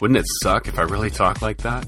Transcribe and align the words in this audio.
Wouldn't 0.00 0.18
it 0.18 0.24
suck 0.42 0.66
if 0.66 0.78
I 0.78 0.82
really 0.82 1.10
talked 1.10 1.42
like 1.42 1.58
that? 1.58 1.86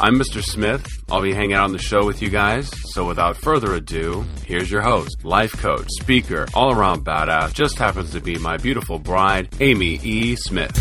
I'm 0.00 0.18
Mr. 0.18 0.42
Smith. 0.42 0.84
I'll 1.08 1.22
be 1.22 1.32
hanging 1.32 1.52
out 1.52 1.64
on 1.64 1.72
the 1.72 1.78
show 1.78 2.04
with 2.04 2.20
you 2.20 2.28
guys. 2.28 2.68
So 2.92 3.06
without 3.06 3.36
further 3.36 3.74
ado, 3.74 4.24
here's 4.44 4.68
your 4.68 4.80
host, 4.80 5.24
life 5.24 5.52
coach, 5.52 5.86
speaker, 6.00 6.48
all 6.54 6.72
around 6.72 7.04
badass, 7.04 7.54
just 7.54 7.78
happens 7.78 8.10
to 8.12 8.20
be 8.20 8.36
my 8.36 8.56
beautiful 8.56 8.98
bride, 8.98 9.48
Amy 9.60 10.00
E. 10.02 10.34
Smith. 10.34 10.76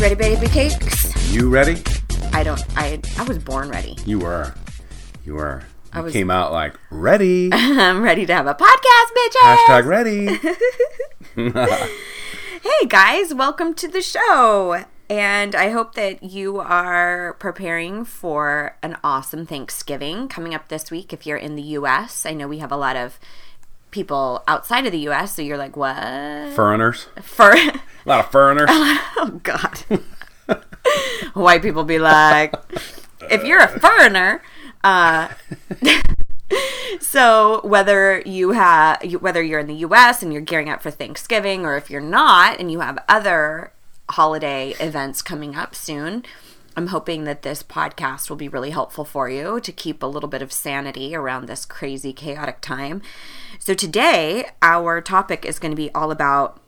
Ready, 0.00 0.16
baby 0.16 0.48
cakes? 0.48 1.32
You 1.32 1.48
ready? 1.48 1.80
I 2.32 2.42
don't, 2.42 2.60
I, 2.76 3.00
I 3.18 3.22
was 3.22 3.38
born 3.38 3.68
ready. 3.68 3.96
You 4.04 4.18
were. 4.18 4.52
You 5.24 5.34
were. 5.34 5.62
I 5.92 6.00
was- 6.00 6.12
came 6.12 6.30
out 6.30 6.52
like 6.52 6.74
ready. 6.90 7.50
I'm 7.52 8.02
ready 8.02 8.26
to 8.26 8.34
have 8.34 8.46
a 8.46 8.54
podcast, 8.54 9.12
bitches! 9.16 9.56
Hashtag 9.56 9.86
ready. 9.86 10.38
Hey 12.62 12.86
guys, 12.86 13.34
welcome 13.34 13.74
to 13.74 13.88
the 13.88 14.00
show. 14.00 14.84
And 15.10 15.54
I 15.56 15.70
hope 15.70 15.94
that 15.96 16.22
you 16.22 16.60
are 16.60 17.32
preparing 17.40 18.04
for 18.04 18.76
an 18.84 18.96
awesome 19.02 19.46
Thanksgiving 19.46 20.28
coming 20.28 20.54
up 20.54 20.68
this 20.68 20.88
week 20.88 21.12
if 21.12 21.26
you're 21.26 21.36
in 21.36 21.56
the 21.56 21.62
US. 21.62 22.24
I 22.24 22.34
know 22.34 22.46
we 22.46 22.58
have 22.58 22.70
a 22.70 22.76
lot 22.76 22.94
of 22.94 23.18
people 23.90 24.44
outside 24.46 24.86
of 24.86 24.92
the 24.92 25.08
US, 25.08 25.34
so 25.34 25.42
you're 25.42 25.56
like, 25.58 25.76
what? 25.76 26.52
Foreigners. 26.54 27.08
For 27.20 27.50
A 27.52 27.72
lot 28.06 28.26
of 28.26 28.30
foreigners. 28.30 28.68
Oh 28.70 29.40
god. 29.42 29.82
White 31.34 31.62
people 31.62 31.82
be 31.82 31.98
like, 31.98 32.54
if 33.28 33.42
you're 33.44 33.60
a 33.60 33.68
foreigner, 33.80 34.40
uh 34.84 35.28
So 37.00 37.60
whether 37.64 38.20
you 38.20 38.52
have 38.52 39.02
whether 39.20 39.42
you're 39.42 39.60
in 39.60 39.66
the 39.66 39.74
US 39.86 40.22
and 40.22 40.32
you're 40.32 40.42
gearing 40.42 40.68
up 40.68 40.82
for 40.82 40.90
Thanksgiving 40.90 41.64
or 41.64 41.76
if 41.76 41.90
you're 41.90 42.00
not 42.00 42.60
and 42.60 42.70
you 42.70 42.80
have 42.80 43.02
other 43.08 43.72
holiday 44.10 44.70
events 44.80 45.22
coming 45.22 45.54
up 45.56 45.74
soon, 45.74 46.24
I'm 46.76 46.88
hoping 46.88 47.24
that 47.24 47.42
this 47.42 47.62
podcast 47.62 48.28
will 48.28 48.36
be 48.36 48.48
really 48.48 48.70
helpful 48.70 49.04
for 49.04 49.28
you 49.28 49.60
to 49.60 49.72
keep 49.72 50.02
a 50.02 50.06
little 50.06 50.28
bit 50.28 50.42
of 50.42 50.52
sanity 50.52 51.14
around 51.14 51.46
this 51.46 51.64
crazy 51.64 52.12
chaotic 52.12 52.60
time. 52.60 53.02
So 53.58 53.74
today 53.74 54.46
our 54.60 55.00
topic 55.00 55.44
is 55.44 55.58
going 55.58 55.72
to 55.72 55.76
be 55.76 55.90
all 55.94 56.10
about 56.10 56.60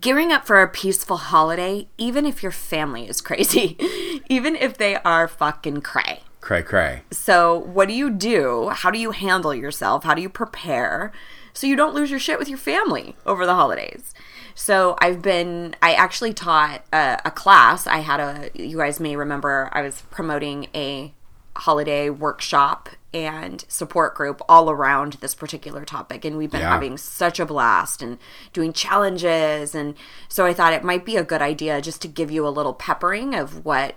gearing 0.00 0.32
up 0.32 0.46
for 0.46 0.60
a 0.60 0.68
peaceful 0.68 1.16
holiday 1.16 1.88
even 1.96 2.26
if 2.26 2.42
your 2.42 2.52
family 2.52 3.08
is 3.08 3.20
crazy, 3.20 3.76
even 4.28 4.54
if 4.56 4.76
they 4.76 4.96
are 4.96 5.26
fucking 5.28 5.80
cray. 5.80 6.22
Cray 6.40 6.62
cray. 6.62 7.02
So, 7.10 7.58
what 7.58 7.88
do 7.88 7.94
you 7.94 8.10
do? 8.10 8.68
How 8.70 8.90
do 8.90 8.98
you 8.98 9.10
handle 9.10 9.54
yourself? 9.54 10.04
How 10.04 10.14
do 10.14 10.22
you 10.22 10.28
prepare 10.28 11.12
so 11.52 11.66
you 11.66 11.76
don't 11.76 11.94
lose 11.94 12.10
your 12.10 12.20
shit 12.20 12.38
with 12.38 12.48
your 12.48 12.58
family 12.58 13.16
over 13.26 13.44
the 13.46 13.54
holidays? 13.54 14.14
So, 14.54 14.96
I've 15.00 15.22
been, 15.22 15.76
I 15.82 15.94
actually 15.94 16.32
taught 16.34 16.84
a, 16.92 17.20
a 17.24 17.30
class. 17.30 17.86
I 17.86 17.98
had 17.98 18.20
a, 18.20 18.50
you 18.54 18.78
guys 18.78 18.98
may 19.00 19.14
remember, 19.16 19.68
I 19.72 19.82
was 19.82 20.02
promoting 20.10 20.68
a 20.74 21.12
holiday 21.56 22.08
workshop 22.08 22.88
and 23.12 23.64
support 23.68 24.14
group 24.14 24.40
all 24.48 24.70
around 24.70 25.14
this 25.14 25.34
particular 25.34 25.84
topic. 25.84 26.24
And 26.24 26.36
we've 26.36 26.50
been 26.50 26.60
Yeah. 26.60 26.70
having 26.72 26.96
such 26.98 27.40
a 27.40 27.46
blast 27.46 28.02
and 28.02 28.18
doing 28.52 28.72
challenges. 28.72 29.74
And 29.74 29.94
so, 30.28 30.44
I 30.46 30.54
thought 30.54 30.72
it 30.72 30.84
might 30.84 31.04
be 31.04 31.16
a 31.16 31.24
good 31.24 31.42
idea 31.42 31.80
just 31.82 32.00
to 32.02 32.08
give 32.08 32.30
you 32.30 32.46
a 32.46 32.50
little 32.50 32.74
peppering 32.74 33.34
of 33.34 33.64
what 33.64 33.96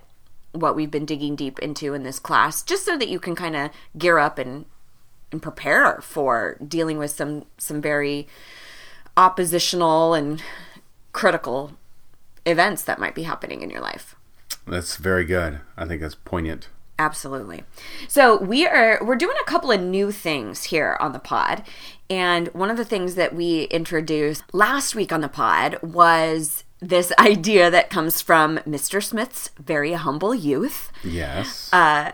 what 0.54 0.76
we've 0.76 0.92
been 0.92 1.06
digging 1.06 1.36
deep 1.36 1.60
into 1.60 1.94
in 1.94 2.04
this 2.04 2.20
class 2.20 2.62
just 2.62 2.86
so 2.86 2.98
that 2.98 3.10
you 3.10 3.20
can 3.20 3.36
kind 3.36 3.56
of 3.56 3.70
gear 3.98 4.18
up 4.18 4.38
and 4.38 4.66
and 5.32 5.42
prepare 5.42 6.00
for 6.02 6.58
dealing 6.66 6.98
with 6.98 7.12
some 7.12 7.46
some 7.58 7.82
very 7.82 8.28
oppositional 9.18 10.14
and 10.14 10.42
critical 11.14 11.72
events 12.46 12.84
that 12.84 13.00
might 13.00 13.16
be 13.16 13.24
happening 13.24 13.62
in 13.62 13.70
your 13.70 13.82
life. 13.82 14.16
That's 14.68 14.98
very 14.98 15.26
good. 15.26 15.60
I 15.78 15.86
think 15.86 16.02
that's 16.02 16.16
poignant. 16.16 16.70
Absolutely. 17.00 17.64
So 18.08 18.38
we 18.38 18.68
are 18.68 19.00
we're 19.04 19.16
doing 19.16 19.36
a 19.42 19.50
couple 19.50 19.72
of 19.72 19.82
new 19.82 20.12
things 20.12 20.66
here 20.66 20.98
on 21.00 21.14
the 21.14 21.20
pod. 21.20 21.64
And 22.10 22.50
one 22.50 22.70
of 22.70 22.78
the 22.78 22.86
things 22.86 23.16
that 23.16 23.34
we 23.34 23.64
introduced 23.64 24.44
last 24.54 24.96
week 24.96 25.12
on 25.12 25.22
the 25.22 25.30
pod 25.30 25.82
was 25.82 26.64
this 26.82 27.12
idea 27.20 27.70
that 27.72 27.90
comes 27.90 28.22
from 28.22 28.58
Mr. 28.60 29.04
Smith's 29.04 29.50
very 29.60 29.94
humble 29.94 30.34
youth 30.36 30.92
Yes. 31.04 31.70
Uh, 31.74 32.12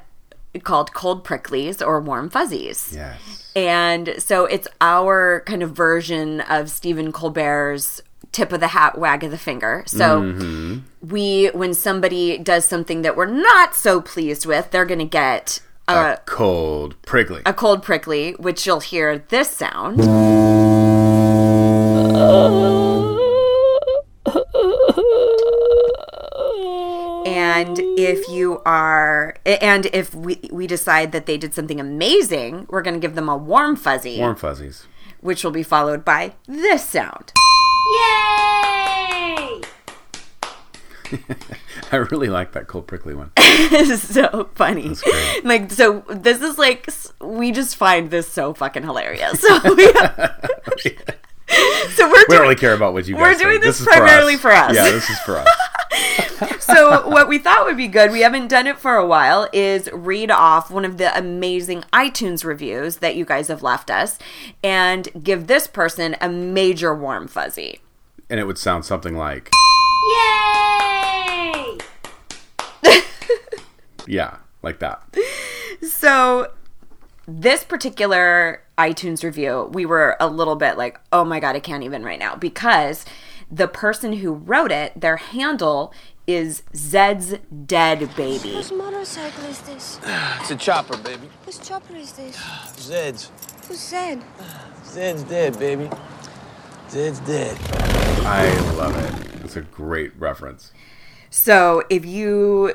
called 0.64 0.94
cold 0.94 1.24
pricklies 1.24 1.86
or 1.86 2.00
warm 2.02 2.30
fuzzies. 2.30 2.92
yes. 2.94 3.52
And 3.56 4.16
so 4.18 4.46
it's 4.46 4.68
our 4.82 5.42
kind 5.46 5.64
of 5.64 5.72
version 5.72 6.42
of 6.42 6.70
Stephen 6.70 7.12
Colbert's 7.12 8.02
tip 8.32 8.52
of 8.52 8.60
the 8.60 8.68
hat, 8.70 8.98
wag 8.98 9.24
of 9.24 9.32
the 9.32 9.38
finger. 9.38 9.84
So 9.88 10.80
we, 11.02 11.48
when 11.54 11.74
somebody 11.74 12.38
does 12.38 12.66
something 12.66 13.02
that 13.04 13.16
we're 13.16 13.26
not 13.26 13.76
so 13.76 14.02
pleased 14.02 14.46
with, 14.46 14.72
they're 14.72 14.86
going 14.86 15.00
to 15.00 15.06
get 15.06 15.60
a, 15.88 16.14
A 16.14 16.18
cold 16.26 17.02
prickly. 17.04 17.42
a 17.46 17.54
cold 17.54 17.84
prickly, 17.84 18.34
which 18.34 18.66
you'll 18.66 18.80
hear 18.82 19.20
this 19.30 19.50
sound. 19.50 20.02
And 27.26 27.78
if 27.98 28.28
you 28.30 28.62
are, 28.66 29.36
and 29.46 29.86
if 29.88 30.16
we, 30.16 30.40
we 30.52 30.66
decide 30.68 31.12
that 31.12 31.26
they 31.26 31.38
did 31.38 31.54
something 31.54 31.80
amazing, 31.80 32.66
we're 32.70 32.82
going 32.82 32.94
to 32.94 33.00
give 33.00 33.16
them 33.16 33.28
a 33.30 33.36
warm 33.38 33.76
fuzzy, 33.76 34.18
Warm 34.20 34.36
fuzzies. 34.36 34.86
which 35.20 35.44
will 35.44 35.52
be 35.52 35.64
followed 35.64 36.06
by 36.06 36.34
this 36.48 36.88
sound. 36.88 37.34
Yay! 37.94 39.62
I 41.92 41.96
really 42.12 42.28
like 42.28 42.52
that 42.54 42.68
cold 42.68 42.88
prickly 42.88 43.14
one. 43.14 43.32
This 43.36 43.90
is 44.04 44.04
so 44.08 44.50
funny. 44.56 44.94
great. 44.96 45.46
Like, 45.46 45.72
so 45.72 46.04
this 46.10 46.42
is 46.42 46.58
like, 46.58 46.90
we 47.22 47.52
just 47.52 47.76
find 47.76 48.10
this 48.10 48.28
so 48.30 48.54
fucking 48.54 48.84
hilarious. 48.84 49.42
So, 49.48 49.76
we, 49.76 49.92
oh, 49.96 50.28
so 51.96 52.08
we're 52.08 52.12
We 52.12 52.26
doing, 52.26 52.28
don't 52.30 52.42
really 52.42 52.56
care 52.56 52.74
about 52.74 52.94
what 52.94 53.08
you 53.08 53.16
guys 53.16 53.22
We're 53.22 53.34
say. 53.38 53.44
doing 53.46 53.62
this 53.62 53.80
is 53.80 53.86
primarily 53.88 54.36
for 54.38 54.52
us. 54.52 54.76
Yeah, 54.76 54.84
this 54.92 55.10
is 55.10 55.20
for 55.20 55.38
us. 55.38 55.48
so 56.64 57.08
what 57.10 57.28
we 57.28 57.38
thought 57.40 57.66
would 57.66 57.78
be 57.78 57.88
good, 57.88 58.12
we 58.12 58.22
haven't 58.22 58.48
done 58.50 58.68
it 58.68 58.78
for 58.78 58.96
a 58.96 59.06
while, 59.06 59.48
is 59.54 59.90
read 59.94 60.30
off 60.30 60.70
one 60.70 60.84
of 60.86 60.98
the 60.98 61.18
amazing 61.18 61.84
iTunes 61.94 62.44
reviews 62.44 62.98
that 62.98 63.16
you 63.16 63.24
guys 63.26 63.48
have 63.48 63.64
left 63.64 63.90
us 63.90 64.20
and 64.64 65.08
give 65.24 65.48
this 65.48 65.68
person 65.68 66.16
a 66.22 66.28
major 66.30 66.94
warm 66.94 67.28
fuzzy. 67.28 67.80
And 68.30 68.40
it 68.40 68.44
would 68.44 68.58
sound 68.58 68.84
something 68.86 69.16
like, 69.16 69.50
Yay! 70.12 71.78
yeah, 74.08 74.38
like 74.62 74.80
that. 74.80 75.02
So 75.82 76.52
this 77.28 77.64
particular 77.64 78.64
iTunes 78.78 79.24
review, 79.24 79.70
we 79.74 79.86
were 79.86 80.16
a 80.20 80.28
little 80.28 80.56
bit 80.56 80.78
like, 80.78 81.00
oh 81.12 81.26
my 81.26 81.40
God, 81.40 81.56
I 81.56 81.60
can't 81.60 81.84
even 81.84 82.04
right 82.04 82.20
now 82.20 82.36
because 82.36 83.06
the 83.52 83.68
person 83.68 84.14
who 84.14 84.34
wrote 84.34 84.72
it, 84.72 85.00
their 85.00 85.18
handle 85.18 85.94
is 86.26 86.64
Zed's 86.76 87.36
Dead 87.66 88.16
Baby. 88.16 88.54
Whose 88.54 88.72
motorcycle 88.72 89.44
is 89.46 89.62
this? 89.62 90.00
It's 90.40 90.52
a 90.52 90.56
chopper, 90.56 90.98
baby. 90.98 91.30
Whose 91.46 91.58
chopper 91.60 91.96
is 91.96 92.14
this? 92.14 92.38
Zed's. 92.78 93.32
Who's 93.68 93.80
Zed? 93.80 94.24
Zed's 94.86 95.24
dead, 95.24 95.60
baby. 95.60 95.90
Zed's 96.90 97.20
dead. 97.22 97.58
I 98.26 98.50
love 98.76 98.96
it. 98.96 99.44
It's 99.44 99.58
a 99.58 99.62
great 99.62 100.18
reference. 100.18 100.72
So 101.30 101.84
if 101.90 102.06
you, 102.06 102.74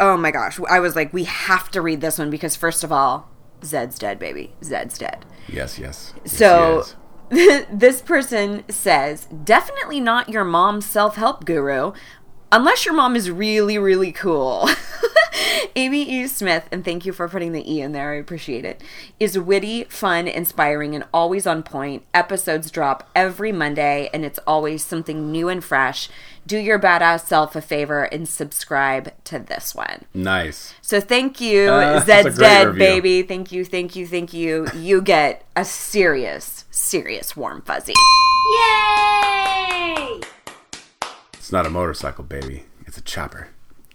oh 0.00 0.16
my 0.16 0.32
gosh, 0.32 0.58
I 0.68 0.80
was 0.80 0.96
like, 0.96 1.12
we 1.12 1.24
have 1.24 1.70
to 1.70 1.80
read 1.80 2.00
this 2.00 2.18
one 2.18 2.30
because 2.30 2.56
first 2.56 2.82
of 2.82 2.90
all, 2.90 3.28
Zed's 3.64 3.98
dead, 3.98 4.18
baby. 4.18 4.54
Zed's 4.62 4.98
dead. 4.98 5.24
Yes, 5.48 5.78
yes. 5.78 6.12
Yes, 6.24 6.32
So 6.36 6.84
this 7.30 8.02
person 8.02 8.64
says, 8.68 9.26
definitely 9.44 10.00
not 10.00 10.28
your 10.28 10.44
mom's 10.44 10.86
self 10.86 11.16
help 11.16 11.44
guru. 11.44 11.92
Unless 12.54 12.86
your 12.86 12.94
mom 12.94 13.16
is 13.16 13.30
really, 13.30 13.76
really 13.78 14.12
cool. 14.12 14.68
Amy 15.76 16.02
E. 16.08 16.26
Smith, 16.28 16.68
and 16.70 16.84
thank 16.84 17.04
you 17.04 17.12
for 17.12 17.28
putting 17.28 17.50
the 17.52 17.68
E 17.70 17.80
in 17.80 17.90
there, 17.90 18.12
I 18.12 18.16
appreciate 18.16 18.64
it, 18.64 18.80
is 19.18 19.36
witty, 19.36 19.84
fun, 19.84 20.28
inspiring, 20.28 20.94
and 20.94 21.04
always 21.12 21.48
on 21.48 21.64
point. 21.64 22.04
Episodes 22.14 22.70
drop 22.70 23.10
every 23.16 23.50
Monday, 23.50 24.08
and 24.14 24.24
it's 24.24 24.38
always 24.46 24.84
something 24.84 25.32
new 25.32 25.48
and 25.48 25.64
fresh. 25.64 26.08
Do 26.46 26.56
your 26.58 26.78
badass 26.78 27.24
self 27.26 27.56
a 27.56 27.60
favor 27.60 28.04
and 28.04 28.28
subscribe 28.28 29.12
to 29.24 29.40
this 29.40 29.74
one. 29.74 30.04
Nice. 30.14 30.74
So 30.80 31.00
thank 31.00 31.40
you, 31.40 31.70
Uh, 31.70 31.98
that's 32.04 32.26
a 32.28 32.30
Zed's 32.30 32.38
Dead, 32.38 32.66
review. 32.68 32.78
baby. 32.78 33.22
Thank 33.22 33.50
you, 33.50 33.64
thank 33.64 33.96
you, 33.96 34.06
thank 34.06 34.32
you. 34.32 34.68
You 34.76 35.02
get 35.02 35.44
a 35.56 35.64
serious, 35.64 36.66
serious 36.70 37.36
warm 37.36 37.62
fuzzy. 37.62 37.94
Yay! 38.58 40.20
Not 41.54 41.66
a 41.66 41.70
motorcycle, 41.70 42.24
baby. 42.24 42.64
It's 42.84 42.98
a 42.98 43.00
chopper. 43.00 43.46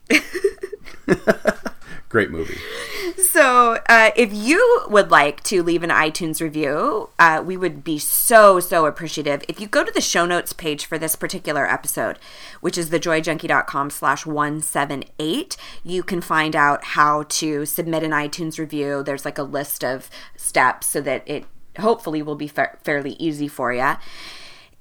Great 2.07 2.31
movie. 2.31 2.57
So, 3.17 3.79
uh, 3.89 4.11
if 4.15 4.31
you 4.31 4.83
would 4.87 5.11
like 5.11 5.43
to 5.43 5.61
leave 5.61 5.83
an 5.83 5.89
iTunes 5.89 6.39
review, 6.39 7.09
uh, 7.19 7.43
we 7.45 7.57
would 7.57 7.83
be 7.83 7.99
so, 7.99 8.61
so 8.61 8.85
appreciative. 8.85 9.43
If 9.49 9.59
you 9.59 9.67
go 9.67 9.83
to 9.83 9.91
the 9.91 9.99
show 9.99 10.25
notes 10.25 10.53
page 10.53 10.85
for 10.85 10.97
this 10.97 11.17
particular 11.17 11.69
episode, 11.69 12.17
which 12.61 12.77
is 12.77 12.91
thejoyjunkie.com 12.91 13.89
slash 13.89 14.25
178, 14.25 15.57
you 15.83 16.01
can 16.01 16.21
find 16.21 16.55
out 16.55 16.81
how 16.85 17.23
to 17.23 17.65
submit 17.65 18.03
an 18.03 18.11
iTunes 18.11 18.57
review. 18.57 19.03
There's 19.03 19.25
like 19.25 19.37
a 19.37 19.43
list 19.43 19.83
of 19.83 20.09
steps 20.37 20.87
so 20.87 21.01
that 21.01 21.27
it 21.27 21.43
hopefully 21.77 22.21
will 22.21 22.35
be 22.35 22.47
fa- 22.47 22.77
fairly 22.85 23.17
easy 23.19 23.49
for 23.49 23.73
you. 23.73 23.97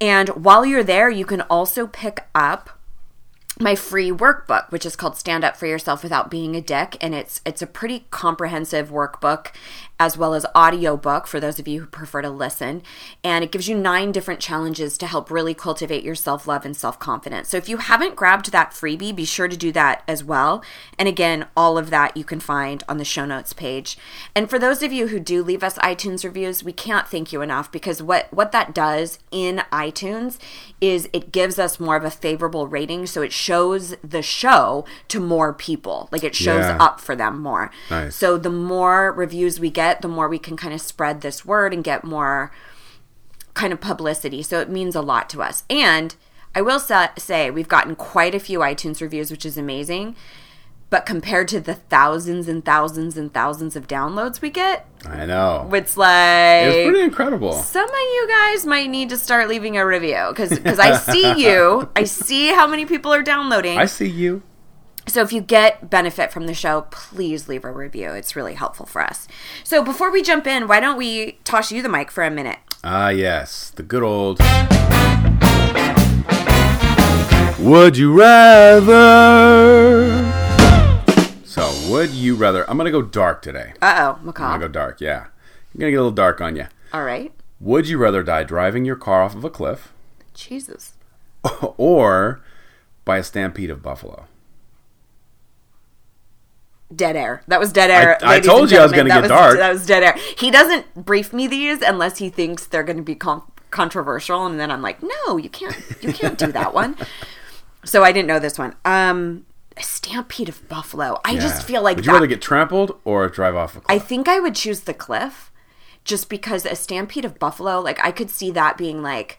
And 0.01 0.29
while 0.31 0.65
you're 0.65 0.85
there, 0.85 1.11
you 1.11 1.25
can 1.25 1.41
also 1.43 1.87
pick 1.87 2.27
up 2.35 2.71
my 3.61 3.75
free 3.75 4.11
workbook 4.11 4.71
which 4.71 4.87
is 4.87 4.95
called 4.95 5.17
stand 5.17 5.43
up 5.43 5.57
for 5.57 5.67
yourself 5.67 6.03
without 6.03 6.31
being 6.31 6.55
a 6.55 6.61
dick. 6.61 6.97
And 7.01 7.15
it's 7.15 7.41
it's 7.45 7.63
a 7.63 7.67
pretty 7.67 8.07
comprehensive 8.11 8.91
workbook 8.91 9.49
as 10.01 10.17
well 10.17 10.33
as 10.35 10.47
audio 10.55 10.97
book 10.97 11.27
for 11.27 11.41
those 11.41 11.59
of 11.59 11.67
you 11.67 11.81
who 11.81 11.87
prefer 11.87 12.23
to 12.23 12.31
listen. 12.31 12.83
And 13.25 13.43
it 13.43 13.51
gives 13.51 13.69
you 13.69 13.77
nine 13.77 14.13
different 14.13 14.41
challenges 14.41 14.97
to 14.99 15.07
help 15.07 15.31
really 15.31 15.55
cultivate 15.55 16.05
your 16.05 16.15
self-love 16.15 16.65
and 16.65 16.77
self-confidence. 16.77 17.49
So 17.49 17.57
if 17.57 17.69
you 17.69 17.79
haven't 17.79 18.15
grabbed 18.17 18.53
that 18.53 18.71
freebie 18.71 19.15
be 19.15 19.25
sure 19.25 19.49
to 19.49 19.57
do 19.57 19.73
that 19.73 20.03
as 20.07 20.23
well. 20.23 20.63
And 20.99 21.09
again 21.09 21.47
all 21.57 21.77
of 21.77 21.91
that 21.91 22.17
you 22.17 22.25
can 22.25 22.39
find 22.41 22.85
on 22.89 22.99
the 22.99 23.05
show 23.05 23.25
notes 23.25 23.53
page. 23.53 23.99
And 24.35 24.49
for 24.49 24.59
those 24.59 24.83
of 24.83 24.93
you 24.93 25.09
who 25.09 25.19
do 25.19 25.43
leave 25.43 25.63
us 25.65 25.79
itunes 25.79 26.25
reviews 26.25 26.63
we 26.63 26.73
can't 26.73 27.09
thank 27.09 27.33
you 27.33 27.43
enough 27.43 27.73
because 27.73 28.03
what 28.03 28.33
what 28.33 28.53
that 28.53 28.75
does 28.75 29.19
in 29.31 29.63
itunes 29.73 30.39
is 30.81 31.09
it 31.13 31.33
gives 31.33 31.59
us 31.59 31.81
more 31.81 31.97
of 31.97 32.05
a 32.05 32.11
favorable 32.11 32.69
rating. 32.69 33.07
So 33.07 33.23
it 33.23 33.33
shows 33.33 33.97
the 34.05 34.23
show 34.23 34.85
to 35.09 35.19
more 35.19 35.53
people. 35.53 36.09
Like 36.13 36.23
it 36.23 36.37
shows 36.37 36.65
Yeah. 36.67 36.77
up 36.79 37.01
for 37.01 37.17
them 37.17 37.41
more. 37.43 37.71
Nice. 37.91 38.15
so 38.15 38.39
the 38.39 38.51
more 38.51 39.11
reviews 39.13 39.59
we 39.59 39.71
get 39.71 39.88
the 40.03 40.09
more 40.09 40.29
we 40.29 40.39
can 40.39 40.57
kind 40.57 40.75
of 40.75 40.81
spread 40.81 41.21
this 41.21 41.45
word 41.45 41.73
and 41.75 41.83
get 41.85 42.05
more 42.05 42.51
kind 43.55 43.73
of 43.73 43.81
publicity 43.81 44.43
so 44.43 44.61
it 44.61 44.69
means 44.71 44.95
a 44.95 45.01
lot 45.03 45.29
to 45.29 45.43
us 45.43 45.65
and 45.69 46.15
i 46.55 46.63
will 46.63 46.79
say 46.79 47.51
we've 47.51 47.69
gotten 47.69 47.97
quite 47.97 48.35
a 48.35 48.39
few 48.41 48.61
itunes 48.61 49.01
reviews 49.01 49.31
which 49.31 49.45
is 49.45 49.57
amazing 49.59 50.15
but 50.91 51.05
compared 51.05 51.49
to 51.49 51.61
the 51.61 51.75
thousands 51.75 52.49
and 52.49 52.65
thousands 52.65 53.19
and 53.19 53.35
thousands 53.35 53.77
of 53.77 53.87
downloads 53.89 54.41
we 54.41 54.49
get 54.51 54.87
I 55.07 55.27
know. 55.27 55.69
it's 55.73 55.97
like 55.97 56.65
It's 56.67 56.89
pretty 56.89 57.03
incredible. 57.03 57.53
some 57.53 57.85
of 57.89 57.91
you 57.91 58.29
guys 58.29 58.67
might 58.67 58.89
need 58.91 59.11
to 59.11 59.17
start 59.17 59.49
leaving 59.49 59.77
a 59.77 59.85
review 59.87 60.27
because 60.31 60.51
because 60.51 60.79
I 60.79 60.97
see 60.97 61.43
you. 61.45 61.89
I 61.97 62.05
see 62.05 62.49
how 62.49 62.67
many 62.67 62.85
people 62.85 63.13
are 63.13 63.23
downloading. 63.23 63.79
I 63.79 63.85
see 63.87 64.09
you. 64.09 64.43
So 65.09 65.23
if 65.23 65.33
you 65.33 65.41
get 65.41 65.89
benefit 65.89 66.31
from 66.31 66.47
the 66.47 66.53
show, 66.53 66.83
please 66.91 67.49
leave 67.49 67.65
a 67.65 67.73
review. 67.73 68.11
It's 68.11 68.37
really 68.37 68.53
helpful 68.55 68.85
for 68.85 69.01
us. 69.01 69.27
So 69.65 69.83
before 69.83 70.11
we 70.13 70.23
jump 70.23 70.47
in, 70.47 70.69
why 70.69 70.81
don't 70.81 70.99
we 70.99 71.39
toss 71.45 71.73
you 71.73 71.81
the 71.81 71.89
mic 71.89 72.11
for 72.11 72.25
a 72.25 72.31
minute? 72.31 72.59
Ah, 72.85 73.09
yes. 73.09 73.71
The 73.71 73.83
good 73.83 74.03
old. 74.03 74.39
Would 77.59 77.97
you 77.97 78.13
rather? 78.13 78.87
So, 81.45 81.73
would 81.91 82.11
you 82.11 82.35
rather? 82.37 82.69
I'm 82.71 82.77
going 82.77 82.85
to 82.85 82.93
go 82.93 83.03
dark 83.03 83.41
today. 83.41 83.73
Uh 83.81 84.15
oh, 84.17 84.23
macaw. 84.23 84.45
I'm 84.45 84.51
going 84.51 84.61
to 84.61 84.69
go 84.69 84.73
dark, 84.73 85.01
yeah. 85.01 85.27
I'm 85.75 85.81
going 85.81 85.89
to 85.89 85.93
get 85.93 85.97
a 85.97 86.03
little 86.03 86.11
dark 86.13 86.43
on 86.43 86.55
you. 86.55 86.67
All 86.93 87.03
right. 87.03 87.33
Would 87.61 87.89
you 87.89 87.97
rather 87.97 88.23
die 88.23 88.45
driving 88.45 88.85
your 88.85 88.97
car 88.97 89.23
off 89.23 89.35
of 89.35 89.43
a 89.43 89.51
cliff 89.51 89.93
Jesus. 90.35 90.93
or 91.79 92.43
by 93.07 93.17
a 93.17 93.23
stampede 93.23 93.71
of 93.71 93.83
buffalo? 93.83 94.27
Dead 96.95 97.17
air. 97.17 97.43
That 97.49 97.61
was 97.61 97.73
dead 97.73 97.91
air. 97.91 98.19
I- 98.23 98.37
I 98.37 98.41
told 98.41 98.71
you 98.71 98.79
I 98.79 98.83
was 98.83 98.93
gonna 98.93 99.09
That 99.11 99.23
get 99.23 99.29
dark. 99.29 99.59
That 99.59 99.73
was 99.73 99.85
dead 99.87 100.03
air. 100.03 100.17
He 100.39 100.51
doesn't 100.51 100.95
brief 100.95 101.33
me 101.33 101.47
these 101.47 101.83
unless 101.83 102.19
he 102.19 102.31
thinks 102.31 102.65
they're 102.67 102.83
going 102.83 102.97
to 102.97 103.03
be 103.03 103.15
con- 103.15 103.43
controversial, 103.71 104.47
and 104.47 104.59
then 104.59 104.71
I'm 104.71 104.81
like, 104.81 105.03
no, 105.03 105.37
you 105.37 105.51
can't. 105.51 105.77
You 106.01 106.13
can't 106.15 106.39
do 106.39 106.51
that 106.53 106.73
one. 106.75 106.97
So 107.85 108.03
I 108.03 108.11
didn't 108.13 108.27
know 108.27 108.41
this 108.41 108.59
one. 108.59 108.75
Um, 108.85 109.47
a 109.77 109.83
stampede 109.83 110.49
of 110.49 110.69
buffalo. 110.69 111.21
I 111.25 111.31
Yeah. 111.33 111.41
just 111.41 111.63
feel 111.65 111.81
like 111.81 111.97
Would 111.97 112.05
you 112.07 112.11
that- 112.11 112.15
rather 112.17 112.27
get 112.27 112.43
trampled 112.43 112.99
or 113.05 113.29
drive 113.29 113.55
off 113.55 113.77
a 113.77 113.81
cliff? 113.81 113.87
I 113.89 113.99
think 114.05 114.29
I 114.29 114.41
would 114.41 114.57
choose 114.57 114.81
the 114.81 114.93
cliff 114.93 115.51
just 116.05 116.29
because 116.29 116.67
a 116.67 116.75
stampede 116.75 117.25
of 117.25 117.39
buffalo, 117.39 117.81
like 117.81 118.05
I 118.05 118.11
could 118.11 118.31
see 118.31 118.51
that 118.51 118.77
being 118.77 119.01
like 119.01 119.39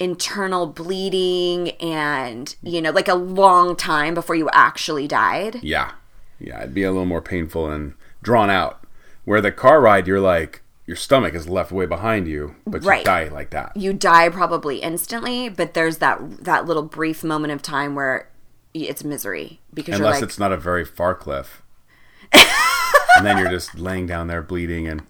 internal 0.00 0.66
bleeding 0.66 1.70
and, 1.80 2.56
you 2.62 2.82
know, 2.82 2.90
like 2.90 3.08
a 3.08 3.14
long 3.14 3.76
time 3.76 4.12
before 4.12 4.34
you 4.34 4.50
actually 4.52 5.06
died. 5.06 5.60
yeah. 5.62 5.92
Yeah, 6.40 6.60
it'd 6.60 6.74
be 6.74 6.82
a 6.84 6.90
little 6.90 7.04
more 7.06 7.22
painful 7.22 7.70
and 7.70 7.94
drawn 8.22 8.50
out. 8.50 8.80
Where 9.24 9.40
the 9.40 9.52
car 9.52 9.80
ride, 9.80 10.06
you're 10.06 10.20
like, 10.20 10.62
your 10.86 10.96
stomach 10.96 11.34
is 11.34 11.48
left 11.48 11.70
way 11.70 11.84
behind 11.84 12.26
you, 12.28 12.54
but 12.66 12.82
you 12.82 13.04
die 13.04 13.28
like 13.28 13.50
that. 13.50 13.76
You 13.76 13.92
die 13.92 14.30
probably 14.30 14.78
instantly, 14.78 15.48
but 15.50 15.74
there's 15.74 15.98
that 15.98 16.44
that 16.44 16.64
little 16.66 16.82
brief 16.84 17.22
moment 17.22 17.52
of 17.52 17.60
time 17.60 17.94
where 17.94 18.30
it's 18.72 19.04
misery 19.04 19.60
because 19.74 19.96
Unless 19.96 20.14
you're 20.14 20.20
like 20.20 20.22
it's 20.30 20.38
not 20.38 20.52
a 20.52 20.56
very 20.56 20.84
far 20.86 21.14
cliff. 21.14 21.62
and 22.32 23.26
then 23.26 23.36
you're 23.38 23.50
just 23.50 23.78
laying 23.78 24.06
down 24.06 24.28
there 24.28 24.40
bleeding 24.42 24.86
and 24.88 25.02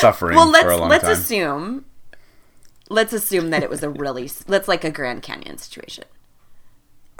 suffering 0.00 0.36
Well, 0.36 0.50
let's 0.50 0.64
for 0.64 0.70
a 0.70 0.76
long 0.76 0.88
let's 0.88 1.04
time. 1.04 1.12
assume 1.12 1.84
let's 2.88 3.12
assume 3.12 3.50
that 3.50 3.62
it 3.62 3.70
was 3.70 3.82
a 3.82 3.90
really 3.90 4.30
let's 4.48 4.68
like 4.68 4.84
a 4.84 4.90
Grand 4.90 5.22
Canyon 5.22 5.58
situation. 5.58 6.04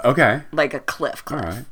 okay. 0.03 0.43
Like 0.51 0.73
a 0.73 0.79
cliff 0.79 1.23
All 1.27 1.39
cliff. 1.39 1.55
right. 1.55 1.65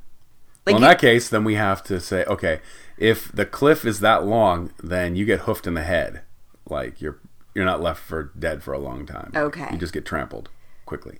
Like 0.65 0.75
well, 0.75 0.83
in 0.83 0.89
that 0.89 0.99
case, 0.99 1.29
then 1.29 1.43
we 1.43 1.55
have 1.55 1.83
to 1.83 1.99
say, 1.99 2.23
okay, 2.25 2.61
if 2.97 3.31
the 3.31 3.45
cliff 3.45 3.85
is 3.85 3.99
that 3.99 4.25
long, 4.25 4.71
then 4.81 5.15
you 5.15 5.25
get 5.25 5.41
hoofed 5.41 5.67
in 5.67 5.73
the 5.73 5.83
head. 5.83 6.21
Like 6.69 7.01
you're 7.01 7.19
you're 7.53 7.65
not 7.65 7.81
left 7.81 8.01
for 8.01 8.31
dead 8.37 8.63
for 8.63 8.73
a 8.73 8.79
long 8.79 9.05
time. 9.05 9.31
Okay. 9.35 9.67
You 9.71 9.77
just 9.77 9.93
get 9.93 10.05
trampled 10.05 10.49
quickly. 10.85 11.19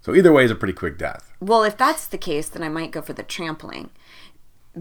So 0.00 0.14
either 0.14 0.32
way 0.32 0.44
is 0.44 0.50
a 0.50 0.54
pretty 0.54 0.74
quick 0.74 0.98
death. 0.98 1.32
Well, 1.40 1.62
if 1.62 1.76
that's 1.76 2.06
the 2.06 2.18
case, 2.18 2.48
then 2.48 2.62
I 2.62 2.68
might 2.68 2.90
go 2.90 3.00
for 3.00 3.14
the 3.14 3.22
trampling, 3.22 3.90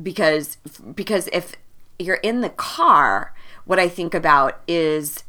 because 0.02 0.58
because 0.94 1.30
if 1.32 1.56
you're 2.00 2.16
in 2.16 2.42
the 2.42 2.50
car, 2.50 3.34
what 3.66 3.80
I 3.80 3.88
think 3.88 4.14
about 4.14 4.62
is 4.68 5.24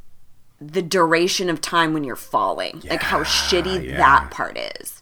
the 0.61 0.83
duration 0.83 1.51
of 1.51 1.61
time 1.61 1.93
when 1.93 2.03
you're 2.03 2.17
falling, 2.17 2.83
like 2.89 3.03
how 3.03 3.23
shitty 3.23 3.89
yeah. 3.91 3.97
that 3.99 4.31
part 4.31 4.59
is. 4.81 5.01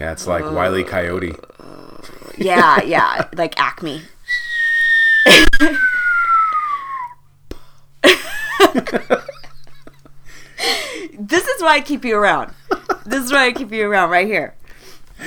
Yeah, 0.00 0.12
it's 0.12 0.26
like 0.26 0.42
Wiley 0.44 0.82
uh, 0.82 0.88
Coyote. 0.88 1.34
Yeah, 2.38 2.82
yeah, 2.84 3.28
like 3.34 3.60
Acme. 3.60 4.00
this 11.18 11.46
is 11.46 11.62
why 11.62 11.74
I 11.74 11.82
keep 11.84 12.06
you 12.06 12.16
around. 12.16 12.54
This 13.04 13.26
is 13.26 13.30
why 13.30 13.44
I 13.44 13.52
keep 13.52 13.72
you 13.72 13.86
around 13.90 14.08
right 14.08 14.26
here. 14.26 14.54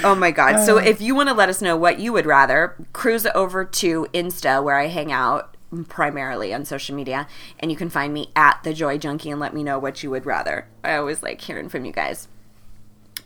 Oh 0.04 0.16
my 0.16 0.32
god. 0.32 0.66
So 0.66 0.80
uh. 0.80 0.82
if 0.82 1.00
you 1.00 1.14
want 1.14 1.30
to 1.30 1.36
let 1.36 1.50
us 1.50 1.62
know 1.62 1.78
what 1.78 2.00
you 2.00 2.12
would 2.12 2.26
rather, 2.26 2.76
cruise 2.94 3.28
over 3.36 3.64
to 3.64 4.08
Insta 4.12 4.64
where 4.64 4.80
I 4.80 4.88
hang 4.88 5.12
out 5.12 5.56
primarily 5.88 6.52
on 6.52 6.66
social 6.66 6.96
media 6.96 7.28
and 7.60 7.70
you 7.70 7.78
can 7.78 7.92
find 7.92 8.12
me 8.12 8.32
at 8.36 8.60
the 8.64 8.74
joy 8.74 8.98
junkie 8.98 9.30
and 9.30 9.40
let 9.40 9.54
me 9.54 9.62
know 9.62 9.78
what 9.78 10.02
you 10.02 10.10
would 10.10 10.26
rather. 10.26 10.68
I 10.84 10.96
always 10.96 11.22
like 11.22 11.42
hearing 11.42 11.70
from 11.70 11.86
you 11.86 11.92
guys. 11.92 12.28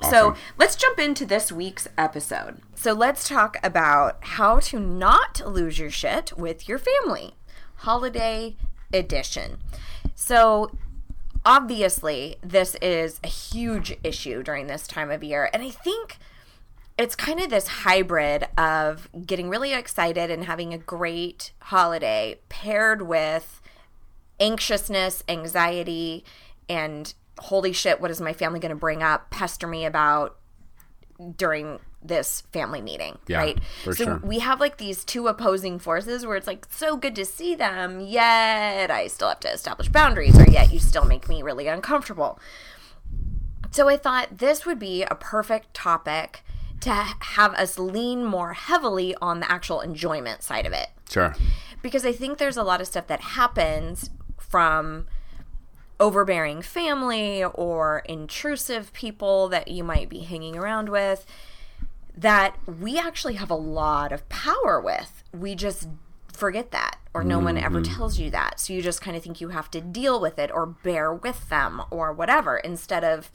So 0.04 0.36
let's 0.58 0.76
jump 0.76 1.00
into 1.00 1.26
this 1.26 1.52
week's 1.52 1.88
episode. 1.98 2.62
So 2.76 2.94
let's 2.94 3.28
talk 3.28 3.58
about 3.64 4.18
how 4.22 4.60
to 4.60 4.80
not 4.80 5.42
lose 5.46 5.80
your 5.80 5.90
shit 5.90 6.38
with 6.38 6.70
your 6.70 6.80
family. 6.80 7.36
Holiday 7.78 8.56
edition. 8.94 9.58
So 10.16 10.72
obviously, 11.46 12.38
this 12.42 12.76
is 12.82 13.20
a 13.24 13.28
huge 13.28 13.98
issue 14.04 14.44
during 14.44 14.68
this 14.68 14.88
time 14.88 15.12
of 15.12 15.24
year. 15.24 15.50
And 15.54 15.64
I 15.64 15.70
think 15.70 16.18
it's 16.98 17.16
kind 17.16 17.40
of 17.40 17.50
this 17.50 17.68
hybrid 17.68 18.48
of 18.58 19.10
getting 19.26 19.50
really 19.50 19.74
excited 19.74 20.32
and 20.32 20.46
having 20.46 20.74
a 20.74 20.78
great 20.78 21.52
holiday 21.60 22.40
paired 22.50 23.04
with 23.04 23.62
anxiousness, 24.40 25.24
anxiety, 25.30 26.24
and 26.68 27.14
holy 27.40 27.72
shit, 27.74 28.00
what 28.02 28.12
is 28.12 28.20
my 28.22 28.34
family 28.34 28.60
going 28.60 28.70
to 28.70 28.76
bring 28.76 29.02
up, 29.04 29.30
pester 29.30 29.68
me 29.68 29.86
about, 29.86 30.38
during 31.36 31.80
this 32.04 32.42
family 32.54 32.80
meeting, 32.82 33.18
Yeah, 33.28 33.40
right? 33.40 33.60
so 33.84 33.92
sure. 33.94 34.18
we 34.24 34.40
have 34.40 34.60
like 34.60 34.78
these 34.78 35.04
two 35.04 35.28
opposing 35.28 35.80
forces 35.80 36.26
where 36.26 36.38
it's 36.38 36.46
like 36.48 36.68
so 36.70 36.96
good 36.96 37.16
to 37.16 37.26
see 37.26 37.56
them, 37.56 38.00
yet 38.00 38.92
I 38.92 39.08
still 39.08 39.28
have 39.30 39.40
to 39.42 39.52
establish 39.52 39.90
boundaries, 39.90 40.38
or 40.38 40.48
yet 40.48 40.72
you 40.72 40.80
still 40.80 41.06
make 41.06 41.28
me 41.28 41.42
really 41.42 41.68
uncomfortable. 41.68 42.40
So 43.72 43.90
I 43.90 43.98
thought 43.98 44.38
this 44.38 44.66
would 44.66 44.80
be 44.80 45.04
a 45.04 45.16
perfect 45.16 45.74
topic 45.74 46.44
to 46.82 46.92
have 46.92 47.54
us 47.56 47.80
lean 47.80 48.24
more 48.24 48.54
heavily 48.54 49.16
on 49.22 49.40
the 49.40 49.52
actual 49.52 49.82
enjoyment 49.82 50.44
side 50.44 50.66
of 50.68 50.74
it 50.74 50.90
Sure. 51.10 51.36
because 51.82 52.06
I 52.06 52.12
think 52.12 52.38
there's 52.38 52.58
a 52.58 52.64
lot 52.64 52.80
of 52.82 52.88
stuff 52.88 53.08
that 53.08 53.20
happens 53.22 54.12
from 54.38 55.08
overbearing 56.00 56.62
family 56.62 57.44
or 57.44 58.04
intrusive 58.06 58.94
people 58.94 59.48
that 59.50 59.68
you 59.68 59.84
might 59.84 60.10
be 60.10 60.20
hanging 60.20 60.56
around 60.56 60.90
with 60.90 61.26
that 62.16 62.56
we 62.68 62.98
actually 62.98 63.36
have 63.36 63.50
a 63.50 63.56
lot 63.56 64.12
of 64.12 64.28
power 64.30 64.80
with. 64.80 65.24
We 65.34 65.56
just 65.56 65.88
forget 66.32 66.72
that 66.72 66.98
or 67.14 67.24
no 67.24 67.40
one 67.40 67.58
ever 67.58 67.82
mm-hmm. 67.82 67.96
tells 67.96 68.20
you 68.20 68.30
that. 68.30 68.60
So 68.60 68.74
you 68.74 68.82
just 68.82 69.02
kind 69.02 69.18
of 69.18 69.24
think 69.24 69.42
you 69.42 69.50
have 69.50 69.72
to 69.72 69.82
deal 69.82 70.20
with 70.20 70.38
it 70.38 70.52
or 70.52 70.68
bear 70.68 71.12
with 71.14 71.50
them 71.50 71.82
or 71.90 72.14
whatever 72.14 72.58
instead 72.58 73.04
of 73.04 73.32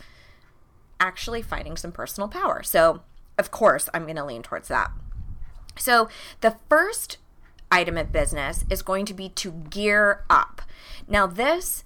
actually 1.00 1.42
finding 1.42 1.76
some 1.76 1.90
personal 1.90 2.28
power. 2.28 2.62
So, 2.62 3.02
of 3.36 3.50
course, 3.50 3.88
I'm 3.92 4.04
going 4.04 4.16
to 4.16 4.24
lean 4.24 4.42
towards 4.42 4.68
that. 4.68 4.92
So, 5.76 6.08
the 6.42 6.56
first 6.68 7.18
item 7.72 7.98
of 7.98 8.12
business 8.12 8.64
is 8.70 8.82
going 8.82 9.04
to 9.06 9.14
be 9.14 9.28
to 9.30 9.50
gear 9.50 10.24
up. 10.30 10.62
Now, 11.08 11.26
this 11.26 11.84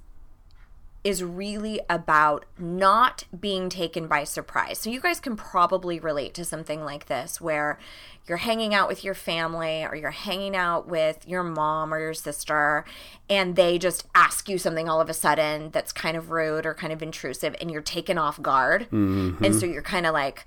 is 1.06 1.22
really 1.22 1.80
about 1.88 2.44
not 2.58 3.24
being 3.38 3.68
taken 3.68 4.08
by 4.08 4.24
surprise. 4.24 4.78
So, 4.78 4.90
you 4.90 5.00
guys 5.00 5.20
can 5.20 5.36
probably 5.36 6.00
relate 6.00 6.34
to 6.34 6.44
something 6.44 6.84
like 6.84 7.06
this 7.06 7.40
where 7.40 7.78
you're 8.26 8.38
hanging 8.38 8.74
out 8.74 8.88
with 8.88 9.04
your 9.04 9.14
family 9.14 9.84
or 9.84 9.94
you're 9.94 10.10
hanging 10.10 10.56
out 10.56 10.88
with 10.88 11.28
your 11.28 11.44
mom 11.44 11.94
or 11.94 12.00
your 12.00 12.12
sister, 12.12 12.84
and 13.30 13.54
they 13.54 13.78
just 13.78 14.04
ask 14.16 14.48
you 14.48 14.58
something 14.58 14.88
all 14.88 15.00
of 15.00 15.08
a 15.08 15.14
sudden 15.14 15.70
that's 15.70 15.92
kind 15.92 16.16
of 16.16 16.32
rude 16.32 16.66
or 16.66 16.74
kind 16.74 16.92
of 16.92 17.04
intrusive, 17.04 17.54
and 17.60 17.70
you're 17.70 17.82
taken 17.82 18.18
off 18.18 18.42
guard. 18.42 18.88
Mm-hmm. 18.90 19.44
And 19.44 19.54
so 19.54 19.64
you're 19.64 19.82
kind 19.82 20.06
of 20.06 20.12
like, 20.12 20.44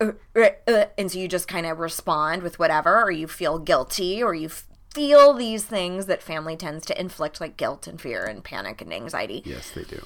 and 0.00 1.10
so 1.10 1.18
you 1.18 1.28
just 1.28 1.46
kind 1.46 1.66
of 1.66 1.78
respond 1.78 2.42
with 2.42 2.58
whatever, 2.58 3.02
or 3.02 3.10
you 3.10 3.28
feel 3.28 3.58
guilty, 3.58 4.22
or 4.22 4.34
you 4.34 4.48
feel 4.98 5.32
these 5.32 5.64
things 5.64 6.06
that 6.06 6.22
family 6.22 6.56
tends 6.56 6.84
to 6.86 7.00
inflict, 7.00 7.40
like 7.40 7.56
guilt 7.56 7.86
and 7.86 8.00
fear 8.00 8.24
and 8.24 8.42
panic 8.42 8.80
and 8.82 8.92
anxiety 8.92 9.42
Yes, 9.44 9.70
they 9.70 9.84
do. 9.84 10.04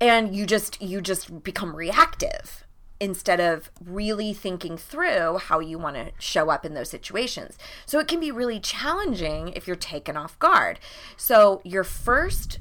and 0.00 0.34
you 0.34 0.46
just 0.46 0.82
you 0.82 1.00
just 1.00 1.42
become 1.44 1.76
reactive 1.76 2.64
instead 3.00 3.38
of 3.40 3.70
really 3.84 4.32
thinking 4.32 4.76
through 4.76 5.38
how 5.38 5.60
you 5.60 5.78
want 5.78 5.94
to 5.96 6.10
show 6.18 6.48
up 6.50 6.64
in 6.64 6.74
those 6.74 6.88
situations. 6.90 7.58
So 7.86 7.98
it 7.98 8.08
can 8.08 8.18
be 8.20 8.30
really 8.30 8.58
challenging 8.60 9.48
if 9.50 9.66
you're 9.66 9.76
taken 9.76 10.16
off 10.16 10.38
guard. 10.38 10.78
So 11.16 11.60
your 11.64 11.84
first 11.84 12.58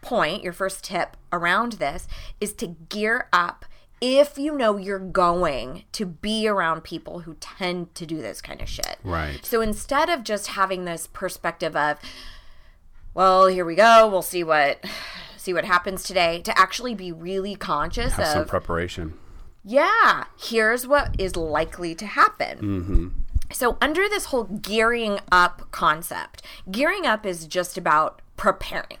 point, 0.00 0.42
your 0.42 0.52
first 0.52 0.84
tip 0.84 1.16
around 1.32 1.72
this 1.74 2.06
is 2.40 2.52
to 2.54 2.68
gear 2.88 3.28
up 3.32 3.64
if 4.04 4.36
you 4.36 4.54
know 4.54 4.76
you're 4.76 4.98
going 4.98 5.84
to 5.92 6.04
be 6.04 6.46
around 6.46 6.84
people 6.84 7.20
who 7.20 7.34
tend 7.40 7.94
to 7.94 8.04
do 8.04 8.18
this 8.20 8.42
kind 8.42 8.60
of 8.60 8.68
shit. 8.68 8.98
Right. 9.02 9.42
So 9.42 9.62
instead 9.62 10.10
of 10.10 10.24
just 10.24 10.48
having 10.48 10.84
this 10.84 11.06
perspective 11.06 11.74
of 11.74 11.98
well, 13.14 13.46
here 13.46 13.64
we 13.64 13.76
go, 13.76 14.06
we'll 14.08 14.22
see 14.22 14.44
what 14.44 14.84
see 15.38 15.54
what 15.54 15.64
happens 15.64 16.02
today 16.02 16.42
to 16.42 16.58
actually 16.58 16.94
be 16.94 17.12
really 17.12 17.54
conscious 17.54 18.14
Have 18.14 18.26
some 18.26 18.42
of 18.42 18.48
preparation. 18.48 19.14
yeah, 19.64 20.24
here's 20.38 20.86
what 20.86 21.14
is 21.18 21.34
likely 21.34 21.94
to 21.94 22.06
happen. 22.06 22.58
Mm-hmm. 22.58 23.08
So, 23.52 23.78
under 23.80 24.08
this 24.08 24.26
whole 24.26 24.44
gearing 24.44 25.20
up 25.32 25.70
concept, 25.70 26.42
gearing 26.70 27.06
up 27.06 27.24
is 27.24 27.46
just 27.46 27.78
about 27.78 28.20
preparing. 28.36 28.98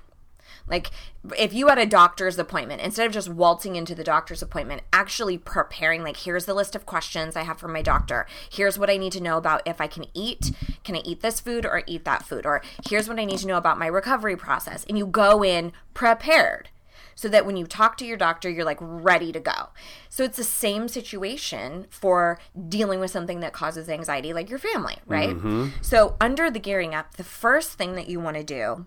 Like, 0.66 0.90
if 1.38 1.52
you 1.52 1.68
had 1.68 1.78
a 1.78 1.86
doctor's 1.86 2.38
appointment, 2.38 2.80
instead 2.80 3.06
of 3.06 3.12
just 3.12 3.28
waltzing 3.28 3.76
into 3.76 3.94
the 3.94 4.04
doctor's 4.04 4.42
appointment, 4.42 4.82
actually 4.92 5.36
preparing, 5.36 6.02
like, 6.02 6.18
here's 6.18 6.46
the 6.46 6.54
list 6.54 6.74
of 6.74 6.86
questions 6.86 7.36
I 7.36 7.42
have 7.42 7.58
for 7.58 7.68
my 7.68 7.82
doctor. 7.82 8.26
Here's 8.50 8.78
what 8.78 8.90
I 8.90 8.96
need 8.96 9.12
to 9.12 9.22
know 9.22 9.36
about 9.36 9.62
if 9.66 9.80
I 9.80 9.86
can 9.86 10.06
eat. 10.14 10.52
Can 10.82 10.96
I 10.96 11.02
eat 11.04 11.20
this 11.20 11.40
food 11.40 11.66
or 11.66 11.82
eat 11.86 12.04
that 12.04 12.24
food? 12.24 12.46
Or 12.46 12.62
here's 12.88 13.08
what 13.08 13.20
I 13.20 13.24
need 13.24 13.38
to 13.38 13.46
know 13.46 13.58
about 13.58 13.78
my 13.78 13.86
recovery 13.86 14.36
process. 14.36 14.84
And 14.88 14.96
you 14.96 15.06
go 15.06 15.44
in 15.44 15.72
prepared 15.92 16.70
so 17.14 17.28
that 17.28 17.46
when 17.46 17.56
you 17.56 17.66
talk 17.66 17.96
to 17.98 18.06
your 18.06 18.16
doctor, 18.16 18.50
you're 18.50 18.64
like 18.64 18.78
ready 18.80 19.32
to 19.32 19.40
go. 19.40 19.68
So 20.08 20.24
it's 20.24 20.36
the 20.36 20.44
same 20.44 20.88
situation 20.88 21.86
for 21.90 22.38
dealing 22.68 23.00
with 23.00 23.10
something 23.10 23.40
that 23.40 23.52
causes 23.52 23.88
anxiety, 23.88 24.32
like 24.32 24.50
your 24.50 24.58
family, 24.58 24.96
right? 25.06 25.30
Mm-hmm. 25.30 25.68
So, 25.80 26.16
under 26.20 26.50
the 26.50 26.58
gearing 26.58 26.94
up, 26.94 27.14
the 27.14 27.24
first 27.24 27.72
thing 27.72 27.94
that 27.94 28.08
you 28.08 28.20
want 28.20 28.36
to 28.36 28.44
do 28.44 28.86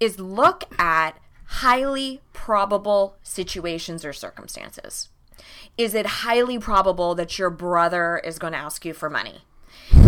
is 0.00 0.18
look 0.18 0.64
at 0.78 1.18
highly 1.46 2.20
probable 2.32 3.16
situations 3.22 4.04
or 4.04 4.12
circumstances. 4.12 5.10
Is 5.76 5.94
it 5.94 6.06
highly 6.06 6.58
probable 6.58 7.14
that 7.14 7.38
your 7.38 7.50
brother 7.50 8.18
is 8.18 8.38
going 8.38 8.52
to 8.52 8.58
ask 8.58 8.84
you 8.84 8.94
for 8.94 9.10
money? 9.10 9.42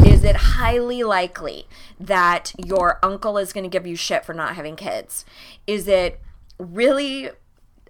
Is 0.07 0.25
it 0.25 0.37
highly 0.37 1.03
likely 1.03 1.67
that 1.99 2.53
your 2.57 2.99
uncle 3.03 3.39
is 3.39 3.53
going 3.53 3.65
to 3.65 3.71
give 3.71 3.87
you 3.87 3.97
shit 3.97 4.25
for 4.25 4.33
not 4.33 4.55
having 4.55 4.77
kids? 4.77 5.25
Is 5.67 5.89
it 5.89 6.21
really 6.59 7.31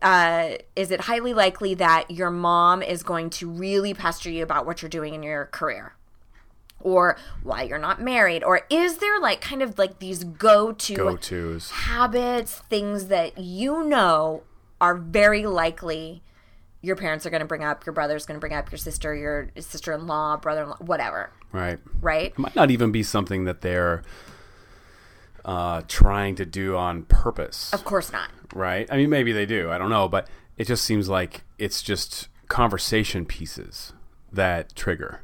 uh, 0.03 0.57
is 0.77 0.91
it 0.91 1.03
highly 1.03 1.33
likely 1.33 1.75
that 1.75 2.11
your 2.11 2.31
mom 2.31 2.83
is 2.83 3.03
going 3.03 3.31
to 3.31 3.49
really 3.49 3.95
pester 3.95 4.31
you 4.31 4.43
about 4.43 4.67
what 4.67 4.83
you're 4.83 4.89
doing 4.89 5.15
in 5.15 5.23
your 5.23 5.47
career 5.47 5.95
or 6.85 7.17
why 7.43 7.63
you're 7.63 7.79
not 7.79 8.01
married 8.01 8.45
or 8.45 8.61
is 8.71 8.99
there 8.99 9.19
like 9.19 9.41
kind 9.41 9.63
of 9.63 9.77
like 9.79 9.99
these 9.99 10.23
go-to 10.23 10.95
Go 10.95 11.17
tos. 11.17 11.71
habits 11.71 12.61
things 12.69 13.07
that 13.07 13.37
you 13.37 13.83
know 13.85 14.45
are 14.81 14.95
very 14.95 15.45
likely 15.47 16.23
your 16.83 16.95
parents 16.95 17.25
are 17.27 17.31
going 17.31 17.41
to 17.41 17.47
bring 17.47 17.65
up 17.65 17.85
your 17.85 17.93
brother's 17.93 18.27
going 18.27 18.37
to 18.37 18.41
bring 18.41 18.53
up 18.53 18.71
your 18.71 18.79
sister 18.79 19.15
your 19.15 19.49
sister-in-law 19.59 20.37
brother-in-law 20.37 20.77
whatever 20.79 21.33
Right. 21.51 21.79
right 22.01 22.27
It 22.33 22.39
might 22.39 22.55
not 22.55 22.71
even 22.71 22.93
be 22.93 23.03
something 23.03 23.45
that 23.45 23.61
they're 23.63 24.03
uh, 25.45 25.83
trying 25.89 26.35
to 26.37 26.45
do 26.47 26.77
on 26.77 27.03
purpose. 27.05 27.73
of 27.73 27.85
course 27.85 28.13
not 28.13 28.31
right? 28.55 28.87
I 28.91 28.97
mean, 28.97 29.11
maybe 29.11 29.33
they 29.33 29.47
do. 29.47 29.71
I 29.71 29.79
don't 29.79 29.91
know, 29.91 30.09
but 30.09 30.29
it 30.57 30.69
just 30.69 30.85
seems 30.85 31.09
like 31.09 31.43
it's 31.59 31.83
just 31.83 32.29
conversation 32.49 33.25
pieces 33.27 33.93
that 34.33 34.77
trigger. 34.77 35.23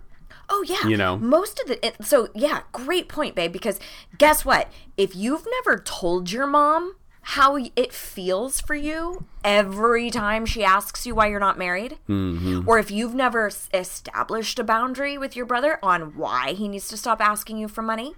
Oh 0.52 0.64
yeah, 0.66 0.87
You 0.88 0.97
know? 0.97 1.16
most 1.16 1.61
of 1.61 1.69
the 1.69 1.85
it, 1.87 1.97
so 2.04 2.28
yeah, 2.35 2.62
great 2.73 3.09
point, 3.09 3.35
babe. 3.37 3.52
Because 3.52 3.78
guess 4.19 4.45
what? 4.45 4.69
If 4.97 5.14
you've 5.14 5.47
never 5.64 5.78
told 5.78 6.33
your 6.33 6.47
mom 6.47 6.97
how 7.23 7.57
it 7.76 7.92
feels 7.92 8.61
for 8.61 8.75
you 8.75 9.26
every 9.45 10.11
time 10.11 10.45
she 10.47 10.64
asks 10.64 11.07
you 11.07 11.14
why 11.14 11.26
you're 11.28 11.38
not 11.38 11.59
married, 11.59 11.99
Mm-hmm. 12.09 12.69
or 12.69 12.78
if 12.78 12.90
you've 12.90 13.14
never 13.14 13.47
s- 13.47 13.69
established 13.75 14.59
a 14.59 14.64
boundary 14.64 15.16
with 15.19 15.37
your 15.37 15.47
brother 15.47 15.78
on 15.83 16.16
why 16.16 16.54
he 16.54 16.66
needs 16.66 16.88
to 16.88 16.97
stop 16.97 17.21
asking 17.21 17.59
you 17.59 17.69
for 17.69 17.83
money, 17.83 18.14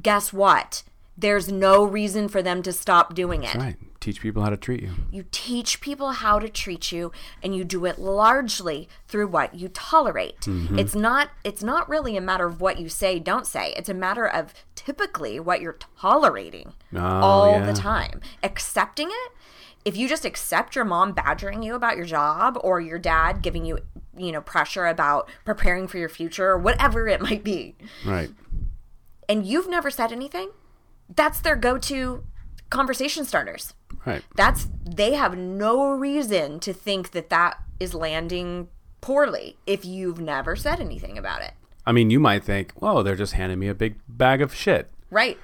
guess 0.00 0.32
what? 0.32 0.82
There's 1.18 1.50
no 1.50 1.84
reason 1.84 2.28
for 2.28 2.40
them 2.40 2.62
to 2.62 2.72
stop 2.72 3.14
doing 3.14 3.42
it. 3.42 3.54
Right. 3.54 3.76
Teach 4.06 4.20
people 4.20 4.44
how 4.44 4.50
to 4.50 4.56
treat 4.56 4.82
you. 4.84 4.90
You 5.10 5.24
teach 5.32 5.80
people 5.80 6.12
how 6.12 6.38
to 6.38 6.48
treat 6.48 6.92
you 6.92 7.10
and 7.42 7.56
you 7.56 7.64
do 7.64 7.84
it 7.86 7.98
largely 7.98 8.88
through 9.08 9.26
what 9.26 9.56
you 9.56 9.68
tolerate. 9.68 10.42
Mm-hmm. 10.42 10.78
It's 10.78 10.94
not 10.94 11.30
it's 11.42 11.60
not 11.64 11.88
really 11.88 12.16
a 12.16 12.20
matter 12.20 12.46
of 12.46 12.60
what 12.60 12.78
you 12.78 12.88
say, 12.88 13.18
don't 13.18 13.48
say. 13.48 13.74
It's 13.76 13.88
a 13.88 13.94
matter 13.94 14.24
of 14.24 14.54
typically 14.76 15.40
what 15.40 15.60
you're 15.60 15.76
tolerating 15.98 16.72
Oh, 16.94 17.00
all 17.00 17.50
yeah. 17.58 17.66
the 17.66 17.72
time. 17.72 18.20
Accepting 18.44 19.08
it 19.10 19.32
if 19.84 19.96
you 19.96 20.08
just 20.08 20.24
accept 20.24 20.76
your 20.76 20.84
mom 20.84 21.10
badgering 21.10 21.64
you 21.64 21.74
about 21.74 21.96
your 21.96 22.06
job 22.06 22.56
or 22.62 22.80
your 22.80 23.00
dad 23.00 23.42
giving 23.42 23.64
you, 23.64 23.80
you 24.16 24.30
know, 24.30 24.40
pressure 24.40 24.86
about 24.86 25.28
preparing 25.44 25.88
for 25.88 25.98
your 25.98 26.08
future 26.08 26.46
or 26.46 26.58
whatever 26.58 27.08
it 27.08 27.20
might 27.20 27.42
be, 27.42 27.74
Right. 28.04 28.30
and 29.28 29.44
you've 29.44 29.68
never 29.68 29.90
said 29.90 30.12
anything, 30.12 30.50
that's 31.12 31.40
their 31.40 31.56
go-to 31.56 32.22
conversation 32.70 33.24
starters 33.24 33.74
Right. 34.04 34.22
that's 34.36 34.68
they 34.88 35.14
have 35.14 35.36
no 35.36 35.90
reason 35.90 36.60
to 36.60 36.72
think 36.72 37.10
that 37.10 37.28
that 37.30 37.58
is 37.80 37.92
landing 37.94 38.68
poorly 39.00 39.56
if 39.66 39.84
you've 39.84 40.20
never 40.20 40.56
said 40.56 40.80
anything 40.80 41.18
about 41.18 41.42
it. 41.42 41.52
I 41.84 41.92
mean, 41.92 42.10
you 42.10 42.18
might 42.20 42.42
think, 42.44 42.72
"Whoa, 42.72 43.02
they're 43.02 43.16
just 43.16 43.34
handing 43.34 43.58
me 43.58 43.68
a 43.68 43.74
big 43.74 43.96
bag 44.08 44.40
of 44.42 44.54
shit," 44.54 44.90
right. 45.10 45.38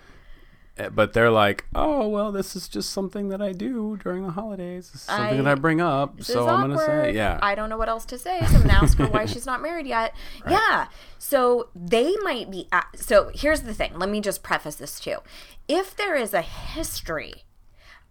Eh, 0.79 0.89
but 0.89 1.13
they're 1.13 1.31
like, 1.31 1.67
"Oh, 1.75 2.09
well, 2.09 2.33
this 2.33 2.57
is 2.57 2.67
just 2.67 2.91
something 2.91 3.29
that 3.29 3.43
I 3.43 3.53
do 3.53 3.99
during 4.03 4.23
the 4.23 4.31
holidays. 4.33 4.91
Is 4.95 5.03
something 5.03 5.39
I- 5.41 5.43
that 5.43 5.47
I 5.47 5.55
bring 5.55 5.81
up, 5.83 6.23
so 6.23 6.49
I'm 6.49 6.63
gonna 6.63 6.79
say, 6.79 7.15
yeah, 7.15 7.39
i 7.43 7.55
don't 7.55 7.69
know 7.69 7.77
what 7.77 7.91
else 7.91 8.07
to 8.07 8.17
say 8.19 8.41
so 8.41 8.57
i'm 8.57 8.63
gonna 8.63 8.73
ask 8.73 8.97
her 8.97 9.07
why 9.07 9.27
she's 9.33 9.45
not 9.45 9.61
married 9.61 9.87
yet. 9.87 10.15
Yeah. 10.49 10.87
So 11.19 11.69
they 11.77 12.17
might 12.23 12.51
be 12.51 12.69
a- 12.73 12.85
so 12.97 13.31
here's 13.35 13.63
the 13.63 13.75
thing. 13.75 13.99
Let 13.99 14.09
me 14.09 14.21
just 14.23 14.43
preface 14.43 14.77
this 14.77 14.99
too. 14.99 15.19
If 15.69 15.95
there 15.95 16.17
is 16.17 16.33
a 16.33 16.43
history 16.43 17.45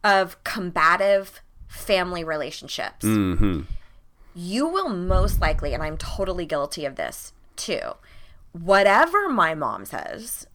of 0.04 0.44
combative 0.44 1.42
family 1.68 2.24
relationships 2.24 3.06
mm-hmm. 3.06 3.62
you 4.36 4.68
will 4.68 4.90
most 4.90 5.40
likely, 5.40 5.74
and 5.74 5.82
I'm 5.82 5.98
totally 5.98 6.46
guilty 6.46 6.86
of 6.86 6.96
this 6.96 7.34
too, 7.56 7.80
whatever 8.52 9.30
my 9.30 9.56
mom 9.56 9.86
says, 9.86 10.48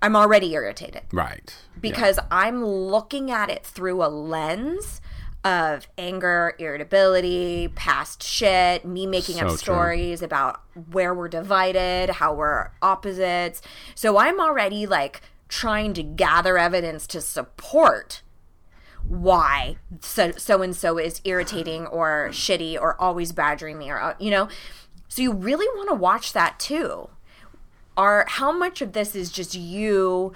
I'm 0.00 0.16
already 0.16 0.52
irritated 0.52 1.02
Right. 1.12 1.54
because 1.80 2.18
I'm 2.30 2.64
looking 2.64 3.30
at 3.30 3.50
it 3.50 3.64
through 3.64 4.04
a 4.04 4.08
lens 4.08 5.00
of 5.44 5.88
anger, 5.98 6.54
irritability, 6.58 7.68
past 7.74 8.22
shit, 8.22 8.84
me 8.84 9.06
making 9.06 9.36
So 9.36 9.42
up 9.42 9.48
true. 9.48 9.56
stories 9.56 10.22
about 10.22 10.60
where 10.90 11.12
we're 11.14 11.28
divided, 11.28 12.10
how 12.10 12.34
we're 12.34 12.70
opposites. 12.80 13.60
So 13.96 14.18
I'm 14.18 14.40
already 14.40 14.86
like 14.86 15.20
trying 15.48 15.94
to 15.94 16.02
gather 16.02 16.58
evidence 16.58 17.06
to 17.08 17.20
support 17.20 18.22
why 19.08 19.76
so 20.00 20.32
so 20.32 20.62
and 20.62 20.74
so 20.74 20.98
is 20.98 21.20
irritating 21.24 21.86
or 21.86 22.28
shitty 22.32 22.80
or 22.80 23.00
always 23.00 23.32
badgering 23.32 23.78
me 23.78 23.90
or 23.90 24.00
uh, 24.00 24.14
you 24.18 24.30
know. 24.30 24.48
So 25.08 25.20
you 25.22 25.32
really 25.32 25.66
want 25.76 25.88
to 25.90 25.94
watch 25.94 26.32
that 26.32 26.58
too. 26.58 27.10
Are 27.96 28.24
how 28.28 28.50
much 28.52 28.80
of 28.80 28.92
this 28.92 29.14
is 29.14 29.30
just 29.30 29.54
you 29.54 30.32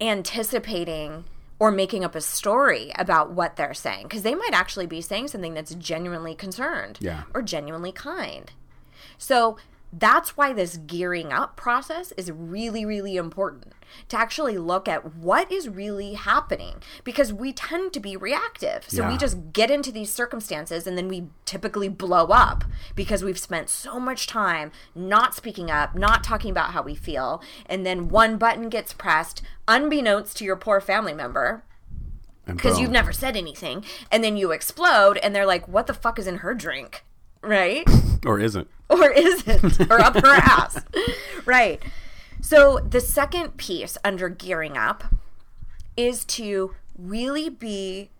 anticipating 0.00 1.24
or 1.58 1.70
making 1.70 2.04
up 2.04 2.14
a 2.14 2.20
story 2.20 2.90
about 2.96 3.32
what 3.32 3.56
they're 3.56 3.74
saying 3.74 4.04
because 4.04 4.22
they 4.22 4.34
might 4.34 4.52
actually 4.52 4.86
be 4.86 5.00
saying 5.00 5.28
something 5.28 5.54
that's 5.54 5.74
genuinely 5.74 6.34
concerned 6.34 6.98
Yeah. 7.00 7.24
or 7.34 7.42
genuinely 7.42 7.92
kind. 7.92 8.50
So 9.18 9.56
that's 9.92 10.36
why 10.36 10.52
this 10.52 10.76
gearing 10.76 11.32
up 11.32 11.56
process 11.56 12.12
is 12.12 12.30
really, 12.30 12.84
really 12.84 13.16
important 13.16 13.72
to 14.08 14.16
actually 14.16 14.56
look 14.56 14.86
at 14.86 15.16
what 15.16 15.50
is 15.50 15.68
really 15.68 16.14
happening 16.14 16.76
because 17.02 17.32
we 17.32 17.52
tend 17.52 17.92
to 17.92 18.00
be 18.00 18.16
reactive. 18.16 18.84
So 18.88 19.08
we 19.08 19.16
just 19.16 19.52
get 19.52 19.70
into 19.70 19.90
these 19.90 20.12
circumstances 20.12 20.86
and 20.86 20.96
then 20.96 21.08
we 21.08 21.26
typically 21.44 21.88
blow 21.88 22.26
up 22.26 22.64
because 22.94 23.24
we've 23.24 23.38
spent 23.38 23.68
so 23.68 23.98
much 23.98 24.28
time 24.28 24.70
not 24.94 25.34
speaking 25.34 25.70
up, 25.70 25.96
not 25.96 26.22
talking 26.22 26.52
about 26.52 26.70
how 26.70 26.82
we 26.82 26.94
feel. 26.94 27.42
And 27.66 27.84
then 27.84 28.08
one 28.08 28.38
button 28.38 28.68
gets 28.68 28.92
pressed, 28.92 29.42
unbeknownst 29.66 30.36
to 30.36 30.44
your 30.44 30.56
poor 30.56 30.80
family 30.80 31.14
member, 31.14 31.64
because 32.46 32.78
you've 32.78 32.90
never 32.90 33.12
said 33.12 33.36
anything. 33.36 33.84
And 34.10 34.22
then 34.22 34.36
you 34.36 34.52
explode 34.52 35.18
and 35.18 35.34
they're 35.34 35.46
like, 35.46 35.66
what 35.66 35.86
the 35.86 35.94
fuck 35.94 36.18
is 36.18 36.26
in 36.26 36.38
her 36.38 36.54
drink? 36.54 37.04
Right? 37.42 37.88
or 38.24 38.38
isn't. 38.38 38.68
or 38.88 39.10
isn't, 39.10 39.90
or 39.90 40.00
up 40.00 40.14
her 40.14 40.34
ass. 40.34 40.84
Right. 41.44 41.82
So 42.40 42.78
the 42.78 43.00
second 43.00 43.56
piece 43.56 43.96
under 44.04 44.28
gearing 44.28 44.76
up 44.76 45.04
is 45.96 46.24
to 46.26 46.74
really 46.96 47.48
be 47.48 48.10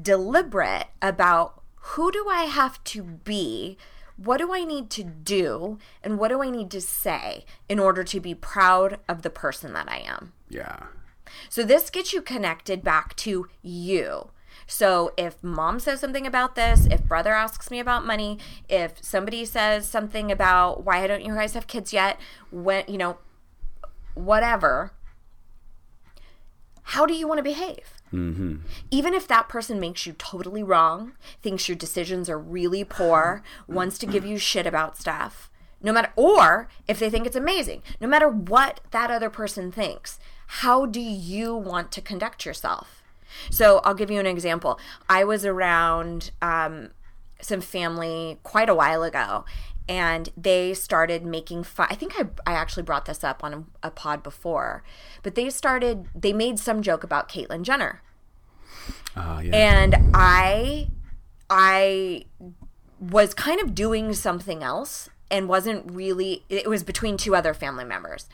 deliberate 0.00 0.86
about 1.02 1.62
who 1.76 2.10
do 2.10 2.26
I 2.28 2.44
have 2.44 2.82
to 2.84 3.02
be, 3.02 3.76
what 4.16 4.38
do 4.38 4.54
I 4.54 4.64
need 4.64 4.90
to 4.90 5.04
do, 5.04 5.78
and 6.02 6.18
what 6.18 6.28
do 6.28 6.42
I 6.42 6.50
need 6.50 6.70
to 6.72 6.80
say 6.80 7.44
in 7.68 7.78
order 7.78 8.02
to 8.04 8.20
be 8.20 8.34
proud 8.34 8.98
of 9.08 9.22
the 9.22 9.30
person 9.30 9.72
that 9.74 9.88
I 9.90 9.98
am. 9.98 10.32
Yeah. 10.48 10.84
So 11.48 11.62
this 11.62 11.90
gets 11.90 12.12
you 12.12 12.22
connected 12.22 12.82
back 12.82 13.16
to 13.16 13.48
you. 13.62 14.30
So 14.66 15.12
if 15.16 15.42
mom 15.42 15.80
says 15.80 16.00
something 16.00 16.26
about 16.26 16.54
this, 16.54 16.86
if 16.86 17.04
brother 17.04 17.32
asks 17.32 17.70
me 17.70 17.80
about 17.80 18.06
money, 18.06 18.38
if 18.68 19.02
somebody 19.02 19.44
says 19.44 19.86
something 19.86 20.32
about 20.32 20.84
why 20.84 21.06
don't 21.06 21.24
you 21.24 21.34
guys 21.34 21.54
have 21.54 21.66
kids 21.66 21.92
yet, 21.92 22.18
when 22.50 22.84
you 22.88 22.98
know, 22.98 23.18
whatever, 24.14 24.92
how 26.82 27.06
do 27.06 27.14
you 27.14 27.26
want 27.26 27.38
to 27.38 27.42
behave? 27.42 27.94
Mm-hmm. 28.12 28.56
Even 28.90 29.14
if 29.14 29.26
that 29.26 29.48
person 29.48 29.80
makes 29.80 30.06
you 30.06 30.12
totally 30.12 30.62
wrong, 30.62 31.12
thinks 31.42 31.68
your 31.68 31.76
decisions 31.76 32.30
are 32.30 32.38
really 32.38 32.84
poor, 32.84 33.42
wants 33.66 33.98
to 33.98 34.06
give 34.06 34.24
you 34.24 34.38
shit 34.38 34.66
about 34.66 34.96
stuff, 34.96 35.50
no 35.82 35.92
matter, 35.92 36.12
or 36.14 36.68
if 36.86 36.98
they 36.98 37.10
think 37.10 37.26
it's 37.26 37.36
amazing, 37.36 37.82
no 38.00 38.06
matter 38.06 38.28
what 38.28 38.80
that 38.92 39.10
other 39.10 39.30
person 39.30 39.72
thinks, 39.72 40.18
how 40.46 40.86
do 40.86 41.00
you 41.00 41.54
want 41.54 41.90
to 41.92 42.00
conduct 42.00 42.46
yourself? 42.46 43.02
So 43.50 43.80
I'll 43.84 43.94
give 43.94 44.10
you 44.10 44.20
an 44.20 44.26
example. 44.26 44.78
I 45.08 45.24
was 45.24 45.44
around 45.44 46.30
um, 46.42 46.90
some 47.40 47.60
family 47.60 48.38
quite 48.42 48.68
a 48.68 48.74
while 48.74 49.02
ago, 49.02 49.44
and 49.88 50.30
they 50.36 50.74
started 50.74 51.24
making 51.24 51.64
fun. 51.64 51.88
I 51.90 51.94
think 51.94 52.14
I, 52.18 52.26
I 52.50 52.54
actually 52.54 52.84
brought 52.84 53.04
this 53.04 53.22
up 53.22 53.44
on 53.44 53.54
a, 53.82 53.88
a 53.88 53.90
pod 53.90 54.22
before, 54.22 54.82
but 55.22 55.34
they 55.34 55.50
started, 55.50 56.08
they 56.14 56.32
made 56.32 56.58
some 56.58 56.82
joke 56.82 57.04
about 57.04 57.28
Caitlyn 57.28 57.62
Jenner. 57.62 58.00
Uh, 59.14 59.42
yeah. 59.44 59.54
And 59.54 59.96
I, 60.14 60.88
I 61.50 62.24
was 62.98 63.34
kind 63.34 63.60
of 63.60 63.74
doing 63.74 64.14
something 64.14 64.62
else 64.62 65.10
and 65.30 65.48
wasn't 65.48 65.90
really, 65.92 66.44
it 66.48 66.68
was 66.68 66.82
between 66.82 67.16
two 67.16 67.36
other 67.36 67.54
family 67.54 67.84
members. 67.84 68.28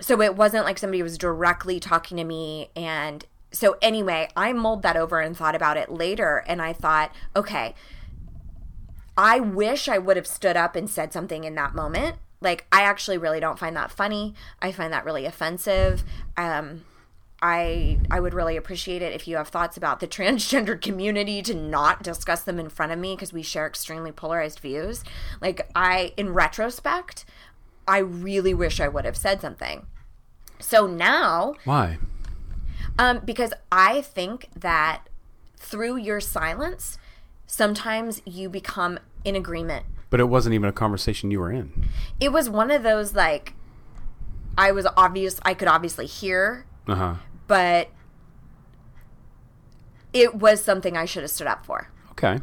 So 0.00 0.20
it 0.20 0.36
wasn't 0.36 0.64
like 0.64 0.78
somebody 0.78 1.02
was 1.02 1.16
directly 1.16 1.80
talking 1.80 2.18
to 2.18 2.24
me. 2.24 2.68
And 2.76 3.24
so, 3.56 3.76
anyway, 3.80 4.28
I 4.36 4.52
mulled 4.52 4.82
that 4.82 4.98
over 4.98 5.18
and 5.18 5.34
thought 5.34 5.54
about 5.54 5.78
it 5.78 5.90
later. 5.90 6.44
And 6.46 6.60
I 6.60 6.74
thought, 6.74 7.10
okay, 7.34 7.74
I 9.16 9.40
wish 9.40 9.88
I 9.88 9.96
would 9.96 10.18
have 10.18 10.26
stood 10.26 10.58
up 10.58 10.76
and 10.76 10.90
said 10.90 11.10
something 11.10 11.44
in 11.44 11.54
that 11.54 11.74
moment. 11.74 12.16
Like, 12.42 12.66
I 12.70 12.82
actually 12.82 13.16
really 13.16 13.40
don't 13.40 13.58
find 13.58 13.74
that 13.74 13.90
funny. 13.90 14.34
I 14.60 14.72
find 14.72 14.92
that 14.92 15.06
really 15.06 15.24
offensive. 15.24 16.04
Um, 16.36 16.84
I 17.40 17.98
I 18.10 18.20
would 18.20 18.34
really 18.34 18.56
appreciate 18.56 19.00
it 19.00 19.14
if 19.14 19.26
you 19.26 19.36
have 19.36 19.48
thoughts 19.48 19.78
about 19.78 20.00
the 20.00 20.08
transgender 20.18 20.78
community 20.78 21.40
to 21.42 21.54
not 21.54 22.02
discuss 22.02 22.42
them 22.42 22.58
in 22.58 22.68
front 22.68 22.92
of 22.92 22.98
me 22.98 23.14
because 23.14 23.32
we 23.32 23.42
share 23.42 23.66
extremely 23.66 24.12
polarized 24.12 24.60
views. 24.60 25.02
Like 25.40 25.68
I 25.74 26.12
in 26.18 26.34
retrospect, 26.34 27.24
I 27.88 27.98
really 27.98 28.52
wish 28.52 28.80
I 28.80 28.88
would 28.88 29.06
have 29.06 29.16
said 29.16 29.40
something. 29.40 29.86
So 30.58 30.86
now, 30.86 31.54
Why? 31.64 31.98
Um, 32.98 33.20
because 33.24 33.52
I 33.70 34.00
think 34.02 34.48
that 34.56 35.08
through 35.56 35.96
your 35.96 36.20
silence, 36.20 36.98
sometimes 37.46 38.22
you 38.24 38.48
become 38.48 38.98
in 39.24 39.36
agreement. 39.36 39.86
But 40.10 40.20
it 40.20 40.24
wasn't 40.28 40.54
even 40.54 40.68
a 40.68 40.72
conversation 40.72 41.30
you 41.30 41.40
were 41.40 41.50
in. 41.52 41.88
It 42.20 42.32
was 42.32 42.48
one 42.48 42.70
of 42.70 42.82
those 42.82 43.14
like 43.14 43.54
I 44.56 44.72
was 44.72 44.86
obvious 44.96 45.40
I 45.44 45.52
could 45.54 45.68
obviously 45.68 46.06
hear 46.06 46.64
Uh 46.86 46.94
huh. 46.94 47.14
but 47.46 47.88
it 50.12 50.34
was 50.36 50.62
something 50.64 50.96
I 50.96 51.04
should 51.04 51.22
have 51.22 51.30
stood 51.30 51.46
up 51.46 51.66
for. 51.66 51.88
Okay. 52.12 52.38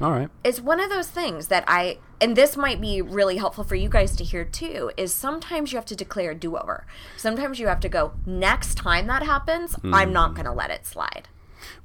All 0.00 0.10
right. 0.10 0.28
It's 0.42 0.60
one 0.60 0.80
of 0.80 0.90
those 0.90 1.08
things 1.08 1.48
that 1.48 1.64
I, 1.66 1.98
and 2.20 2.36
this 2.36 2.56
might 2.56 2.80
be 2.80 3.00
really 3.00 3.36
helpful 3.36 3.64
for 3.64 3.74
you 3.74 3.88
guys 3.88 4.16
to 4.16 4.24
hear 4.24 4.44
too, 4.44 4.90
is 4.96 5.14
sometimes 5.14 5.72
you 5.72 5.76
have 5.76 5.86
to 5.86 5.96
declare 5.96 6.32
a 6.32 6.34
do 6.34 6.56
over. 6.56 6.86
Sometimes 7.16 7.60
you 7.60 7.68
have 7.68 7.80
to 7.80 7.88
go, 7.88 8.14
next 8.26 8.76
time 8.76 9.06
that 9.06 9.22
happens, 9.22 9.76
I'm 9.84 10.12
not 10.12 10.30
hmm. 10.30 10.36
going 10.36 10.46
to 10.46 10.52
let 10.52 10.70
it 10.70 10.86
slide. 10.86 11.28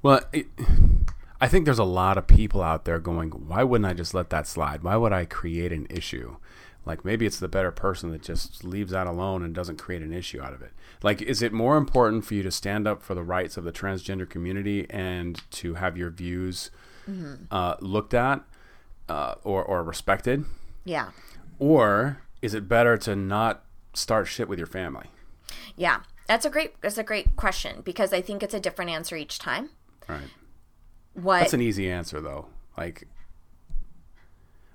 Well, 0.01 0.21
it, 0.33 0.47
I 1.41 1.47
think 1.47 1.65
there's 1.65 1.77
a 1.77 1.83
lot 1.83 2.17
of 2.17 2.25
people 2.25 2.63
out 2.63 2.85
there 2.85 2.97
going, 2.97 3.29
why 3.29 3.63
wouldn't 3.63 3.89
I 3.89 3.93
just 3.93 4.15
let 4.15 4.31
that 4.31 4.47
slide? 4.47 4.81
Why 4.81 4.95
would 4.95 5.13
I 5.13 5.25
create 5.25 5.71
an 5.71 5.85
issue? 5.89 6.37
Like 6.87 7.03
maybe 7.03 7.25
it's 7.25 7.37
the 7.37 7.49
better 7.49 7.71
person 7.71 8.11
that 8.11 8.23
just 8.23 8.63
leaves 8.63 8.91
that 8.91 9.07
alone 9.07 9.43
and 9.43 9.53
doesn't 9.53 9.77
create 9.77 10.01
an 10.01 10.13
issue 10.13 10.41
out 10.41 10.53
of 10.53 10.61
it. 10.61 10.71
Like, 11.03 11.21
is 11.21 11.41
it 11.41 11.51
more 11.51 11.75
important 11.75 12.25
for 12.25 12.33
you 12.33 12.43
to 12.43 12.49
stand 12.49 12.87
up 12.87 13.03
for 13.03 13.13
the 13.13 13.23
rights 13.23 13.57
of 13.57 13.65
the 13.65 13.73
transgender 13.73 14.27
community 14.27 14.87
and 14.89 15.43
to 15.51 15.75
have 15.75 15.97
your 15.97 16.09
views 16.09 16.71
uh, 17.51 17.75
looked 17.79 18.13
at 18.13 18.43
uh, 19.09 19.35
or, 19.43 19.63
or 19.63 19.83
respected? 19.83 20.45
Yeah. 20.85 21.09
Or 21.59 22.21
is 22.41 22.53
it 22.53 22.67
better 22.67 22.97
to 22.99 23.15
not 23.15 23.63
start 23.93 24.27
shit 24.27 24.47
with 24.47 24.59
your 24.59 24.67
family? 24.67 25.07
Yeah. 25.75 26.01
That's 26.27 26.45
a 26.45 26.49
great, 26.49 26.79
that's 26.81 26.97
a 26.97 27.03
great 27.03 27.35
question 27.35 27.81
because 27.83 28.11
I 28.11 28.21
think 28.21 28.43
it's 28.43 28.53
a 28.53 28.59
different 28.59 28.91
answer 28.91 29.15
each 29.15 29.39
time. 29.39 29.69
Right. 30.07 30.29
What, 31.13 31.39
That's 31.39 31.53
an 31.53 31.61
easy 31.61 31.89
answer, 31.89 32.21
though. 32.21 32.47
Like, 32.77 33.07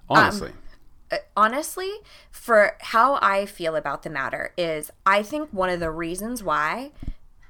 honestly. 0.08 0.52
honestly, 1.36 1.90
for 2.30 2.76
how 2.80 3.18
I 3.22 3.46
feel 3.46 3.76
about 3.76 4.02
the 4.02 4.10
matter 4.10 4.52
is 4.58 4.90
I 5.06 5.22
think 5.22 5.50
one 5.52 5.70
of 5.70 5.78
the 5.78 5.90
reasons 5.90 6.42
why 6.42 6.90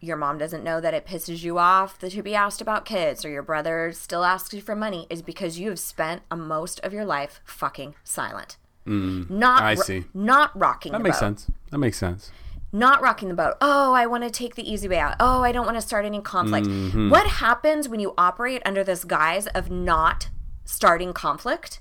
your 0.03 0.17
mom 0.17 0.37
doesn't 0.37 0.65
know 0.65 0.81
that 0.81 0.93
it 0.95 1.07
pisses 1.07 1.43
you 1.43 1.59
off 1.59 1.99
that 2.01 2.11
to 2.13 2.23
be 2.23 2.35
asked 2.35 2.61
about 2.61 2.85
kids 2.85 3.25
or 3.25 3.31
your 3.31 3.43
brother 3.43 3.93
still 3.93 4.25
asks 4.25 4.53
you 4.53 4.61
for 4.61 4.75
money 4.77 5.07
is 5.09 5.23
because 5.23 5.59
you 5.59 5.69
have 5.71 5.79
spent 5.79 6.23
a 6.31 6.37
most 6.37 6.81
of 6.81 6.93
your 6.93 7.05
life 7.05 7.41
fucking 7.45 7.95
silent. 8.05 8.57
not 8.85 8.93
Mm, 8.93 9.65
I 9.65 9.75
ro- 9.75 9.81
see. 9.83 10.05
not 10.13 10.51
rocking 10.59 10.93
that 10.93 11.01
makes 11.03 11.17
boat. 11.17 11.21
sense. 11.39 11.47
That 11.71 11.79
makes 11.79 11.97
sense. 11.99 12.31
Not 12.73 13.01
rocking 13.01 13.29
the 13.29 13.35
boat. 13.35 13.55
Oh, 13.61 13.93
I 13.93 14.07
want 14.07 14.25
to 14.25 14.31
take 14.31 14.55
the 14.57 14.69
easy 14.69 14.89
way 14.89 14.99
out. 14.99 15.15
Oh, 15.21 15.43
I 15.43 15.53
don't 15.53 15.67
want 15.67 15.77
to 15.77 15.83
start 15.83 16.05
any 16.05 16.21
conflict. 16.21 16.67
Mm-hmm. 16.67 17.11
What 17.11 17.27
happens 17.27 17.89
when 17.89 18.01
you 18.01 18.15
operate 18.19 18.63
under 18.65 18.83
this 18.83 19.05
guise 19.05 19.47
of 19.49 19.71
not 19.71 20.31
starting 20.65 21.13
conflict? 21.13 21.81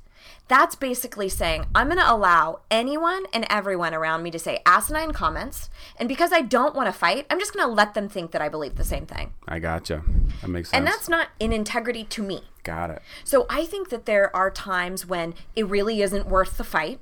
That's 0.51 0.75
basically 0.75 1.29
saying 1.29 1.63
I'm 1.73 1.87
going 1.87 1.97
to 1.97 2.11
allow 2.11 2.59
anyone 2.69 3.23
and 3.31 3.45
everyone 3.49 3.93
around 3.93 4.21
me 4.21 4.31
to 4.31 4.37
say 4.37 4.59
asinine 4.65 5.13
comments. 5.13 5.69
And 5.95 6.09
because 6.09 6.33
I 6.33 6.41
don't 6.41 6.75
want 6.75 6.87
to 6.87 6.91
fight, 6.91 7.25
I'm 7.29 7.39
just 7.39 7.53
going 7.53 7.65
to 7.65 7.73
let 7.73 7.93
them 7.93 8.09
think 8.09 8.31
that 8.31 8.41
I 8.41 8.49
believe 8.49 8.75
the 8.75 8.83
same 8.83 9.05
thing. 9.05 9.31
I 9.47 9.59
gotcha. 9.59 10.03
That 10.41 10.49
makes 10.49 10.67
sense. 10.69 10.77
And 10.77 10.85
that's 10.85 11.07
not 11.07 11.29
in 11.39 11.53
integrity 11.53 12.03
to 12.03 12.21
me. 12.21 12.41
got 12.63 12.89
it. 12.89 13.01
So 13.23 13.45
I 13.49 13.63
think 13.63 13.91
that 13.91 14.05
there 14.05 14.35
are 14.35 14.51
times 14.51 15.05
when 15.05 15.35
it 15.55 15.67
really 15.67 16.01
isn't 16.01 16.27
worth 16.27 16.57
the 16.57 16.65
fight. 16.65 16.99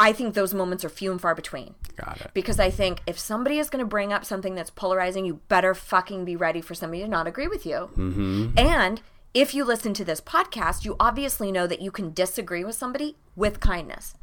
I 0.00 0.14
think 0.14 0.32
those 0.32 0.54
moments 0.54 0.82
are 0.82 0.88
few 0.88 1.12
and 1.12 1.20
far 1.20 1.34
between. 1.34 1.74
Got 1.96 2.22
it. 2.22 2.30
Because 2.32 2.58
I 2.58 2.70
think 2.70 3.02
if 3.06 3.18
somebody 3.18 3.58
is 3.58 3.68
going 3.68 3.84
to 3.84 3.86
bring 3.86 4.14
up 4.14 4.24
something 4.24 4.54
that's 4.54 4.70
polarizing, 4.70 5.26
you 5.26 5.40
better 5.48 5.74
fucking 5.74 6.24
be 6.24 6.36
ready 6.36 6.62
for 6.62 6.74
somebody 6.74 7.02
to 7.02 7.08
not 7.08 7.26
agree 7.26 7.48
with 7.48 7.66
you. 7.66 7.90
Mm-hmm. 7.98 8.58
And 8.58 9.02
if 9.34 9.54
you 9.54 9.64
listen 9.64 9.94
to 9.94 10.04
this 10.04 10.20
podcast, 10.20 10.84
you 10.84 10.96
obviously 10.98 11.52
know 11.52 11.66
that 11.66 11.80
you 11.80 11.90
can 11.90 12.12
disagree 12.12 12.64
with 12.64 12.74
somebody 12.74 13.16
with 13.36 13.60
kindness. 13.60 14.14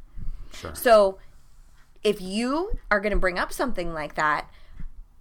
Sure. 0.54 0.76
So 0.76 1.17
if 2.04 2.22
you 2.22 2.80
are 2.91 3.00
going 3.00 3.13
to 3.13 3.20
bring 3.20 3.39
up 3.39 3.54
something 3.54 3.93
like 3.93 4.15
that, 4.15 4.48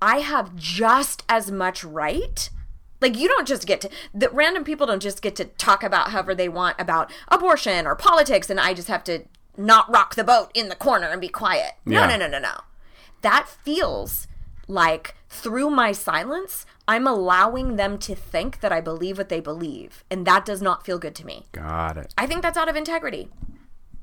I 0.03 0.19
have 0.19 0.57
just 0.57 1.23
as 1.29 1.51
much 1.51 1.85
right. 1.85 2.51
Like 3.01 3.17
you 3.17 3.29
don't 3.29 3.47
just 3.47 3.67
get 3.67 3.81
to 3.83 3.91
the 4.15 4.29
random 4.31 4.65
people 4.65 4.87
don't 4.87 5.03
just 5.03 5.23
get 5.23 5.37
to 5.37 5.45
talk 5.45 5.83
about 5.83 6.11
however 6.11 6.35
they 6.35 6.49
want 6.49 6.77
about 6.81 7.13
abortion 7.29 7.87
or 7.87 7.95
politics 7.95 8.49
and 8.51 8.59
I 8.59 8.75
just 8.75 8.89
have 8.89 9.05
to 9.05 9.25
not 9.57 9.91
rock 9.91 10.15
the 10.15 10.25
boat 10.25 10.51
in 10.55 10.69
the 10.69 10.75
corner 10.75 11.07
and 11.09 11.21
be 11.21 11.29
quiet. 11.29 11.73
No, 11.85 12.01
Yeah. 12.01 12.07
no, 12.09 12.17
no, 12.17 12.29
no, 12.29 12.39
no. 12.39 12.61
That 13.23 13.49
feels 13.49 14.27
like 14.69 15.15
through 15.29 15.71
my 15.71 15.93
silence, 15.93 16.67
I'm 16.89 17.07
allowing 17.07 17.77
them 17.77 17.99
to 17.99 18.15
think 18.15 18.61
that 18.61 18.73
I 18.73 18.81
believe 18.81 19.19
what 19.19 19.29
they 19.29 19.41
believe, 19.41 20.05
and 20.11 20.27
that 20.27 20.45
does 20.45 20.63
not 20.63 20.85
feel 20.85 20.99
good 20.99 21.15
to 21.17 21.27
me. 21.27 21.47
Got 21.53 21.97
it. 21.97 22.15
I 22.17 22.27
think 22.27 22.43
that's 22.43 22.57
out 22.57 22.69
of 22.69 22.77
integrity. 22.77 23.29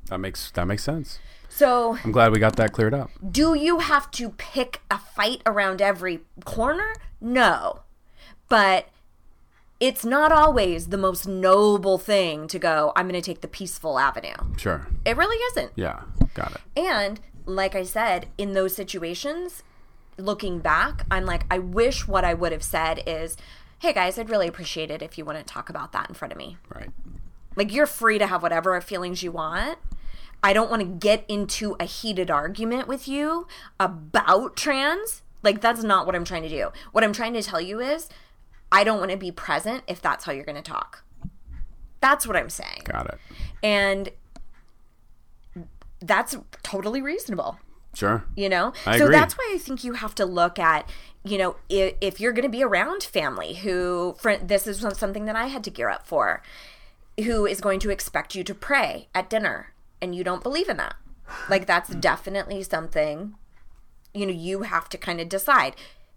That 0.07 0.17
makes 0.19 0.51
that 0.51 0.65
makes 0.65 0.83
sense. 0.83 1.19
So, 1.47 1.99
I'm 2.03 2.11
glad 2.11 2.31
we 2.31 2.39
got 2.39 2.55
that 2.55 2.71
cleared 2.71 2.95
up. 2.95 3.11
do 3.31 3.53
you 3.53 3.77
have 3.79 4.09
to 4.11 4.31
pick 4.31 4.81
a 4.89 4.97
fight 4.97 5.41
around 5.45 5.83
every 5.83 6.21
corner? 6.45 6.95
No. 7.21 7.81
But 8.49 8.89
it's 9.79 10.03
not 10.03 10.31
always 10.31 10.87
the 10.87 10.97
most 10.97 11.27
noble 11.27 11.99
thing 11.99 12.47
to 12.47 12.57
go, 12.57 12.91
I'm 12.95 13.07
going 13.07 13.21
to 13.21 13.25
take 13.25 13.41
the 13.41 13.47
peaceful 13.47 13.99
avenue. 13.99 14.33
Sure. 14.57 14.87
It 15.05 15.15
really 15.15 15.35
isn't. 15.51 15.73
Yeah. 15.75 16.01
Got 16.33 16.53
it. 16.53 16.61
And 16.75 17.19
like 17.45 17.75
I 17.75 17.83
said, 17.83 18.29
in 18.37 18.53
those 18.53 18.75
situations, 18.75 19.61
looking 20.17 20.59
back, 20.59 21.05
I'm 21.09 21.25
like, 21.25 21.45
I 21.49 21.59
wish 21.59 22.07
what 22.07 22.23
I 22.23 22.33
would 22.33 22.51
have 22.51 22.63
said 22.63 23.03
is, 23.05 23.37
hey 23.79 23.93
guys, 23.93 24.17
I'd 24.17 24.29
really 24.29 24.47
appreciate 24.47 24.91
it 24.91 25.01
if 25.01 25.17
you 25.17 25.25
wouldn't 25.25 25.47
talk 25.47 25.69
about 25.69 25.91
that 25.91 26.09
in 26.09 26.15
front 26.15 26.31
of 26.31 26.37
me. 26.37 26.57
Right. 26.73 26.89
Like, 27.55 27.73
you're 27.73 27.85
free 27.85 28.17
to 28.17 28.27
have 28.27 28.41
whatever 28.41 28.79
feelings 28.81 29.21
you 29.21 29.31
want. 29.31 29.77
I 30.41 30.53
don't 30.53 30.69
want 30.69 30.81
to 30.81 30.87
get 30.87 31.23
into 31.27 31.75
a 31.79 31.85
heated 31.85 32.31
argument 32.31 32.87
with 32.87 33.07
you 33.07 33.47
about 33.79 34.55
trans. 34.55 35.21
Like, 35.43 35.61
that's 35.61 35.83
not 35.83 36.05
what 36.05 36.15
I'm 36.15 36.25
trying 36.25 36.43
to 36.43 36.49
do. 36.49 36.71
What 36.91 37.03
I'm 37.03 37.13
trying 37.13 37.33
to 37.33 37.43
tell 37.43 37.61
you 37.61 37.79
is, 37.79 38.09
I 38.71 38.83
don't 38.83 38.99
want 38.99 39.11
to 39.11 39.17
be 39.17 39.31
present 39.31 39.83
if 39.87 40.01
that's 40.01 40.25
how 40.25 40.31
you're 40.31 40.45
going 40.45 40.55
to 40.55 40.61
talk. 40.61 41.03
That's 42.01 42.25
what 42.25 42.35
I'm 42.35 42.49
saying. 42.49 42.81
Got 42.85 43.07
it. 43.13 43.19
And 43.61 44.09
that's 46.01 46.35
totally 46.63 47.01
reasonable 47.01 47.59
Sure. 47.93 48.23
you 48.35 48.49
know 48.49 48.73
I 48.85 48.97
so 48.97 49.05
agree. 49.05 49.15
that's 49.15 49.37
why 49.37 49.51
i 49.53 49.57
think 49.57 49.83
you 49.83 49.93
have 49.93 50.15
to 50.15 50.25
look 50.25 50.57
at 50.57 50.89
you 51.23 51.37
know 51.37 51.55
if, 51.69 51.95
if 52.01 52.19
you're 52.19 52.31
going 52.31 52.43
to 52.43 52.49
be 52.49 52.63
around 52.63 53.03
family 53.03 53.55
who 53.55 54.15
for, 54.19 54.37
this 54.37 54.67
is 54.67 54.79
something 54.97 55.25
that 55.25 55.35
i 55.35 55.47
had 55.47 55.63
to 55.65 55.69
gear 55.69 55.89
up 55.89 56.07
for 56.07 56.41
who 57.23 57.45
is 57.45 57.61
going 57.61 57.79
to 57.79 57.89
expect 57.91 58.35
you 58.35 58.43
to 58.43 58.55
pray 58.55 59.07
at 59.13 59.29
dinner 59.29 59.73
and 60.01 60.15
you 60.15 60.23
don't 60.23 60.43
believe 60.43 60.69
in 60.69 60.77
that 60.77 60.95
like 61.49 61.65
that's 61.65 61.89
definitely 61.95 62.63
something 62.63 63.35
you 64.13 64.25
know 64.25 64.31
you 64.31 64.63
have 64.63 64.89
to 64.89 64.97
kind 64.97 65.19
of 65.21 65.29
decide 65.29 65.75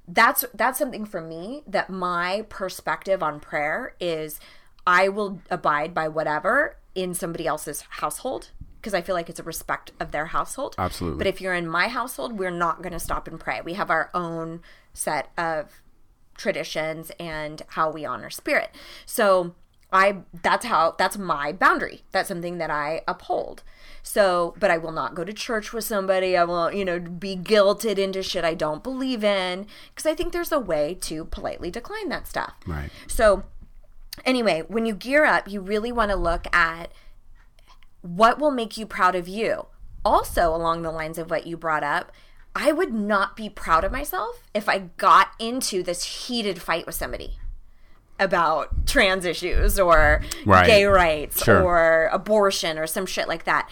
that's 0.08 0.44
that's 0.54 0.78
something 0.78 1.04
for 1.04 1.20
me 1.20 1.62
that 1.66 1.90
my 1.90 2.44
perspective 2.48 3.22
on 3.22 3.40
prayer 3.40 3.94
is 4.00 4.40
i 4.86 5.08
will 5.08 5.40
abide 5.50 5.92
by 5.92 6.08
whatever 6.08 6.76
in 6.94 7.12
somebody 7.12 7.46
else's 7.46 7.82
household 7.90 8.50
because 8.87 8.94
i 8.94 9.03
feel 9.03 9.16
like 9.16 9.29
it's 9.29 9.40
a 9.40 9.42
respect 9.42 9.90
of 9.99 10.12
their 10.12 10.27
household. 10.27 10.77
Absolutely. 10.79 11.18
but 11.18 11.27
if 11.27 11.40
you're 11.40 11.55
in 11.55 11.66
my 11.66 11.88
household 11.88 12.38
we're 12.38 12.53
not 12.53 12.83
going 12.83 12.92
to 12.92 13.01
stop 13.01 13.27
and 13.27 13.40
pray. 13.40 13.61
We 13.61 13.72
have 13.72 13.90
our 13.90 14.11
own 14.14 14.61
set 14.94 15.33
of 15.37 15.83
traditions 16.37 17.11
and 17.18 17.62
how 17.70 17.90
we 17.90 18.05
honor 18.05 18.31
spirit. 18.31 18.70
So 19.05 19.57
i 19.92 20.18
that's 20.40 20.66
how 20.66 20.94
that's 20.99 21.18
my 21.18 21.51
boundary. 21.51 22.05
That's 22.12 22.29
something 22.29 22.59
that 22.59 22.70
i 22.70 23.03
uphold. 23.09 23.64
So 24.05 24.55
but 24.61 24.70
i 24.70 24.79
will 24.79 24.92
not 24.92 25.16
go 25.16 25.25
to 25.25 25.33
church 25.33 25.72
with 25.72 25.83
somebody. 25.85 26.37
I 26.37 26.44
won't 26.44 26.77
you 26.77 26.85
know 26.85 27.01
be 27.01 27.35
guilted 27.37 27.99
into 27.99 28.22
shit 28.22 28.44
i 28.44 28.55
don't 28.55 28.85
believe 28.85 29.25
in 29.25 29.66
because 29.90 30.07
i 30.07 30.14
think 30.14 30.33
there's 30.33 30.53
a 30.53 30.61
way 30.61 30.96
to 31.01 31.25
politely 31.25 31.72
decline 31.72 32.09
that 32.11 32.29
stuff. 32.29 32.55
Right. 32.68 32.90
so 33.09 33.42
anyway 34.25 34.62
when 34.68 34.87
you 34.87 34.94
gear 34.94 35.25
up 35.25 35.51
you 35.51 35.61
really 35.61 35.90
want 35.90 36.12
to 36.12 36.16
look 36.16 36.46
at 36.55 36.92
what 38.06 38.38
will 38.38 38.50
make 38.50 38.76
you 38.76 38.86
proud 38.86 39.14
of 39.14 39.26
you 39.28 39.66
also 40.04 40.54
along 40.54 40.82
the 40.82 40.90
lines 40.90 41.18
of 41.18 41.30
what 41.30 41.46
you 41.46 41.56
brought 41.56 41.82
up 41.82 42.12
i 42.54 42.70
would 42.72 42.92
not 42.94 43.36
be 43.36 43.48
proud 43.48 43.84
of 43.84 43.90
myself 43.92 44.42
if 44.54 44.68
i 44.68 44.78
got 44.96 45.28
into 45.38 45.82
this 45.82 46.26
heated 46.26 46.60
fight 46.62 46.86
with 46.86 46.94
somebody 46.94 47.38
about 48.18 48.86
trans 48.86 49.24
issues 49.24 49.78
or 49.78 50.22
Right. 50.44 50.66
gay 50.66 50.84
rights 50.84 51.42
Sure. 51.44 51.62
or 51.62 52.08
abortion 52.12 52.78
or 52.78 52.86
some 52.86 53.04
shit 53.06 53.28
like 53.28 53.44
that 53.44 53.68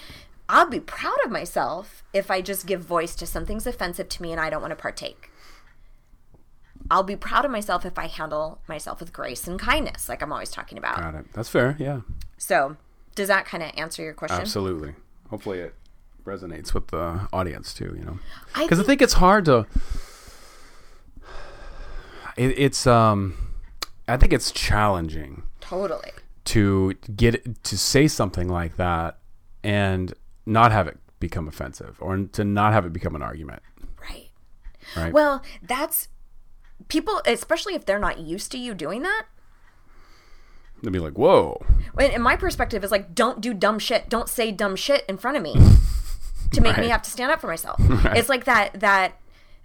i'll 0.48 0.68
be 0.68 0.80
proud 0.80 1.16
of 1.24 1.30
myself 1.30 2.02
if 2.12 2.30
i 2.30 2.40
just 2.40 2.66
give 2.66 2.82
voice 2.82 3.14
to 3.14 3.26
something's 3.26 3.66
offensive 3.66 4.08
to 4.10 4.22
me 4.22 4.32
and 4.32 4.40
i 4.40 4.50
don't 4.50 4.60
want 4.60 4.72
to 4.72 4.76
partake 4.76 5.30
I'll 6.90 7.02
be 7.02 7.16
proud 7.16 7.46
of 7.46 7.50
myself 7.50 7.86
if 7.86 7.98
I 7.98 8.08
handle 8.08 8.60
myself 8.68 9.00
with 9.00 9.10
grace 9.10 9.48
and 9.48 9.58
kindness, 9.58 10.06
like 10.06 10.20
I'm 10.22 10.30
always 10.30 10.50
talking 10.50 10.76
about. 10.76 11.00
Got 11.00 11.14
it. 11.14 11.32
That's 11.32 11.48
fair. 11.48 11.76
Yeah. 11.78 12.00
So, 12.36 12.76
does 13.14 13.29
that 13.29 13.46
kind 13.46 13.62
of 13.62 13.70
answer 13.77 14.03
your 14.03 14.14
question? 14.14 14.40
Absolutely. 14.40 14.94
Hopefully 15.31 15.59
it 15.61 15.74
resonates 16.24 16.72
with 16.74 16.88
the 16.88 17.29
audience 17.33 17.74
too, 17.74 17.94
you 17.98 18.05
know. 18.05 18.18
I 18.55 18.66
Cuz 18.66 18.81
I 18.81 18.83
think 18.83 19.03
it's 19.03 19.14
hard 19.14 19.44
to 19.46 19.66
it, 22.37 22.59
it's 22.59 22.87
um 22.87 23.37
I 24.09 24.16
think 24.16 24.33
it's 24.33 24.50
challenging 24.50 25.44
Totally. 25.61 26.11
to 26.46 26.94
get 27.16 27.62
to 27.64 27.79
say 27.79 28.07
something 28.09 28.48
like 28.48 28.77
that 28.77 29.18
and 29.62 30.12
not 30.46 30.72
have 30.72 30.87
it 30.87 30.98
become 31.20 31.48
offensive 31.48 31.96
or 32.00 32.16
to 32.18 32.44
not 32.44 32.72
have 32.74 32.85
it 32.85 32.92
become 32.92 33.14
an 33.16 33.22
argument, 33.22 33.62
Right. 34.00 34.31
right? 34.94 35.12
Well, 35.12 35.42
that's 35.62 36.09
people, 36.88 37.22
especially 37.24 37.74
if 37.74 37.87
they're 37.87 37.98
not 37.98 38.18
used 38.18 38.53
to 38.53 38.59
you 38.59 38.74
doing 38.74 39.00
that. 39.03 39.24
They'd 40.82 40.92
be 40.92 40.98
like, 40.98 41.16
"Whoa." 41.18 41.64
And 41.98 42.12
and 42.12 42.22
my 42.22 42.37
perspective 42.37 42.84
is 42.84 42.90
like, 42.90 43.14
don't 43.14 43.40
do 43.40 43.54
dumb 43.54 43.78
shit. 43.78 44.08
Don't 44.08 44.28
say 44.28 44.52
dumb 44.52 44.76
shit 44.76 45.04
in 45.08 45.16
front 45.16 45.37
of 45.37 45.42
me 45.42 45.54
to 46.52 46.60
make 46.60 46.76
me 46.78 46.88
have 46.88 47.02
to 47.02 47.10
stand 47.10 47.32
up 47.32 47.40
for 47.40 47.46
myself. 47.46 47.80
It's 48.14 48.28
like 48.28 48.44
that 48.44 48.80
that 48.80 49.18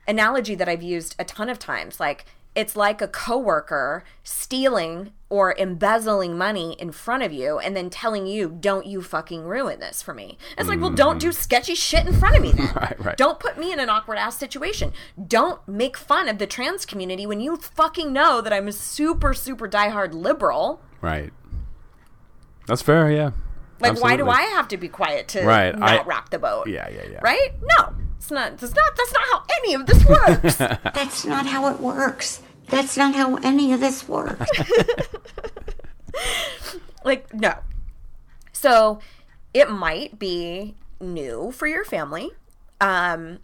analogy 0.07 0.55
that 0.55 0.67
I've 0.69 0.83
used 0.83 1.15
a 1.19 1.25
ton 1.25 1.49
of 1.49 1.59
times. 1.59 1.99
Like 1.99 2.25
it's 2.55 2.75
like 2.75 3.01
a 3.01 3.07
coworker 3.07 4.03
stealing 4.23 5.11
or 5.29 5.55
embezzling 5.59 6.35
money 6.35 6.75
in 6.79 6.91
front 6.91 7.21
of 7.21 7.31
you 7.31 7.59
and 7.59 7.75
then 7.75 7.89
telling 7.89 8.25
you, 8.25 8.49
"Don't 8.59 8.87
you 8.87 9.01
fucking 9.03 9.43
ruin 9.43 9.79
this 9.79 10.01
for 10.01 10.13
me." 10.13 10.37
It's 10.57 10.67
like, 10.67 10.81
well, 10.81 10.89
don't 10.89 11.19
do 11.19 11.31
sketchy 11.31 11.75
shit 11.75 12.07
in 12.07 12.13
front 12.13 12.35
of 12.35 12.41
me 12.41 12.51
then. 12.51 12.67
Mm. 12.67 12.75
Right, 12.81 13.05
right. 13.05 13.17
Don't 13.17 13.39
put 13.39 13.57
me 13.57 13.71
in 13.71 13.79
an 13.79 13.89
awkward 13.89 14.17
ass 14.17 14.37
situation. 14.37 14.93
Don't 15.27 15.65
make 15.67 15.95
fun 15.95 16.27
of 16.27 16.37
the 16.39 16.47
trans 16.47 16.85
community 16.85 17.27
when 17.27 17.39
you 17.39 17.57
fucking 17.57 18.11
know 18.11 18.41
that 18.41 18.51
I'm 18.51 18.67
a 18.67 18.71
super 18.71 19.33
super 19.33 19.67
diehard 19.67 20.13
liberal. 20.13 20.81
Right. 21.01 21.31
That's 22.67 22.81
fair, 22.81 23.11
yeah. 23.11 23.31
Like, 23.79 24.01
why 24.01 24.17
do 24.17 24.27
I 24.29 24.41
have 24.41 24.67
to 24.69 24.77
be 24.77 24.89
quiet 24.89 25.29
to 25.29 25.45
Right, 25.45 25.77
not 25.77 25.89
I- 25.89 26.03
rock 26.03 26.31
the 26.31 26.39
boat? 26.39 26.67
Yeah, 26.67 26.89
yeah, 26.89 27.03
yeah. 27.09 27.19
Right? 27.21 27.53
No, 27.61 27.95
it's 28.17 28.29
not. 28.29 28.57
That's 28.57 28.75
not. 28.75 28.95
That's 28.97 29.13
not 29.13 29.23
how 29.31 29.43
any 29.59 29.73
of 29.73 29.85
this 29.85 30.05
works. 30.05 30.55
That's 30.57 31.25
not 31.25 31.45
how 31.45 31.73
it 31.73 31.79
works. 31.79 32.41
That's 32.67 32.97
not 32.97 33.15
how 33.15 33.37
any 33.37 33.71
of 33.73 33.79
this 33.79 34.07
works. 34.07 34.45
like, 37.03 37.33
no. 37.33 37.53
So, 38.51 38.99
it 39.53 39.71
might 39.71 40.19
be 40.19 40.75
new 40.99 41.51
for 41.51 41.65
your 41.65 41.85
family. 41.85 42.31
Um, 42.81 43.39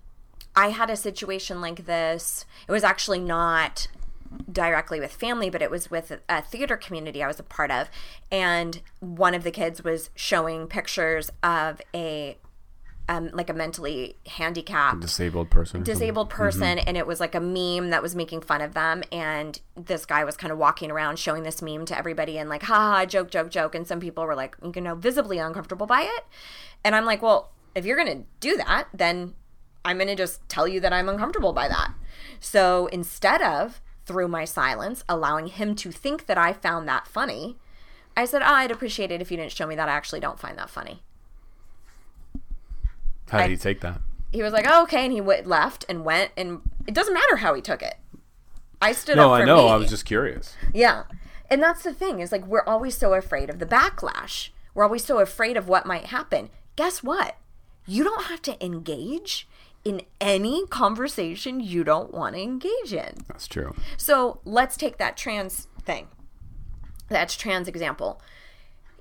I 0.55 0.69
had 0.69 0.89
a 0.89 0.95
situation 0.95 1.61
like 1.61 1.85
this. 1.85 2.45
It 2.67 2.71
was 2.71 2.83
actually 2.83 3.19
not 3.19 3.87
directly 4.51 4.99
with 4.99 5.13
family, 5.13 5.49
but 5.49 5.61
it 5.61 5.71
was 5.71 5.89
with 5.91 6.19
a 6.29 6.41
theater 6.41 6.77
community 6.77 7.23
I 7.23 7.27
was 7.27 7.39
a 7.39 7.43
part 7.43 7.71
of. 7.71 7.89
And 8.31 8.81
one 8.99 9.33
of 9.33 9.43
the 9.43 9.51
kids 9.51 9.83
was 9.83 10.09
showing 10.15 10.67
pictures 10.67 11.31
of 11.43 11.81
a 11.93 12.37
um, 13.07 13.29
like 13.33 13.51
a 13.51 13.53
mentally 13.53 14.17
handicapped 14.25 14.99
Disabled 15.01 15.51
person. 15.51 15.83
disabled 15.83 16.29
person. 16.31 16.79
And 16.79 16.97
it 16.97 17.05
was 17.05 17.19
like 17.19 17.35
a 17.35 17.39
meme 17.39 17.91
that 17.91 18.01
was 18.01 18.15
making 18.15 18.41
fun 18.41 18.61
of 18.61 18.73
them. 18.73 19.03
And 19.11 19.59
this 19.75 20.07
guy 20.07 20.23
was 20.23 20.35
kind 20.35 20.51
of 20.51 20.57
walking 20.57 20.89
around 20.89 21.19
showing 21.19 21.43
this 21.43 21.61
meme 21.61 21.85
to 21.85 21.97
everybody 21.97 22.39
and 22.39 22.49
like 22.49 22.63
ha 22.63 22.73
ha 22.73 23.05
joke 23.05 23.29
joke 23.29 23.51
joke. 23.51 23.75
And 23.75 23.87
some 23.87 23.99
people 23.99 24.25
were 24.25 24.33
like 24.35 24.55
you 24.73 24.81
know 24.81 24.95
visibly 24.95 25.37
uncomfortable 25.37 25.85
by 25.85 26.01
it. 26.01 26.25
And 26.83 26.95
i'm 26.95 27.05
like 27.05 27.21
well 27.21 27.51
if 27.75 27.85
you're 27.85 27.97
gonna 27.97 28.23
do 28.39 28.57
that 28.57 28.87
then 28.93 29.33
i'm 29.83 29.97
gonna 29.99 30.15
just 30.15 30.47
tell 30.49 30.67
you 30.67 30.79
that 30.79 30.91
i'm 30.93 31.07
uncomfortable 31.09 31.53
by 31.53 31.67
that. 31.67 31.93
So 32.39 32.87
instead 32.87 33.41
of 33.41 33.81
through 34.05 34.27
my 34.27 34.45
silence 34.45 35.03
allowing 35.09 35.47
him 35.47 35.75
to 35.75 35.91
think 35.91 36.25
that 36.27 36.37
i 36.37 36.53
found 36.53 36.87
that 36.87 37.07
funny 37.07 37.57
i 38.15 38.25
said 38.25 38.41
oh, 38.41 38.53
i'd 38.53 38.71
appreciate 38.71 39.11
it 39.11 39.21
if 39.21 39.31
you 39.31 39.37
didn't 39.37 39.51
show 39.51 39.65
me 39.67 39.75
that 39.75 39.89
i 39.89 39.91
actually 39.93 40.19
don't 40.19 40.39
find 40.39 40.57
that 40.57 40.69
funny 40.69 41.01
How 43.29 43.39
did 43.39 43.45
I- 43.45 43.49
he 43.49 43.57
take 43.57 43.81
that? 43.81 44.01
he 44.31 44.43
was 44.43 44.51
like, 44.51 44.65
oh, 44.67 44.83
okay, 44.83 45.05
and 45.05 45.13
he 45.13 45.21
went, 45.21 45.47
left 45.47 45.85
and 45.87 46.03
went, 46.03 46.29
and 46.35 46.59
it 46.85 46.93
doesn't 46.93 47.13
matter 47.13 47.37
how 47.37 47.53
he 47.53 47.61
took 47.61 47.81
it. 47.81 47.95
I 48.81 48.91
stood 48.91 49.15
No, 49.15 49.31
up 49.33 49.37
for 49.37 49.43
I 49.43 49.45
know. 49.45 49.63
me. 49.63 49.69
I 49.69 49.75
was 49.77 49.89
just 49.89 50.03
curious. 50.03 50.57
yeah, 50.73 51.03
and 51.49 51.63
that's 51.63 51.83
the 51.83 51.93
thing 51.93 52.19
is 52.19 52.33
like 52.33 52.45
we're 52.45 52.65
always 52.65 52.97
so 52.97 53.13
afraid 53.13 53.49
of 53.49 53.59
the 53.59 53.65
backlash. 53.65 54.49
We're 54.73 54.83
always 54.83 55.05
so 55.05 55.19
afraid 55.19 55.55
of 55.55 55.69
what 55.69 55.85
might 55.85 56.07
happen. 56.07 56.49
Guess 56.75 57.01
what? 57.01 57.37
You 57.87 58.03
don't 58.03 58.25
have 58.25 58.41
to 58.41 58.61
engage 58.65 59.47
in 59.85 60.01
any 60.19 60.65
conversation 60.67 61.59
you 61.59 61.83
don't 61.83 62.11
want 62.11 62.35
to 62.35 62.41
engage 62.41 62.91
in. 62.91 63.13
That's 63.27 63.47
true. 63.47 63.75
So 63.95 64.41
let's 64.43 64.75
take 64.75 64.97
that 64.97 65.15
trans 65.15 65.67
thing. 65.83 66.07
That's 67.07 67.37
trans 67.37 67.67
example. 67.67 68.19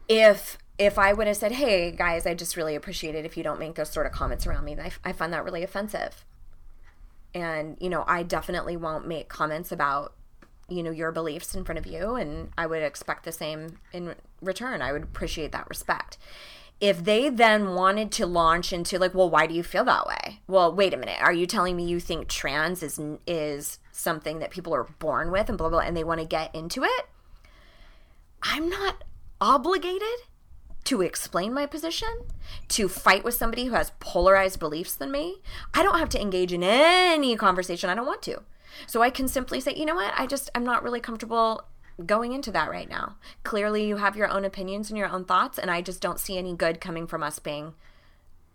If 0.09 0.59
if 0.79 0.99
I 0.99 1.14
would 1.14 1.27
have 1.27 1.38
said, 1.38 1.53
"Hey 1.53 1.90
guys, 1.90 2.27
I 2.27 2.35
just 2.35 2.57
really 2.57 2.75
appreciate 2.75 3.14
it 3.14 3.25
if 3.25 3.37
you 3.37 3.42
don't 3.42 3.59
make 3.59 3.77
those 3.77 3.90
sort 3.90 4.07
of 4.07 4.12
comments 4.12 4.47
around 4.47 4.64
me," 4.64 4.77
I, 4.79 4.92
I 5.03 5.12
find 5.12 5.33
that 5.33 5.44
really 5.44 5.62
offensive. 5.62 6.27
And 7.35 7.79
you 7.81 7.88
know, 7.88 8.05
I 8.07 8.23
definitely 8.23 8.77
won't 8.77 9.09
make 9.09 9.29
comments 9.29 9.73
about 9.73 10.12
you 10.68 10.83
know 10.83 10.90
your 10.90 11.12
beliefs 11.12 11.55
in 11.55 11.64
front 11.64 11.79
of 11.79 11.87
you, 11.87 12.14
and 12.14 12.51
I 12.59 12.66
would 12.66 12.83
expect 12.83 13.25
the 13.25 13.33
same 13.33 13.79
in 13.92 14.14
return. 14.42 14.83
I 14.83 14.92
would 14.92 15.03
appreciate 15.03 15.53
that 15.53 15.68
respect. 15.70 16.18
If 16.80 17.04
they 17.04 17.28
then 17.28 17.74
wanted 17.74 18.12
to 18.12 18.26
launch 18.26 18.72
into 18.72 18.98
like, 18.98 19.14
well, 19.14 19.30
why 19.30 19.46
do 19.46 19.54
you 19.54 19.62
feel 19.62 19.84
that 19.84 20.06
way? 20.06 20.40
Well, 20.46 20.74
wait 20.74 20.92
a 20.92 20.96
minute. 20.96 21.20
Are 21.20 21.32
you 21.32 21.46
telling 21.46 21.76
me 21.76 21.84
you 21.87 22.00
think 22.00 22.28
trans 22.28 22.82
is 22.82 23.00
is 23.26 23.78
something 23.92 24.40
that 24.40 24.50
people 24.50 24.74
are 24.74 24.84
born 24.98 25.30
with 25.30 25.48
and 25.48 25.56
blah 25.56 25.68
blah, 25.68 25.78
blah 25.78 25.87
and 25.87 25.96
they 25.96 26.04
want 26.04 26.20
to 26.20 26.26
get 26.26 26.54
into 26.54 26.82
it? 26.84 27.08
I'm 28.42 28.68
not 28.68 29.04
obligated 29.40 30.08
to 30.84 31.00
explain 31.00 31.54
my 31.54 31.66
position, 31.66 32.08
to 32.68 32.88
fight 32.88 33.24
with 33.24 33.34
somebody 33.34 33.64
who 33.64 33.72
has 33.72 33.92
polarized 34.00 34.60
beliefs 34.60 34.94
than 34.94 35.10
me. 35.10 35.37
I 35.72 35.82
don't 35.82 35.98
have 35.98 36.10
to 36.10 36.20
engage 36.20 36.52
in 36.52 36.62
any 36.62 37.37
conversation 37.37 37.88
I 37.88 37.94
don't 37.94 38.06
want 38.06 38.22
to. 38.22 38.42
So 38.87 39.02
I 39.02 39.10
can 39.10 39.28
simply 39.28 39.60
say, 39.60 39.74
you 39.74 39.87
know 39.87 39.94
what, 39.94 40.12
I 40.16 40.26
just, 40.26 40.50
I'm 40.54 40.64
not 40.64 40.82
really 40.82 41.00
comfortable 41.00 41.62
going 42.04 42.33
into 42.33 42.50
that 42.52 42.70
right 42.70 42.88
now. 42.88 43.16
Clearly, 43.42 43.87
you 43.87 43.96
have 43.96 44.16
your 44.16 44.28
own 44.28 44.44
opinions 44.44 44.90
and 44.90 44.98
your 44.98 45.09
own 45.09 45.24
thoughts, 45.24 45.59
and 45.59 45.70
I 45.70 45.80
just 45.80 46.00
don't 46.00 46.20
see 46.20 46.38
any 46.38 46.54
good 46.54 46.80
coming 46.80 47.07
from 47.07 47.22
us 47.22 47.38
being 47.38 47.74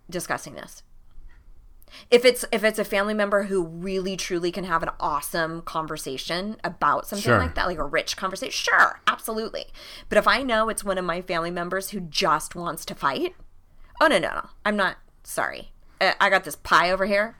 discussing 0.08 0.54
this. 0.54 0.82
If 2.10 2.24
it's 2.24 2.44
if 2.52 2.62
it's 2.62 2.78
a 2.78 2.84
family 2.84 3.14
member 3.14 3.44
who 3.44 3.64
really 3.66 4.16
truly 4.16 4.52
can 4.52 4.64
have 4.64 4.82
an 4.82 4.90
awesome 5.00 5.62
conversation 5.62 6.56
about 6.62 7.06
something 7.06 7.24
Sure. 7.24 7.38
like 7.38 7.54
that, 7.56 7.66
like 7.66 7.78
a 7.78 7.84
rich 7.84 8.16
conversation, 8.16 8.52
sure, 8.52 9.00
absolutely. 9.06 9.66
But 10.08 10.18
if 10.18 10.28
I 10.28 10.42
know 10.42 10.68
it's 10.68 10.84
one 10.84 10.98
of 10.98 11.04
my 11.04 11.20
family 11.20 11.50
members 11.50 11.90
who 11.90 12.00
just 12.00 12.54
wants 12.54 12.84
to 12.86 12.94
fight, 12.94 13.34
oh 14.00 14.06
no 14.06 14.18
no 14.18 14.28
no, 14.34 14.48
I'm 14.64 14.76
not 14.76 14.98
sorry. 15.24 15.72
I 16.00 16.30
got 16.30 16.44
this 16.44 16.56
pie 16.56 16.90
over 16.90 17.06
here 17.06 17.36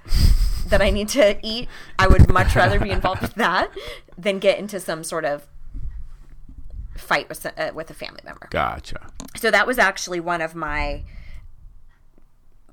that 0.66 0.82
I 0.82 0.90
need 0.90 1.08
to 1.10 1.38
eat. 1.42 1.68
I 1.98 2.06
would 2.06 2.28
much 2.28 2.54
rather 2.54 2.78
be 2.78 2.90
involved 2.90 3.22
with 3.22 3.34
that 3.36 3.70
than 4.18 4.38
get 4.38 4.58
into 4.58 4.80
some 4.80 5.02
sort 5.04 5.24
of 5.24 5.46
fight 7.00 7.28
with 7.28 7.46
uh, 7.46 7.72
with 7.74 7.90
a 7.90 7.94
family 7.94 8.20
member. 8.24 8.48
Gotcha. 8.50 9.10
so 9.36 9.50
that 9.50 9.66
was 9.66 9.78
actually 9.78 10.20
one 10.20 10.40
of 10.40 10.54
my 10.54 11.04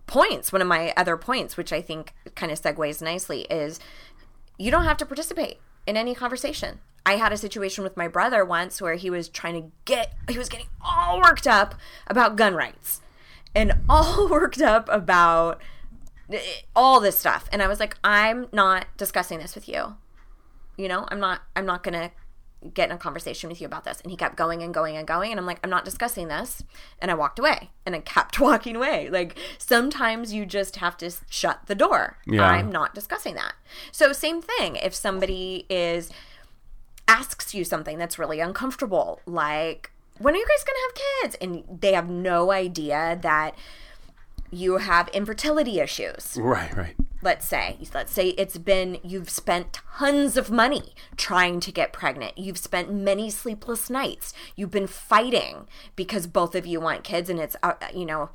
points 0.05 0.53
one 0.53 0.61
of 0.61 0.67
my 0.69 0.93
other 0.95 1.17
points 1.17 1.57
which 1.57 1.73
i 1.73 1.81
think 1.81 2.13
kind 2.33 2.49
of 2.49 2.61
segues 2.61 3.01
nicely 3.01 3.41
is 3.49 3.77
you 4.57 4.71
don't 4.71 4.85
have 4.85 4.97
to 4.97 5.05
participate 5.05 5.59
in 5.85 5.95
any 5.95 6.13
conversation. 6.15 6.79
I 7.05 7.13
had 7.13 7.31
a 7.31 7.37
situation 7.37 7.83
with 7.83 7.95
my 7.95 8.07
brother 8.07 8.43
once 8.43 8.81
where 8.81 8.95
he 8.95 9.09
was 9.09 9.29
trying 9.29 9.61
to 9.61 9.71
get 9.85 10.13
he 10.29 10.37
was 10.37 10.49
getting 10.49 10.67
all 10.81 11.21
worked 11.21 11.47
up 11.47 11.75
about 12.07 12.35
gun 12.35 12.53
rights 12.53 13.01
and 13.55 13.73
all 13.89 14.27
worked 14.27 14.61
up 14.61 14.89
about 14.91 15.61
eh, 16.31 16.39
all 16.75 16.99
this 16.99 17.17
stuff. 17.17 17.47
And 17.51 17.61
i 17.61 17.67
was 17.67 17.79
like 17.79 17.97
i'm 18.03 18.47
not 18.51 18.87
discussing 18.97 19.39
this 19.39 19.55
with 19.55 19.69
you. 19.69 19.95
You 20.75 20.87
know 20.89 21.07
i'm 21.09 21.19
not 21.19 21.41
i'm 21.55 21.65
not 21.65 21.83
gonna 21.83 22.11
get 22.73 22.89
in 22.89 22.95
a 22.95 22.97
conversation 22.97 23.49
with 23.49 23.61
you 23.61 23.67
about 23.67 23.83
this. 23.83 24.01
And 24.01 24.11
he 24.11 24.17
kept 24.17 24.35
going 24.35 24.63
and 24.63 24.73
going 24.73 24.97
and 24.97 25.07
going. 25.07 25.31
And 25.31 25.39
i'm 25.39 25.45
like 25.45 25.59
i'm 25.63 25.69
not 25.69 25.85
discussing 25.85 26.27
this. 26.27 26.63
And 26.99 27.11
i 27.11 27.13
walked 27.13 27.39
away 27.39 27.69
and 27.85 27.95
i 27.95 27.99
kept 27.99 28.39
walking 28.39 28.75
away 28.75 29.09
like 29.09 29.37
sometimes 29.57 30.33
you 30.33 30.45
just 30.45 30.77
have 30.77 30.97
to 30.97 31.11
shut 31.29 31.61
the 31.67 31.75
door. 31.75 32.17
Yeah. 32.25 32.45
i'm 32.45 32.71
not 32.71 32.93
discussing 32.95 33.35
that. 33.35 33.53
So 33.91 34.11
same 34.13 34.41
thing. 34.41 34.75
If 34.77 34.93
somebody 34.93 35.65
is 35.69 36.11
asks 37.07 37.53
you 37.53 37.63
something 37.63 37.97
that's 37.97 38.19
really 38.19 38.39
uncomfortable 38.41 39.21
like 39.25 39.91
when 40.19 40.33
are 40.33 40.37
you 40.37 40.45
guys 40.47 40.63
gonna 40.63 40.79
have 40.87 40.95
kids? 41.21 41.37
And 41.41 41.81
they 41.81 41.93
have 41.93 42.09
no 42.09 42.51
idea 42.51 43.19
that 43.21 43.55
you 44.51 44.77
have 44.77 45.07
infertility 45.09 45.79
issues. 45.79 46.37
Right, 46.39 46.75
right. 46.75 46.95
Let's 47.21 47.47
say 47.47 47.77
let's 47.93 48.11
say 48.11 48.29
it's 48.29 48.57
been 48.57 48.99
you've 49.03 49.29
spent 49.29 49.79
tons 49.97 50.37
of 50.37 50.51
money 50.51 50.93
trying 51.15 51.59
to 51.61 51.71
get 51.71 51.93
pregnant. 51.93 52.37
You've 52.37 52.57
spent 52.57 52.93
many 52.93 53.29
sleepless 53.29 53.89
nights. 53.89 54.33
You've 54.55 54.71
been 54.71 54.87
fighting 54.87 55.67
because 55.95 56.27
both 56.27 56.53
of 56.55 56.65
you 56.65 56.79
want 56.79 57.03
kids 57.03 57.29
and 57.29 57.39
it's 57.39 57.55
uh, 57.63 57.73
you 57.93 58.05
know 58.05 58.29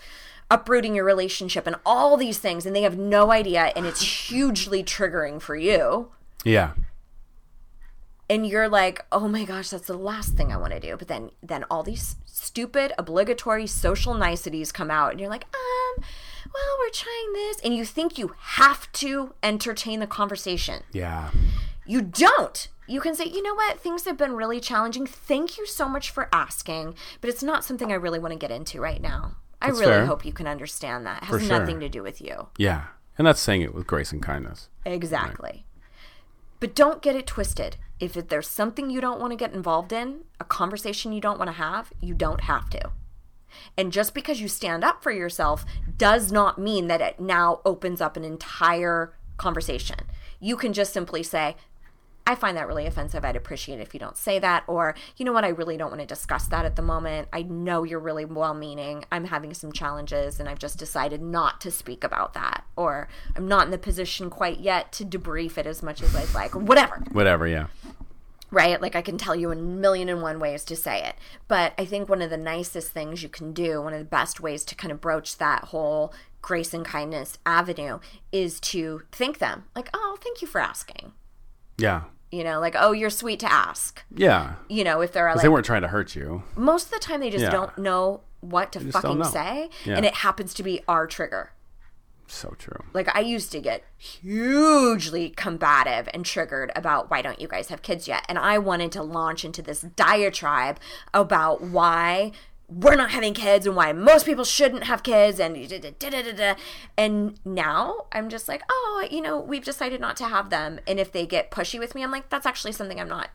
uprooting 0.50 0.94
your 0.94 1.04
relationship 1.04 1.66
and 1.66 1.76
all 1.86 2.16
these 2.16 2.38
things 2.38 2.66
and 2.66 2.76
they 2.76 2.82
have 2.82 2.98
no 2.98 3.30
idea 3.30 3.72
and 3.74 3.86
it's 3.86 4.28
hugely 4.28 4.82
triggering 4.84 5.40
for 5.40 5.56
you. 5.56 6.10
Yeah. 6.44 6.72
and 8.28 8.46
you're 8.46 8.68
like 8.68 9.04
oh 9.12 9.28
my 9.28 9.44
gosh 9.44 9.70
that's 9.70 9.86
the 9.86 9.96
last 9.96 10.34
thing 10.34 10.52
i 10.52 10.56
want 10.56 10.72
to 10.72 10.80
do. 10.80 10.96
But 10.96 11.08
then 11.08 11.30
then 11.42 11.64
all 11.70 11.82
these 11.82 12.16
stupid 12.26 12.92
obligatory 12.98 13.66
social 13.66 14.14
niceties 14.14 14.72
come 14.72 14.90
out 14.90 15.12
and 15.12 15.20
you're 15.20 15.30
like 15.30 15.46
um 15.54 16.04
well 16.54 16.76
we're 16.80 16.90
trying 16.90 17.32
this 17.34 17.58
and 17.64 17.74
you 17.74 17.84
think 17.84 18.18
you 18.18 18.34
have 18.38 18.90
to 18.92 19.34
entertain 19.42 20.00
the 20.00 20.06
conversation 20.06 20.82
Yeah. 20.92 21.30
you 21.86 22.02
don't 22.02 22.68
you 22.86 23.00
can 23.00 23.14
say 23.14 23.24
you 23.24 23.42
know 23.42 23.54
what 23.54 23.78
things 23.80 24.04
have 24.04 24.16
been 24.18 24.32
really 24.32 24.60
challenging 24.60 25.06
thank 25.06 25.56
you 25.58 25.66
so 25.66 25.88
much 25.88 26.10
for 26.10 26.28
asking 26.32 26.94
but 27.20 27.30
it's 27.30 27.42
not 27.42 27.64
something 27.64 27.90
i 27.90 27.94
really 27.96 28.18
want 28.18 28.32
to 28.32 28.38
get 28.38 28.50
into 28.50 28.80
right 28.80 29.00
now 29.00 29.36
i 29.60 29.68
That's 29.68 29.80
really 29.80 29.92
fair. 29.92 30.06
hope 30.06 30.24
you 30.24 30.32
can 30.32 30.46
understand 30.46 31.06
that 31.06 31.22
it 31.22 31.26
has 31.26 31.46
sure. 31.46 31.58
nothing 31.58 31.80
to 31.80 31.88
do 31.88 32.02
with 32.02 32.20
you 32.20 32.48
Yeah. 32.58 32.84
And 33.18 33.26
that's 33.26 33.40
saying 33.40 33.60
it 33.60 33.74
with 33.74 33.86
grace 33.86 34.10
and 34.10 34.22
kindness. 34.22 34.70
Exactly. 34.86 35.66
But 36.60 36.74
don't 36.74 37.02
get 37.02 37.14
it 37.14 37.26
twisted. 37.26 37.76
If 38.00 38.14
there's 38.14 38.48
something 38.48 38.88
you 38.88 39.02
don't 39.02 39.20
want 39.20 39.32
to 39.32 39.36
get 39.36 39.52
involved 39.52 39.92
in, 39.92 40.22
a 40.40 40.44
conversation 40.44 41.12
you 41.12 41.20
don't 41.20 41.38
want 41.38 41.48
to 41.48 41.52
have, 41.52 41.92
you 42.00 42.14
don't 42.14 42.40
have 42.44 42.70
to. 42.70 42.90
And 43.76 43.92
just 43.92 44.14
because 44.14 44.40
you 44.40 44.48
stand 44.48 44.84
up 44.84 45.02
for 45.02 45.10
yourself 45.10 45.64
does 45.96 46.32
not 46.32 46.58
mean 46.58 46.86
that 46.88 47.00
it 47.00 47.20
now 47.20 47.60
opens 47.64 48.00
up 48.00 48.16
an 48.16 48.24
entire 48.24 49.14
conversation. 49.36 50.00
You 50.40 50.56
can 50.56 50.72
just 50.72 50.92
simply 50.92 51.22
say, 51.22 51.56
I 52.24 52.36
find 52.36 52.56
that 52.56 52.68
really 52.68 52.86
offensive. 52.86 53.24
I'd 53.24 53.34
appreciate 53.34 53.80
it 53.80 53.82
if 53.82 53.94
you 53.94 54.00
don't 54.00 54.16
say 54.16 54.38
that. 54.38 54.62
Or, 54.68 54.94
you 55.16 55.24
know 55.24 55.32
what, 55.32 55.44
I 55.44 55.48
really 55.48 55.76
don't 55.76 55.90
want 55.90 56.00
to 56.00 56.06
discuss 56.06 56.46
that 56.48 56.64
at 56.64 56.76
the 56.76 56.82
moment. 56.82 57.26
I 57.32 57.42
know 57.42 57.82
you're 57.82 57.98
really 57.98 58.24
well 58.24 58.54
meaning. 58.54 59.04
I'm 59.10 59.24
having 59.24 59.54
some 59.54 59.72
challenges 59.72 60.38
and 60.38 60.48
I've 60.48 60.60
just 60.60 60.78
decided 60.78 61.20
not 61.20 61.60
to 61.62 61.70
speak 61.72 62.04
about 62.04 62.34
that. 62.34 62.64
Or 62.76 63.08
I'm 63.34 63.48
not 63.48 63.64
in 63.64 63.72
the 63.72 63.78
position 63.78 64.30
quite 64.30 64.60
yet 64.60 64.92
to 64.92 65.04
debrief 65.04 65.58
it 65.58 65.66
as 65.66 65.82
much 65.82 66.00
as 66.00 66.14
I'd 66.14 66.32
like, 66.32 66.54
or 66.54 66.60
whatever 66.60 67.02
Whatever, 67.10 67.48
yeah. 67.48 67.66
Right? 68.52 68.80
Like 68.80 68.94
I 68.94 69.02
can 69.02 69.18
tell 69.18 69.34
you 69.34 69.50
a 69.50 69.56
million 69.56 70.08
and 70.08 70.22
one 70.22 70.38
ways 70.38 70.64
to 70.66 70.76
say 70.76 71.02
it. 71.04 71.16
But 71.48 71.72
I 71.76 71.84
think 71.84 72.08
one 72.08 72.22
of 72.22 72.30
the 72.30 72.36
nicest 72.36 72.90
things 72.92 73.22
you 73.22 73.28
can 73.28 73.52
do, 73.52 73.82
one 73.82 73.92
of 73.94 73.98
the 73.98 74.04
best 74.04 74.40
ways 74.40 74.64
to 74.66 74.74
kind 74.76 74.92
of 74.92 75.00
broach 75.00 75.38
that 75.38 75.64
whole 75.64 76.12
grace 76.42 76.72
and 76.74 76.84
kindness 76.84 77.38
avenue 77.46 77.98
is 78.30 78.60
to 78.60 79.02
thank 79.10 79.38
them. 79.38 79.64
Like, 79.74 79.88
oh, 79.94 80.16
thank 80.20 80.42
you 80.42 80.46
for 80.46 80.60
asking. 80.60 81.12
Yeah. 81.78 82.02
You 82.30 82.44
know, 82.44 82.60
like, 82.60 82.76
oh, 82.78 82.92
you're 82.92 83.10
sweet 83.10 83.40
to 83.40 83.52
ask. 83.52 84.02
Yeah. 84.14 84.54
You 84.68 84.84
know, 84.84 85.00
if 85.00 85.12
they're 85.12 85.30
like, 85.32 85.42
they 85.42 85.48
weren't 85.48 85.66
trying 85.66 85.82
to 85.82 85.88
hurt 85.88 86.14
you. 86.14 86.42
most 86.56 86.84
of 86.86 86.90
the 86.92 86.98
time 86.98 87.20
they 87.20 87.30
just 87.30 87.44
Yeah. 87.44 87.50
don't 87.50 87.76
know 87.78 88.20
what 88.40 88.72
to 88.72 88.80
fucking 88.80 89.24
say. 89.24 89.70
Yeah. 89.84 89.96
And 89.96 90.04
it 90.06 90.14
happens 90.14 90.52
to 90.54 90.62
be 90.62 90.80
our 90.88 91.06
trigger. 91.06 91.52
So 92.26 92.54
true. 92.58 92.84
Like 92.92 93.14
I 93.14 93.20
used 93.20 93.52
to 93.52 93.60
get 93.60 93.84
hugely 93.98 95.30
combative 95.30 96.08
and 96.14 96.24
triggered 96.24 96.72
about 96.74 97.10
why 97.10 97.22
don't 97.22 97.40
you 97.40 97.48
guys 97.48 97.68
have 97.68 97.82
kids 97.82 98.08
yet? 98.08 98.24
And 98.28 98.38
I 98.38 98.58
wanted 98.58 98.92
to 98.92 99.02
launch 99.02 99.44
into 99.44 99.62
this 99.62 99.82
diatribe 99.82 100.78
about 101.12 101.60
why 101.60 102.32
we're 102.68 102.96
not 102.96 103.10
having 103.10 103.34
kids 103.34 103.66
and 103.66 103.76
why 103.76 103.92
most 103.92 104.24
people 104.24 104.44
shouldn't 104.44 104.84
have 104.84 105.02
kids 105.02 105.38
and 105.38 105.54
da, 105.68 105.78
da, 105.78 106.32
da, 106.32 106.54
and 106.96 107.38
now 107.44 108.06
I'm 108.12 108.30
just 108.30 108.48
like, 108.48 108.62
oh, 108.70 109.06
you 109.10 109.20
know, 109.20 109.38
we've 109.38 109.64
decided 109.64 110.00
not 110.00 110.16
to 110.18 110.28
have 110.28 110.48
them. 110.50 110.80
And 110.86 110.98
if 110.98 111.12
they 111.12 111.26
get 111.26 111.50
pushy 111.50 111.78
with 111.78 111.94
me, 111.94 112.02
I'm 112.02 112.10
like, 112.10 112.30
that's 112.30 112.46
actually 112.46 112.72
something 112.72 112.98
I'm 112.98 113.08
not 113.08 113.28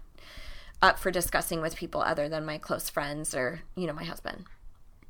up 0.82 0.98
for 0.98 1.12
discussing 1.12 1.62
with 1.62 1.76
people 1.76 2.02
other 2.02 2.28
than 2.30 2.46
my 2.46 2.58
close 2.58 2.90
friends 2.90 3.36
or, 3.36 3.62
you 3.76 3.86
know, 3.86 3.94
my 3.94 4.04
husband. 4.04 4.46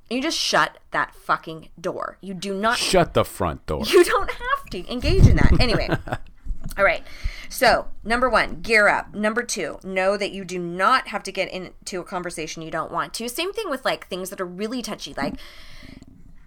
You 0.09 0.21
just 0.21 0.37
shut 0.37 0.77
that 0.91 1.13
fucking 1.15 1.69
door. 1.79 2.17
You 2.21 2.33
do 2.33 2.53
not 2.53 2.77
Shut 2.77 3.13
the 3.13 3.25
front 3.25 3.65
door. 3.65 3.83
you 3.85 4.03
don't 4.03 4.31
have 4.31 4.69
to 4.71 4.91
engage 4.91 5.27
in 5.27 5.35
that. 5.37 5.59
Anyway. 5.59 5.89
All 6.77 6.83
right. 6.83 7.03
So, 7.49 7.87
number 8.03 8.29
one, 8.29 8.61
gear 8.61 8.87
up. 8.87 9.13
Number 9.13 9.41
two, 9.43 9.79
know 9.83 10.17
that 10.17 10.31
you 10.31 10.43
do 10.45 10.59
not 10.59 11.07
have 11.09 11.23
to 11.23 11.31
get 11.31 11.49
into 11.51 11.99
a 11.99 12.03
conversation 12.03 12.61
you 12.61 12.71
don't 12.71 12.91
want 12.91 13.13
to. 13.15 13.29
Same 13.29 13.53
thing 13.53 13.69
with 13.69 13.83
like 13.85 14.07
things 14.07 14.29
that 14.29 14.41
are 14.41 14.45
really 14.45 14.81
touchy, 14.81 15.13
like 15.15 15.35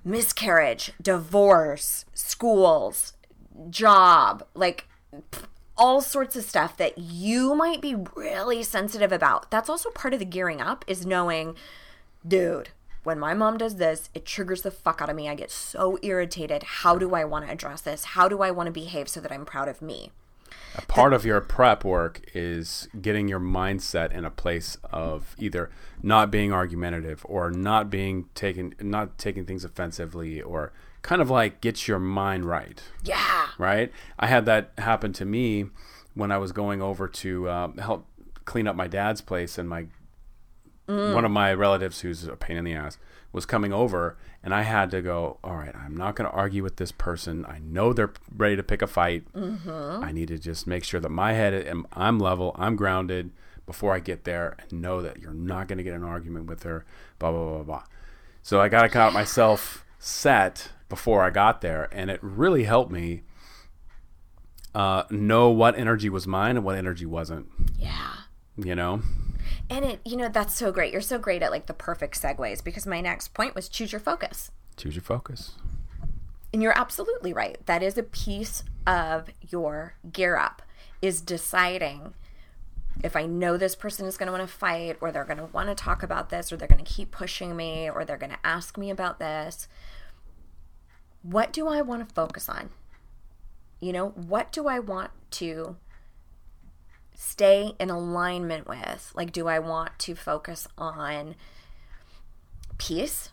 miscarriage, 0.05 0.93
divorce, 1.01 2.05
schools, 2.15 3.15
job, 3.71 4.45
like 4.55 4.87
pff, 5.33 5.45
all 5.77 6.01
sorts 6.01 6.37
of 6.37 6.45
stuff 6.45 6.77
that 6.77 6.99
you 6.99 7.55
might 7.55 7.81
be 7.81 7.97
really 8.15 8.63
sensitive 8.63 9.13
about. 9.13 9.51
That's 9.51 9.69
also 9.71 9.91
part 9.91 10.13
of 10.13 10.21
the 10.21 10.27
gearing 10.27 10.61
up 10.61 10.85
is 10.87 11.07
knowing, 11.07 11.57
dude, 12.27 12.71
when 13.03 13.19
my 13.19 13.35
mom 13.35 13.59
does 13.59 13.77
this, 13.77 14.11
it 14.15 14.27
triggers 14.27 14.63
the 14.63 14.71
fuck 14.71 15.01
out 15.01 15.09
of 15.09 15.17
me. 15.17 15.29
I 15.29 15.35
get 15.35 15.51
so 15.51 15.99
irritated. 16.03 16.63
How 16.63 16.99
do 16.99 17.15
I 17.15 17.25
want 17.25 17.47
to 17.47 17.53
address 17.53 17.81
this? 17.81 18.05
How 18.05 18.29
do 18.29 18.43
I 18.43 18.51
want 18.51 18.67
to 18.67 18.73
behave 18.73 19.09
so 19.09 19.21
that 19.21 19.33
I'm 19.33 19.45
proud 19.45 19.69
of 19.69 19.81
me? 19.81 20.11
A 20.77 20.83
part 20.83 21.13
of 21.13 21.25
your 21.25 21.41
prep 21.41 21.85
work 21.85 22.21
is 22.35 22.89
getting 23.01 23.27
your 23.29 23.41
mindset 23.41 24.13
in 24.13 24.25
a 24.25 24.31
place 24.31 24.77
of 24.93 25.35
either 25.39 25.71
not 26.03 26.31
being 26.31 26.53
argumentative 26.53 27.25
or 27.29 27.51
not 27.51 27.91
being 27.91 28.27
taken 28.35 28.75
not 28.81 29.19
taking 29.19 29.45
things 29.45 29.65
offensively 29.65 30.41
or 30.41 30.73
kind 31.03 31.21
of 31.23 31.29
like 31.31 31.61
get 31.61 31.89
your 31.89 31.99
mind 31.99 32.45
right 32.45 32.83
Yeah. 33.05 33.49
right 33.59 33.93
i 34.19 34.27
had 34.27 34.45
that 34.47 34.71
happen 34.79 35.13
to 35.15 35.25
me 35.25 35.67
when 36.15 36.31
i 36.33 36.39
was 36.39 36.53
going 36.53 36.81
over 36.81 37.07
to 37.09 37.49
uh, 37.49 37.73
help 37.79 38.07
clean 38.45 38.67
up 38.67 38.77
my 38.77 38.87
dad's 38.87 39.21
place 39.21 39.59
and 39.59 39.69
my 39.69 39.87
one 41.15 41.25
of 41.25 41.31
my 41.31 41.53
relatives 41.55 42.01
who's 42.01 42.25
a 42.25 42.37
pain 42.37 42.57
in 42.57 42.65
the 42.65 42.73
ass 42.75 42.99
was 43.33 43.47
coming 43.47 43.73
over 43.73 44.17
and 44.43 44.53
i 44.53 44.63
had 44.63 44.91
to 44.91 45.01
go 45.01 45.39
all 45.45 45.57
right 45.57 45.75
i'm 45.77 45.97
not 45.97 46.17
going 46.17 46.29
to 46.29 46.35
argue 46.37 46.63
with 46.63 46.77
this 46.77 46.91
person. 46.93 47.45
I 47.47 47.59
know 47.61 47.93
they're 47.93 48.13
ready 48.37 48.57
to 48.57 48.63
pick 48.63 48.83
a 48.83 48.87
fight. 48.87 49.25
I 49.37 50.11
need 50.13 50.29
to 50.29 50.39
just 50.39 50.67
make 50.67 50.83
sure 50.85 50.99
that 51.01 51.11
my 51.11 51.33
head 51.35 51.55
am, 51.55 51.87
i'm 51.93 52.19
level 52.19 52.57
i'm 52.59 52.75
grounded 52.77 53.31
before 53.67 53.95
i 53.95 54.01
get 54.01 54.25
there 54.25 54.57
and 54.59 54.81
know 54.83 55.01
that 55.03 55.19
you're 55.21 55.33
not 55.33 55.69
going 55.69 55.79
to 55.79 55.85
get 55.85 55.95
an 55.95 56.03
argument 56.03 56.47
with 56.47 56.65
her 56.65 56.85
blah 57.19 57.31
blah 57.31 57.41
blah 57.41 57.53
blah. 57.59 57.65
Blah 57.65 57.83
so 58.43 58.61
i 58.61 58.69
got 58.69 58.83
to 58.83 58.89
got 58.89 59.13
myself 59.13 59.85
set 59.99 60.71
before 60.89 61.23
i 61.23 61.31
got 61.31 61.61
there 61.61 61.89
and 61.93 62.11
it 62.11 62.19
really 62.23 62.65
helped 62.65 62.91
me 62.91 63.23
uh, 64.75 65.03
know 65.11 65.51
what 65.51 65.77
energy 65.79 66.09
was 66.09 66.27
mine 66.29 66.57
and 66.57 66.65
what 66.65 66.77
energy 66.77 67.05
wasn't. 67.05 67.49
Yeah. 67.77 68.13
you 68.57 68.75
know 68.75 69.03
And 69.71 69.85
it, 69.85 70.01
you 70.05 70.17
know, 70.17 70.29
that's 70.29 70.55
so 70.55 70.73
great. 70.73 70.93
You're 70.93 71.01
so 71.01 71.19
great 71.19 71.43
at 71.43 71.53
like 71.53 71.67
the 71.67 71.73
perfect 71.73 72.21
segues 72.21 72.63
because 72.63 72.87
my 72.87 73.01
next 73.01 73.33
point 73.33 73.55
was 73.55 73.69
choose 73.69 73.93
your 73.93 74.01
focus. 74.01 74.51
choose 74.77 74.97
your 74.97 75.03
focus 75.03 75.53
And 76.53 76.61
you're 76.61 76.77
absolutely 76.77 77.33
right. 77.33 77.65
That 77.67 77.83
is 77.83 77.97
a 77.97 78.03
piece 78.03 78.65
of 78.87 79.29
your 79.49 79.95
gear 80.13 80.37
up 80.37 80.63
is 81.01 81.21
deciding 81.21 82.15
if 83.03 83.15
I 83.17 83.25
know 83.25 83.57
this 83.57 83.77
person 83.77 84.07
is 84.07 84.17
going 84.17 84.27
to 84.27 84.33
want 84.33 84.47
to 84.47 84.53
fight 84.53 84.97
or 85.01 85.13
they're 85.13 85.25
going 85.25 85.39
to 85.39 85.47
want 85.47 85.69
to 85.69 85.75
talk 85.75 86.03
about 86.03 86.31
this 86.31 86.53
or 86.53 86.57
they're 86.57 86.69
going 86.69 86.85
to 86.85 86.93
keep 86.93 87.13
pushing 87.13 87.57
me 87.57 87.89
or 87.89 88.05
they're 88.05 88.19
going 88.19 88.33
to 88.33 88.39
ask 88.45 88.77
me 88.77 88.91
about 88.91 89.19
this. 89.19 89.69
What 91.23 91.53
do 91.53 91.69
I 91.69 91.81
want 91.81 92.07
to 92.07 92.15
focus 92.15 92.49
on? 92.49 92.71
You 93.81 93.93
know, 93.93 94.09
what 94.09 94.53
do 94.53 94.67
I 94.67 94.81
want 94.81 95.13
to 95.33 95.77
stay 97.21 97.75
in 97.79 97.91
alignment 97.91 98.67
with? 98.67 99.13
Like, 99.15 99.31
do 99.31 99.47
I 99.47 99.59
want 99.59 99.99
to 100.01 100.15
focus 100.15 100.67
on 100.79 101.35
peace? 102.79 103.31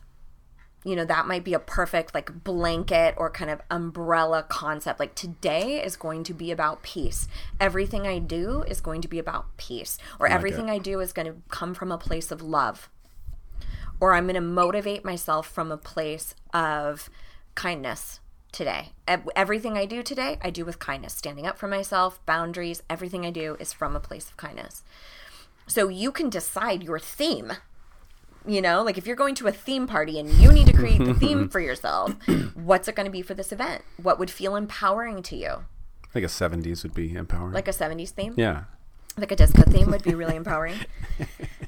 you 0.84 0.94
know 0.94 1.04
that 1.04 1.26
might 1.26 1.42
be 1.42 1.54
a 1.54 1.58
perfect 1.58 2.14
like 2.14 2.44
blanket 2.44 3.12
or 3.16 3.28
kind 3.30 3.50
of 3.50 3.60
umbrella 3.70 4.44
concept. 4.48 5.00
Like 5.00 5.14
today 5.14 5.84
is 5.84 5.96
going 5.96 6.22
to 6.24 6.32
be 6.32 6.52
about 6.52 6.82
peace. 6.82 7.26
Everything 7.60 8.06
i 8.06 8.18
do 8.18 8.62
is 8.62 8.80
going 8.80 9.02
to 9.02 9.08
be 9.08 9.18
about 9.18 9.56
peace. 9.56 9.98
Or 10.20 10.28
everything 10.28 10.70
i 10.70 10.78
do 10.78 11.00
is 11.00 11.12
going 11.12 11.26
to 11.26 11.42
come 11.48 11.74
from 11.74 11.90
a 11.90 11.98
place 11.98 12.30
of 12.30 12.42
love. 12.42 12.88
Or 14.00 14.14
i'm 14.14 14.24
going 14.24 14.34
to 14.36 14.40
motivate 14.40 15.04
myself 15.04 15.48
from 15.48 15.72
a 15.72 15.76
place 15.76 16.34
of 16.54 17.10
kindness 17.56 18.20
today 18.58 18.90
everything 19.36 19.78
i 19.78 19.86
do 19.86 20.02
today 20.02 20.36
i 20.42 20.50
do 20.50 20.64
with 20.64 20.80
kindness 20.80 21.14
standing 21.14 21.46
up 21.46 21.56
for 21.56 21.68
myself 21.68 22.18
boundaries 22.26 22.82
everything 22.90 23.24
i 23.24 23.30
do 23.30 23.56
is 23.60 23.72
from 23.72 23.94
a 23.94 24.00
place 24.00 24.28
of 24.28 24.36
kindness 24.36 24.82
so 25.68 25.86
you 25.86 26.10
can 26.10 26.28
decide 26.28 26.82
your 26.82 26.98
theme 26.98 27.52
you 28.46 28.62
know, 28.62 28.82
like 28.82 28.96
if 28.96 29.06
you're 29.06 29.16
going 29.16 29.34
to 29.34 29.46
a 29.46 29.52
theme 29.52 29.86
party 29.86 30.18
and 30.18 30.30
you 30.30 30.50
need 30.50 30.68
to 30.68 30.72
create 30.72 31.04
the 31.04 31.12
theme 31.12 31.48
for 31.50 31.60
yourself, 31.60 32.14
what's 32.54 32.88
it 32.88 32.94
going 32.94 33.04
to 33.04 33.12
be 33.12 33.20
for 33.20 33.34
this 33.34 33.52
event? 33.52 33.82
What 34.00 34.18
would 34.18 34.30
feel 34.30 34.56
empowering 34.56 35.22
to 35.24 35.36
you? 35.36 35.50
I 36.04 36.12
think 36.12 36.24
a 36.24 36.28
70s 36.28 36.82
would 36.82 36.94
be 36.94 37.14
empowering. 37.14 37.52
Like 37.52 37.68
a 37.68 37.72
70s 37.72 38.10
theme? 38.10 38.34
yeah. 38.38 38.64
Like 39.18 39.32
a 39.32 39.36
disco 39.36 39.64
theme 39.64 39.90
would 39.90 40.04
be 40.04 40.14
really 40.14 40.36
empowering. 40.36 40.76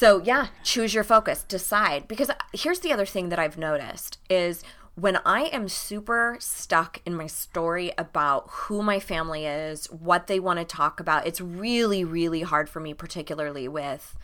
So, 0.00 0.22
yeah, 0.22 0.46
choose 0.62 0.94
your 0.94 1.04
focus, 1.04 1.42
decide. 1.42 2.08
Because 2.08 2.30
uh, 2.30 2.34
here's 2.54 2.80
the 2.80 2.90
other 2.90 3.04
thing 3.04 3.28
that 3.28 3.38
I've 3.38 3.58
noticed 3.58 4.16
is 4.30 4.62
when 5.00 5.18
I 5.24 5.44
am 5.44 5.68
super 5.68 6.36
stuck 6.40 7.00
in 7.06 7.14
my 7.14 7.26
story 7.26 7.92
about 7.96 8.48
who 8.50 8.82
my 8.82 9.00
family 9.00 9.46
is, 9.46 9.86
what 9.86 10.26
they 10.26 10.38
want 10.38 10.58
to 10.58 10.64
talk 10.64 11.00
about, 11.00 11.26
it's 11.26 11.40
really, 11.40 12.04
really 12.04 12.42
hard 12.42 12.68
for 12.68 12.80
me, 12.80 12.92
particularly 12.92 13.66
with 13.66 14.14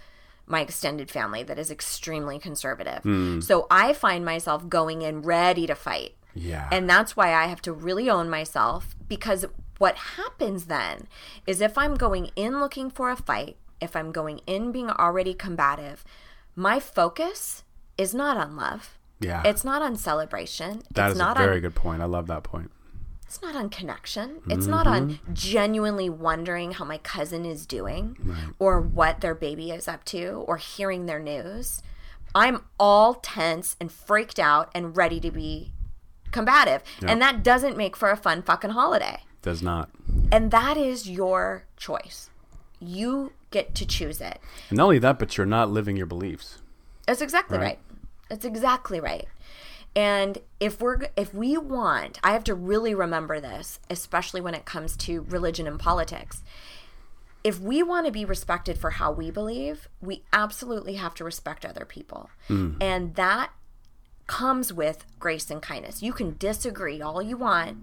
my 0.47 0.61
extended 0.61 1.11
family 1.11 1.43
that 1.43 1.59
is 1.59 1.71
extremely 1.71 2.39
conservative. 2.39 3.03
Hmm. 3.03 3.41
So 3.41 3.67
I 3.71 3.95
find 3.95 4.25
myself 4.25 4.69
going 4.69 5.01
in 5.03 5.23
ready 5.23 5.67
to 5.67 5.75
fight. 5.75 6.15
Yeah. 6.35 6.69
And 6.71 6.89
that's 6.89 7.17
why 7.17 7.33
I 7.33 7.47
have 7.47 7.63
to 7.63 7.73
really 7.73 8.11
own 8.11 8.29
myself 8.29 8.95
because 9.09 9.47
what 9.79 9.97
happens 9.97 10.67
then 10.67 11.09
is 11.47 11.61
if 11.63 11.79
I'm 11.79 11.95
going 11.95 12.31
in 12.37 12.61
looking 12.61 12.91
for 12.91 13.11
a 13.11 13.17
fight, 13.17 13.57
if 13.81 13.97
I'm 13.97 14.13
going 14.13 14.41
in 14.47 14.73
being 14.73 14.91
already 14.91 15.33
combative, 15.33 16.05
my 16.55 16.79
focus 16.81 17.65
is 17.97 18.15
not 18.15 18.37
on 18.37 18.57
love. 18.57 18.99
Yeah. 19.21 19.43
It's 19.45 19.65
not 19.65 19.83
on 19.83 19.97
celebration. 19.97 20.83
that 20.93 21.07
it's 21.07 21.13
is 21.15 21.19
not 21.19 21.37
a 21.37 21.41
very 21.41 21.57
on 21.57 21.63
good 21.63 21.75
point. 21.75 22.03
I 22.03 22.07
love 22.07 22.27
that 22.27 22.43
point. 22.43 22.71
it's 23.27 23.41
not 23.43 23.57
on 23.57 23.71
connection. 23.71 24.41
It's 24.49 24.67
not 24.67 24.87
on 24.87 25.11
mm-hmm. 25.11 25.35
genuinely 25.35 26.09
wondering 26.11 26.73
how 26.73 26.85
my 26.85 26.99
cousin 26.99 27.45
is 27.45 27.67
doing 27.67 28.17
or 28.59 28.81
what 28.81 29.21
their 29.21 29.35
baby 29.35 29.71
is 29.71 29.89
up 29.89 30.05
to 30.07 30.45
or 30.47 30.59
hearing 30.59 31.07
their 31.07 31.19
news. 31.19 31.83
I'm 32.35 32.63
all 32.79 33.15
tense 33.15 33.77
and 33.81 33.91
freaked 33.91 34.39
out 34.39 34.71
and 34.75 34.97
ready 34.97 35.21
to 35.21 35.31
be 35.31 35.73
combative. 36.31 36.83
And 37.03 37.21
that 37.23 37.43
doesn't 37.43 37.77
make 37.77 37.97
for 37.97 38.11
a 38.11 38.17
fun 38.17 38.43
fucking 38.43 38.71
holiday. 38.71 39.21
Does 39.43 39.63
not. 39.63 39.89
And 40.31 40.51
that 40.51 40.77
is 40.77 41.09
your 41.09 41.65
choice. 41.77 42.31
You 42.79 43.33
get 43.51 43.75
to 43.77 43.87
choose 43.87 44.21
it. 44.21 44.39
And 44.69 44.77
not 44.77 44.85
only 44.85 44.99
that, 44.99 45.19
but 45.19 45.37
you're 45.37 45.47
not 45.47 45.71
living 45.71 45.97
your 45.97 46.07
beliefs. 46.07 46.59
That's 47.07 47.23
exactly 47.23 47.57
Right. 47.57 47.65
right. 47.65 47.79
That's 48.29 48.45
exactly 48.45 49.01
right. 49.01 49.27
And 49.95 50.39
if 50.61 50.81
we're 50.81 51.09
if 51.17 51.33
we 51.33 51.57
want, 51.57 52.19
I 52.23 52.33
have 52.33 52.45
to 52.45 52.55
really 52.55 52.95
remember 52.95 53.41
this, 53.41 53.81
especially 53.89 54.43
when 54.43 54.55
it 54.55 54.67
comes 54.67 54.97
to 54.99 55.23
religion 55.23 55.67
and 55.67 55.81
politics. 55.81 56.43
If 57.43 57.61
we 57.61 57.83
want 57.83 58.07
to 58.07 58.13
be 58.13 58.25
respected 58.25 58.77
for 58.77 58.91
how 58.91 59.13
we 59.13 59.31
believe, 59.31 59.89
we 60.01 60.25
absolutely 60.33 60.95
have 60.95 61.15
to 61.15 61.25
respect 61.25 61.65
other 61.65 61.85
people. 61.85 62.29
Mm. 62.49 62.77
And 62.81 63.15
that 63.15 63.53
comes 64.27 64.73
with 64.73 65.07
grace 65.19 65.51
and 65.51 65.63
kindness. 65.63 66.03
You 66.03 66.13
can 66.13 66.37
disagree 66.39 67.01
all 67.01 67.23
you 67.23 67.37
want, 67.37 67.79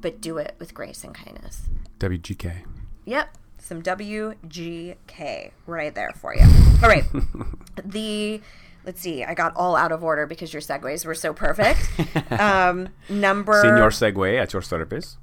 but 0.00 0.20
do 0.20 0.38
it 0.38 0.56
with 0.58 0.74
grace 0.74 1.04
and 1.04 1.14
kindness. 1.14 1.68
WGK. 1.98 2.64
Yep, 3.04 3.36
some 3.58 3.82
WGK 3.82 5.52
right 5.66 5.94
there 5.94 6.12
for 6.16 6.34
you. 6.34 6.42
All 6.82 6.88
right. 6.88 7.04
the 7.84 8.40
let's 8.86 9.00
see, 9.00 9.24
I 9.24 9.34
got 9.34 9.54
all 9.56 9.76
out 9.76 9.92
of 9.92 10.02
order 10.02 10.26
because 10.26 10.52
your 10.52 10.62
segues 10.62 11.04
were 11.04 11.14
so 11.14 11.34
perfect. 11.34 11.90
Um, 12.30 12.88
number. 13.08 13.60
Senior 13.62 13.90
segue 13.90 14.40
at 14.40 14.52
your 14.52 14.62
service. 14.62 15.16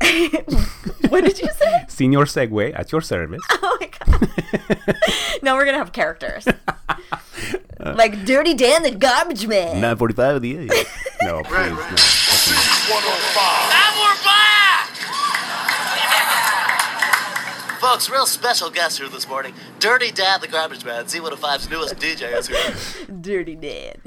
what 1.08 1.24
did 1.24 1.38
you 1.40 1.48
say? 1.52 1.84
Senior 1.88 2.20
segue 2.20 2.78
at 2.78 2.92
your 2.92 3.00
service. 3.00 3.42
Oh 3.62 3.78
my 3.80 3.86
god! 3.86 4.96
now 5.42 5.54
we're 5.54 5.64
gonna 5.64 5.78
have 5.78 5.92
characters 5.92 6.46
like 7.80 8.24
Dirty 8.24 8.54
Dan 8.54 8.82
the 8.82 8.90
Garbage 8.90 9.46
Man. 9.46 9.80
Nine 9.80 9.96
forty-five 9.96 10.36
of 10.36 10.42
the 10.42 10.56
eight. 10.58 10.86
No, 11.22 11.42
please, 11.42 11.76
Folks, 17.80 18.10
real 18.10 18.26
special 18.26 18.68
guest 18.68 18.98
here 18.98 19.08
this 19.08 19.26
morning. 19.26 19.54
Dirty 19.78 20.10
Dad, 20.10 20.42
the 20.42 20.48
garbage 20.48 20.84
man. 20.84 21.06
Z105's 21.06 21.70
newest 21.70 21.96
DJ 21.96 22.36
is 22.36 22.46
here. 22.46 23.16
Dirty 23.22 23.56
Dad. 23.56 24.00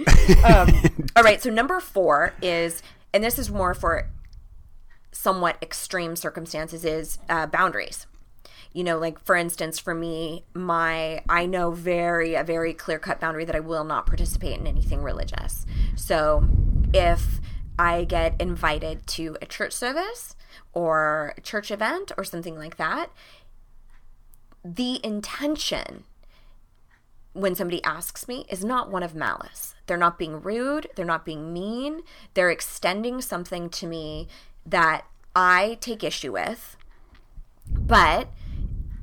Um, 0.45 1.07
all 1.15 1.23
right, 1.23 1.41
so 1.41 1.49
number 1.49 1.79
four 1.79 2.35
is, 2.39 2.83
and 3.15 3.23
this 3.23 3.39
is 3.39 3.49
more 3.49 3.73
for 3.73 4.11
somewhat 5.11 5.57
extreme 5.59 6.15
circumstances, 6.15 6.85
is 6.85 7.17
uh, 7.29 7.47
boundaries. 7.47 8.05
You 8.73 8.83
know, 8.83 8.99
like 8.99 9.19
for 9.25 9.35
instance, 9.35 9.79
for 9.79 9.95
me, 9.95 10.43
my 10.53 11.23
I 11.27 11.47
know 11.47 11.71
very 11.71 12.35
a 12.35 12.43
very 12.43 12.75
clear 12.75 12.99
cut 12.99 13.19
boundary 13.19 13.45
that 13.45 13.55
I 13.55 13.59
will 13.59 13.83
not 13.83 14.05
participate 14.05 14.59
in 14.59 14.67
anything 14.67 15.01
religious. 15.01 15.65
So 15.95 16.47
if 16.93 17.41
I 17.79 18.03
get 18.03 18.39
invited 18.39 19.07
to 19.07 19.35
a 19.41 19.47
church 19.47 19.73
service 19.73 20.35
or 20.73 21.33
a 21.37 21.41
church 21.41 21.71
event 21.71 22.11
or 22.17 22.23
something 22.23 22.55
like 22.55 22.77
that, 22.77 23.09
the 24.63 24.99
intention 25.05 26.03
when 27.33 27.55
somebody 27.55 27.83
asks 27.83 28.27
me 28.27 28.45
is 28.49 28.63
not 28.63 28.91
one 28.91 29.03
of 29.03 29.15
malice. 29.15 29.75
They're 29.87 29.97
not 29.97 30.19
being 30.19 30.41
rude, 30.41 30.87
they're 30.95 31.05
not 31.05 31.25
being 31.25 31.51
mean, 31.51 32.01
they're 32.33 32.51
extending 32.51 33.21
something 33.21 33.69
to 33.71 33.87
me 33.87 34.27
that 34.65 35.05
I 35.35 35.77
take 35.81 36.03
issue 36.03 36.31
with. 36.31 36.77
But 37.67 38.29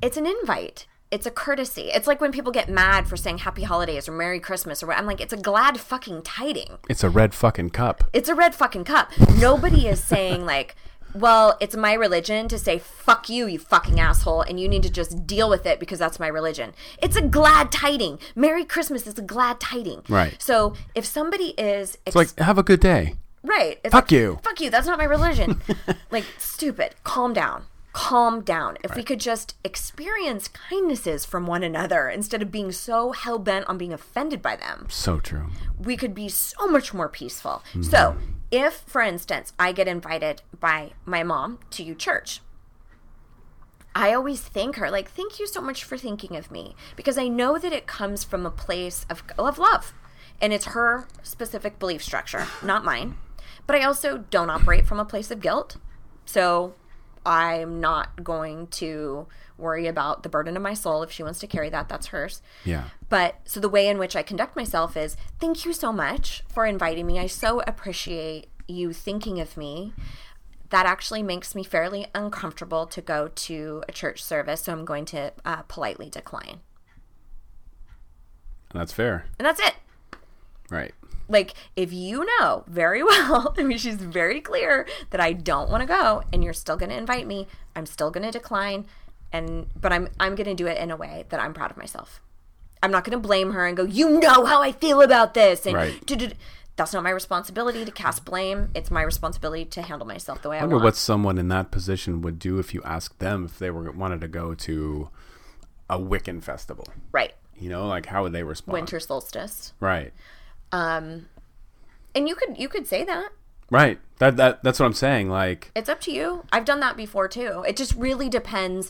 it's 0.01 0.17
an 0.17 0.25
invite. 0.25 0.87
It's 1.11 1.25
a 1.25 1.31
courtesy. 1.31 1.89
It's 1.93 2.07
like 2.07 2.21
when 2.21 2.31
people 2.31 2.53
get 2.53 2.69
mad 2.69 3.05
for 3.05 3.17
saying 3.17 3.39
happy 3.39 3.63
holidays 3.63 4.07
or 4.07 4.13
Merry 4.13 4.39
Christmas 4.39 4.81
or 4.81 4.87
what. 4.87 4.97
I'm 4.97 5.05
like, 5.05 5.19
it's 5.19 5.33
a 5.33 5.37
glad 5.37 5.77
fucking 5.77 6.21
tiding. 6.21 6.77
It's 6.87 7.03
a 7.03 7.09
red 7.09 7.33
fucking 7.33 7.71
cup. 7.71 8.05
It's 8.13 8.29
a 8.29 8.35
red 8.35 8.55
fucking 8.55 8.85
cup. 8.85 9.11
Nobody 9.37 9.87
is 9.87 10.01
saying 10.01 10.45
like, 10.45 10.75
well, 11.13 11.57
it's 11.59 11.75
my 11.75 11.93
religion 11.93 12.47
to 12.49 12.57
say 12.59 12.79
fuck 12.79 13.29
you, 13.29 13.47
you 13.47 13.59
fucking 13.59 13.99
asshole, 13.99 14.41
and 14.41 14.59
you 14.59 14.67
need 14.67 14.83
to 14.83 14.89
just 14.89 15.25
deal 15.27 15.49
with 15.49 15.65
it 15.65 15.79
because 15.79 15.99
that's 15.99 16.19
my 16.19 16.27
religion. 16.27 16.73
It's 17.01 17.15
a 17.15 17.21
glad 17.21 17.71
tiding. 17.71 18.19
Merry 18.35 18.65
Christmas 18.65 19.07
is 19.07 19.17
a 19.17 19.21
glad 19.21 19.59
tiding. 19.59 20.03
Right. 20.09 20.41
So 20.41 20.73
if 20.95 21.05
somebody 21.05 21.53
is 21.57 21.97
It's 22.05 22.15
like, 22.15 22.37
have 22.39 22.57
a 22.57 22.63
good 22.63 22.79
day. 22.79 23.15
right, 23.43 23.79
it's 23.83 23.91
Fuck 23.91 24.05
like, 24.05 24.11
you. 24.11 24.39
fuck 24.43 24.59
you. 24.61 24.69
That's 24.69 24.87
not 24.87 24.97
my 24.97 25.03
religion. 25.05 25.61
like 26.11 26.25
stupid. 26.37 26.95
Calm 27.03 27.33
down. 27.33 27.65
Calm 27.93 28.39
down. 28.41 28.77
If 28.85 28.95
we 28.95 29.03
could 29.03 29.19
just 29.19 29.55
experience 29.65 30.47
kindnesses 30.47 31.25
from 31.25 31.45
one 31.45 31.61
another 31.61 32.07
instead 32.07 32.41
of 32.41 32.49
being 32.49 32.71
so 32.71 33.11
hell 33.11 33.37
bent 33.37 33.67
on 33.67 33.77
being 33.77 33.91
offended 33.91 34.41
by 34.41 34.55
them 34.55 34.85
So 34.89 35.19
true. 35.19 35.47
we 35.77 35.97
could 35.97 36.15
be 36.15 36.29
so 36.29 36.67
much 36.67 36.93
more 36.93 37.09
peaceful. 37.09 37.61
So, 37.81 37.97
mm-hmm. 38.15 38.31
If, 38.51 38.83
for 38.85 39.01
instance, 39.01 39.53
I 39.57 39.71
get 39.71 39.87
invited 39.87 40.41
by 40.59 40.91
my 41.05 41.23
mom 41.23 41.59
to 41.71 41.83
your 41.83 41.95
church, 41.95 42.41
I 43.95 44.13
always 44.13 44.41
thank 44.41 44.75
her, 44.77 44.91
like, 44.91 45.09
thank 45.09 45.39
you 45.39 45.47
so 45.47 45.61
much 45.61 45.83
for 45.83 45.97
thinking 45.97 46.35
of 46.35 46.51
me, 46.51 46.75
because 46.95 47.17
I 47.17 47.27
know 47.27 47.57
that 47.57 47.73
it 47.73 47.87
comes 47.87 48.23
from 48.23 48.45
a 48.45 48.51
place 48.51 49.05
of, 49.09 49.23
of 49.37 49.57
love. 49.57 49.93
And 50.39 50.53
it's 50.53 50.65
her 50.65 51.07
specific 51.23 51.77
belief 51.77 52.03
structure, 52.03 52.47
not 52.63 52.85
mine. 52.85 53.15
But 53.67 53.75
I 53.75 53.83
also 53.83 54.25
don't 54.29 54.49
operate 54.49 54.87
from 54.87 54.99
a 54.99 55.05
place 55.05 55.29
of 55.29 55.39
guilt. 55.39 55.77
So 56.25 56.73
I'm 57.25 57.79
not 57.79 58.23
going 58.23 58.67
to 58.67 59.27
worry 59.61 59.87
about 59.87 60.23
the 60.23 60.29
burden 60.29 60.57
of 60.57 60.63
my 60.63 60.73
soul. 60.73 61.03
If 61.03 61.11
she 61.11 61.23
wants 61.23 61.39
to 61.39 61.47
carry 61.47 61.69
that, 61.69 61.87
that's 61.87 62.07
hers. 62.07 62.41
Yeah. 62.65 62.85
But 63.09 63.35
so 63.45 63.59
the 63.59 63.69
way 63.69 63.87
in 63.87 63.97
which 63.97 64.15
I 64.15 64.23
conduct 64.23 64.55
myself 64.55 64.97
is 64.97 65.15
thank 65.39 65.65
you 65.65 65.73
so 65.73 65.93
much 65.93 66.43
for 66.51 66.65
inviting 66.65 67.05
me. 67.07 67.19
I 67.19 67.27
so 67.27 67.61
appreciate 67.61 68.47
you 68.67 68.93
thinking 68.93 69.39
of 69.39 69.57
me. 69.57 69.93
That 70.69 70.85
actually 70.85 71.21
makes 71.21 71.53
me 71.53 71.63
fairly 71.63 72.07
uncomfortable 72.15 72.85
to 72.87 73.01
go 73.01 73.27
to 73.27 73.83
a 73.89 73.91
church 73.91 74.23
service, 74.23 74.61
so 74.61 74.71
I'm 74.71 74.85
going 74.85 75.05
to 75.05 75.33
uh, 75.43 75.63
politely 75.63 76.09
decline. 76.09 76.61
And 78.71 78.79
that's 78.79 78.93
fair. 78.93 79.25
And 79.37 79.45
that's 79.45 79.59
it. 79.59 79.75
Right. 80.69 80.93
Like, 81.27 81.53
if 81.75 81.91
you 81.93 82.25
know 82.25 82.63
very 82.67 83.03
well, 83.03 83.53
I 83.57 83.63
mean, 83.63 83.77
she's 83.77 83.95
very 83.95 84.41
clear 84.41 84.87
that 85.11 85.21
I 85.21 85.33
don't 85.33 85.69
want 85.69 85.81
to 85.81 85.87
go, 85.87 86.23
and 86.31 86.43
you're 86.43 86.53
still 86.53 86.77
going 86.77 86.89
to 86.89 86.97
invite 86.97 87.27
me, 87.27 87.47
I'm 87.75 87.85
still 87.85 88.11
going 88.11 88.25
to 88.25 88.31
decline, 88.31 88.85
and 89.33 89.67
but 89.79 89.91
I'm 89.93 90.09
I'm 90.19 90.35
going 90.35 90.47
to 90.47 90.53
do 90.55 90.67
it 90.67 90.77
in 90.77 90.91
a 90.91 90.95
way 90.97 91.25
that 91.29 91.39
I'm 91.39 91.53
proud 91.53 91.71
of 91.71 91.77
myself. 91.77 92.21
I'm 92.83 92.91
not 92.91 93.03
going 93.03 93.11
to 93.19 93.27
blame 93.27 93.51
her 93.51 93.65
and 93.67 93.77
go, 93.77 93.83
you 93.83 94.19
know 94.19 94.43
how 94.45 94.61
I 94.61 94.71
feel 94.71 95.01
about 95.03 95.33
this, 95.35 95.65
and 95.67 95.75
Right. 95.75 96.01
that's 96.77 96.93
not 96.93 97.03
my 97.03 97.11
responsibility 97.11 97.85
to 97.85 97.91
cast 97.91 98.25
blame. 98.25 98.69
It's 98.73 98.89
my 98.89 99.03
responsibility 99.03 99.65
to 99.65 99.83
handle 99.83 100.07
myself 100.07 100.41
the 100.41 100.49
way 100.49 100.55
I, 100.57 100.59
I 100.59 100.63
wonder 100.63 100.77
want. 100.77 100.85
what 100.85 100.95
someone 100.95 101.37
in 101.37 101.47
that 101.49 101.69
position 101.69 102.21
would 102.23 102.39
do 102.39 102.57
if 102.57 102.73
you 102.73 102.81
asked 102.83 103.19
them 103.19 103.45
if 103.45 103.59
they 103.59 103.69
were 103.69 103.91
wanted 103.91 104.21
to 104.21 104.27
go 104.27 104.55
to 104.55 105.09
a 105.89 105.99
Wiccan 105.99 106.41
festival. 106.41 106.87
right, 107.11 107.33
You 107.55 107.69
know, 107.69 107.85
like 107.87 108.07
how 108.07 108.23
would 108.23 108.31
they 108.33 108.43
respond? 108.43 108.73
winter 108.73 108.99
solstice, 108.99 109.73
Right. 109.79 110.11
Um 110.71 111.27
and 112.15 112.27
you 112.27 112.35
could 112.35 112.57
you 112.57 112.67
could 112.69 112.87
say 112.87 113.03
that. 113.03 113.29
Right. 113.69 113.99
That 114.19 114.37
that 114.37 114.63
that's 114.63 114.79
what 114.79 114.85
I'm 114.85 114.93
saying. 114.93 115.29
Like 115.29 115.71
It's 115.75 115.89
up 115.89 115.99
to 116.01 116.11
you. 116.11 116.45
I've 116.51 116.65
done 116.65 116.79
that 116.79 116.97
before 116.97 117.27
too. 117.27 117.63
It 117.67 117.75
just 117.77 117.93
really 117.95 118.27
depends. 118.29 118.89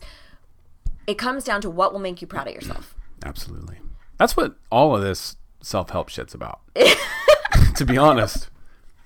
It 1.08 1.18
comes 1.18 1.44
down 1.44 1.62
to 1.62 1.70
what 1.70 1.94
will 1.94 2.00
make 2.00 2.22
you 2.22 2.28
proud 2.28 2.48
of 2.48 2.54
yourself. 2.54 2.96
absolutely. 3.26 3.78
That's 4.18 4.38
what 4.38 4.56
all 4.70 4.96
of 4.96 5.02
this 5.02 5.36
self 5.62 5.90
help 5.90 6.10
shit's 6.10 6.34
about. 6.36 6.62
to 7.76 7.86
be 7.86 7.98
honest. 7.98 8.50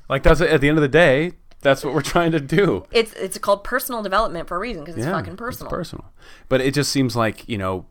Like 0.10 0.24
that's 0.24 0.42
at 0.42 0.60
the 0.62 0.68
end 0.70 0.78
of 0.78 0.82
the 0.82 0.88
day, 0.90 1.34
that's 1.62 1.84
what 1.84 1.94
we're 1.94 2.02
trying 2.02 2.32
to 2.34 2.40
do. 2.40 2.86
It's 2.92 3.14
it's 3.14 3.38
called 3.38 3.64
personal 3.64 4.04
development 4.04 4.48
for 4.48 4.58
a 4.58 4.60
reason 4.60 4.84
because 4.84 4.98
it's 4.98 5.06
yeah, 5.06 5.14
fucking 5.14 5.38
personal. 5.38 5.68
It's 5.68 5.76
personal. 5.76 6.12
But 6.50 6.62
it 6.62 6.74
just 6.74 6.92
seems 6.92 7.16
like, 7.16 7.48
you 7.48 7.58
know, 7.58 7.86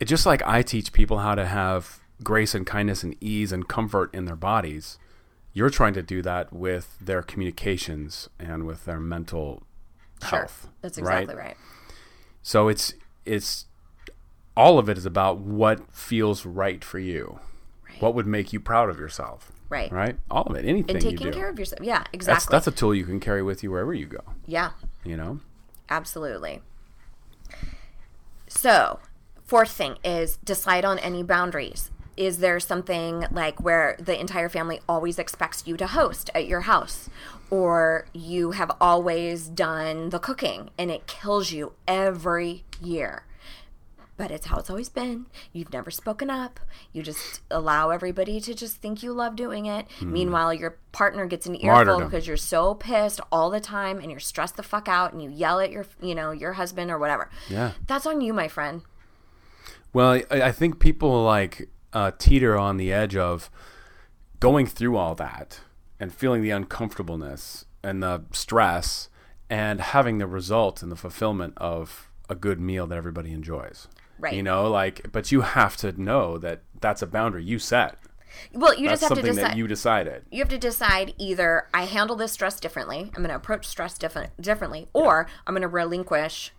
it 0.00 0.06
just 0.06 0.24
like 0.24 0.42
I 0.46 0.62
teach 0.62 0.92
people 0.92 1.18
how 1.18 1.34
to 1.34 1.44
have 1.44 2.00
grace 2.22 2.54
and 2.54 2.64
kindness 2.66 3.02
and 3.02 3.16
ease 3.20 3.50
and 3.52 3.66
comfort 3.68 4.14
in 4.14 4.24
their 4.24 4.36
bodies. 4.36 4.98
You're 5.52 5.70
trying 5.70 5.92
to 5.94 6.02
do 6.02 6.22
that 6.22 6.52
with 6.52 6.96
their 7.00 7.22
communications 7.22 8.30
and 8.38 8.64
with 8.64 8.84
their 8.86 9.00
mental 9.00 9.64
Sure. 10.26 10.38
health. 10.40 10.68
That's 10.80 10.98
exactly 10.98 11.34
right. 11.34 11.56
So 12.42 12.68
it's 12.68 12.94
it's 13.24 13.66
all 14.56 14.78
of 14.78 14.88
it 14.88 14.98
is 14.98 15.06
about 15.06 15.38
what 15.38 15.92
feels 15.92 16.44
right 16.44 16.84
for 16.84 16.98
you. 16.98 17.38
What 18.00 18.14
would 18.14 18.26
make 18.26 18.52
you 18.52 18.60
proud 18.60 18.90
of 18.90 18.98
yourself? 18.98 19.52
Right. 19.68 19.90
Right? 19.90 20.16
All 20.30 20.42
of 20.42 20.56
it. 20.56 20.64
Anything 20.66 20.96
And 20.96 21.02
taking 21.02 21.32
care 21.32 21.48
of 21.48 21.58
yourself. 21.58 21.80
Yeah, 21.82 21.98
that's 21.98 22.10
exactly. 22.12 22.54
that's 22.54 22.66
a 22.66 22.72
tool 22.72 22.94
you 22.94 23.04
can 23.04 23.20
carry 23.20 23.42
with 23.42 23.62
you 23.62 23.70
wherever 23.70 23.94
you 23.94 24.06
go. 24.06 24.20
yeah, 24.46 24.72
You 25.04 25.16
know? 25.16 25.40
absolutely. 25.88 26.60
So, 28.48 29.00
fourth 29.44 29.70
thing 29.70 29.96
is 30.04 30.36
decide 30.38 30.84
on 30.84 30.98
any 30.98 31.22
boundaries. 31.22 31.90
Is 32.16 32.38
there 32.38 32.60
something 32.60 33.24
like 33.30 33.60
where 33.60 33.96
the 33.98 34.18
entire 34.18 34.50
family 34.50 34.80
always 34.86 35.18
expects 35.18 35.66
you 35.66 35.76
to 35.78 35.86
host 35.86 36.28
at 36.34 36.46
your 36.46 36.62
house? 36.62 37.08
Or 37.52 38.06
you 38.14 38.52
have 38.52 38.70
always 38.80 39.46
done 39.46 40.08
the 40.08 40.18
cooking 40.18 40.70
and 40.78 40.90
it 40.90 41.06
kills 41.06 41.52
you 41.52 41.74
every 41.86 42.64
year? 42.80 43.26
but 44.18 44.30
it's 44.30 44.46
how 44.46 44.58
it's 44.58 44.70
always 44.70 44.88
been. 44.88 45.26
You've 45.52 45.72
never 45.72 45.90
spoken 45.90 46.30
up. 46.30 46.60
You 46.92 47.02
just 47.02 47.40
allow 47.50 47.90
everybody 47.90 48.40
to 48.40 48.54
just 48.54 48.76
think 48.76 49.02
you 49.02 49.12
love 49.12 49.34
doing 49.34 49.66
it. 49.66 49.86
Meanwhile, 50.00 50.54
your 50.54 50.78
partner 50.92 51.26
gets 51.26 51.46
an 51.46 51.56
earful 51.56 51.72
Martyrdom. 51.72 52.04
because 52.04 52.28
you're 52.28 52.36
so 52.36 52.74
pissed 52.74 53.20
all 53.32 53.50
the 53.50 53.58
time 53.58 53.98
and 53.98 54.10
you're 54.12 54.20
stressed 54.20 54.56
the 54.56 54.62
fuck 54.62 54.86
out 54.86 55.12
and 55.12 55.20
you 55.20 55.28
yell 55.30 55.58
at 55.58 55.72
your, 55.72 55.86
you 56.00 56.14
know, 56.14 56.30
your 56.30 56.52
husband 56.52 56.90
or 56.90 56.98
whatever. 56.98 57.30
Yeah. 57.48 57.72
That's 57.88 58.06
on 58.06 58.20
you, 58.20 58.32
my 58.32 58.46
friend. 58.46 58.82
Well, 59.92 60.20
I, 60.30 60.42
I 60.42 60.52
think 60.52 60.78
people 60.78 61.24
like 61.24 61.68
uh, 61.92 62.12
teeter 62.16 62.56
on 62.56 62.76
the 62.76 62.92
edge 62.92 63.16
of 63.16 63.50
going 64.38 64.66
through 64.66 64.96
all 64.96 65.16
that 65.16 65.58
and 66.02 66.12
feeling 66.12 66.42
the 66.42 66.50
uncomfortableness 66.50 67.64
and 67.80 68.02
the 68.02 68.24
stress 68.32 69.08
and 69.48 69.80
having 69.80 70.18
the 70.18 70.26
result 70.26 70.82
and 70.82 70.90
the 70.90 70.96
fulfillment 70.96 71.54
of 71.56 72.10
a 72.28 72.34
good 72.34 72.58
meal 72.58 72.88
that 72.88 72.98
everybody 72.98 73.30
enjoys. 73.30 73.86
Right. 74.18 74.34
You 74.34 74.42
know, 74.42 74.68
like, 74.68 75.12
but 75.12 75.30
you 75.30 75.42
have 75.42 75.76
to 75.76 75.92
know 75.92 76.38
that 76.38 76.62
that's 76.80 77.02
a 77.02 77.06
boundary 77.06 77.44
you 77.44 77.60
set. 77.60 77.98
Well, 78.52 78.74
you 78.74 78.88
That's 78.88 79.02
just 79.02 79.10
have 79.10 79.18
to 79.18 79.30
decide. 79.30 79.44
that 79.44 79.56
you 79.56 79.68
decided. 79.68 80.24
you 80.32 80.40
have 80.40 80.48
to 80.48 80.58
decide 80.58 81.14
either 81.18 81.68
I 81.72 81.84
handle 81.84 82.16
this 82.16 82.32
stress 82.32 82.58
differently, 82.58 83.12
I'm 83.14 83.22
going 83.22 83.28
to 83.28 83.36
approach 83.36 83.68
stress 83.68 83.96
different, 83.96 84.32
differently, 84.40 84.88
or 84.92 85.28
I'm 85.46 85.54
going 85.54 85.62
to 85.62 85.68
relinquish 85.68 86.50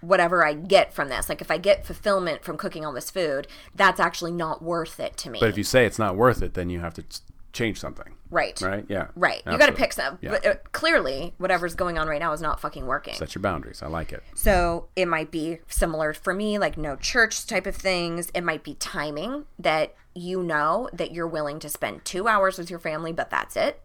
whatever 0.00 0.44
I 0.44 0.54
get 0.54 0.92
from 0.92 1.08
this. 1.08 1.28
Like 1.28 1.40
if 1.40 1.52
I 1.52 1.58
get 1.58 1.86
fulfillment 1.86 2.42
from 2.42 2.56
cooking 2.56 2.84
all 2.84 2.92
this 2.92 3.10
food, 3.10 3.46
that's 3.74 4.00
actually 4.00 4.32
not 4.32 4.60
worth 4.60 4.98
it 4.98 5.16
to 5.18 5.30
me. 5.30 5.38
But 5.38 5.50
if 5.50 5.58
you 5.58 5.64
say 5.64 5.86
it's 5.86 5.98
not 6.00 6.16
worth 6.16 6.42
it, 6.42 6.54
then 6.54 6.68
you 6.70 6.80
have 6.80 6.94
to 6.94 7.04
change 7.52 7.78
something. 7.80 8.14
right. 8.30 8.60
Right? 8.60 8.84
Yeah. 8.88 9.08
Right. 9.16 9.42
You 9.50 9.56
got 9.58 9.66
to 9.66 9.72
pick 9.72 9.92
some. 9.92 10.18
Yeah. 10.20 10.30
But 10.30 10.46
uh, 10.46 10.54
clearly, 10.72 11.34
whatever's 11.38 11.74
going 11.74 11.98
on 11.98 12.06
right 12.08 12.20
now 12.20 12.32
is 12.32 12.40
not 12.42 12.60
fucking 12.60 12.86
working. 12.86 13.14
Set 13.14 13.34
your 13.34 13.42
boundaries. 13.42 13.82
I 13.82 13.86
like 13.88 14.12
it. 14.12 14.22
So 14.34 14.88
it 14.96 15.06
might 15.06 15.30
be 15.30 15.58
similar 15.68 16.12
for 16.12 16.34
me, 16.34 16.58
like 16.58 16.76
no 16.76 16.96
church 16.96 17.46
type 17.46 17.66
of 17.66 17.74
things. 17.76 18.30
It 18.34 18.42
might 18.42 18.62
be 18.64 18.74
timing 18.74 19.46
that 19.58 19.94
you 20.14 20.42
know 20.42 20.88
that 20.92 21.12
you're 21.12 21.26
willing 21.28 21.58
to 21.60 21.68
spend 21.68 22.04
two 22.04 22.28
hours 22.28 22.58
with 22.58 22.68
your 22.70 22.78
family, 22.80 23.12
but 23.12 23.30
that's 23.30 23.56
it. 23.56 23.80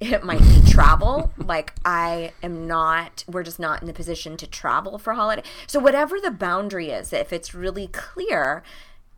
It 0.00 0.24
might 0.24 0.40
be 0.40 0.60
travel. 0.70 1.32
like 1.38 1.72
I 1.84 2.32
am 2.42 2.66
not 2.66 3.24
we're 3.28 3.44
just 3.44 3.60
not 3.60 3.80
in 3.80 3.86
the 3.86 3.94
position 3.94 4.36
to 4.38 4.46
travel 4.46 4.98
for 4.98 5.14
holiday. 5.14 5.42
So 5.66 5.78
whatever 5.80 6.20
the 6.20 6.32
boundary 6.32 6.90
is, 6.90 7.12
if 7.12 7.32
it's 7.32 7.54
really 7.54 7.86
clear, 7.86 8.62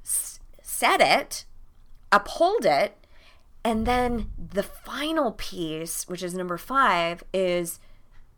s- 0.05 0.39
set 0.63 1.01
it, 1.01 1.47
uphold 2.13 2.65
it, 2.67 2.97
and 3.67 3.85
then 3.85 4.31
the 4.39 4.63
final 4.63 5.33
piece, 5.33 6.09
which 6.09 6.23
is 6.23 6.35
number 6.35 6.57
5, 6.57 7.25
is 7.35 7.81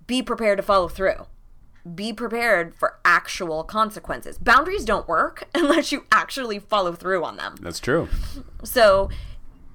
be 0.07 0.22
prepared 0.22 0.57
to 0.57 0.62
follow 0.62 0.89
through. 0.89 1.26
Be 1.95 2.14
prepared 2.14 2.74
for 2.74 2.99
actual 3.05 3.62
consequences. 3.62 4.39
Boundaries 4.39 4.87
don't 4.87 5.07
work 5.07 5.47
unless 5.55 5.93
you 5.93 6.07
actually 6.11 6.59
follow 6.59 6.95
through 6.95 7.26
on 7.26 7.37
them. 7.37 7.57
That's 7.61 7.79
true. 7.79 8.09
So 8.64 9.11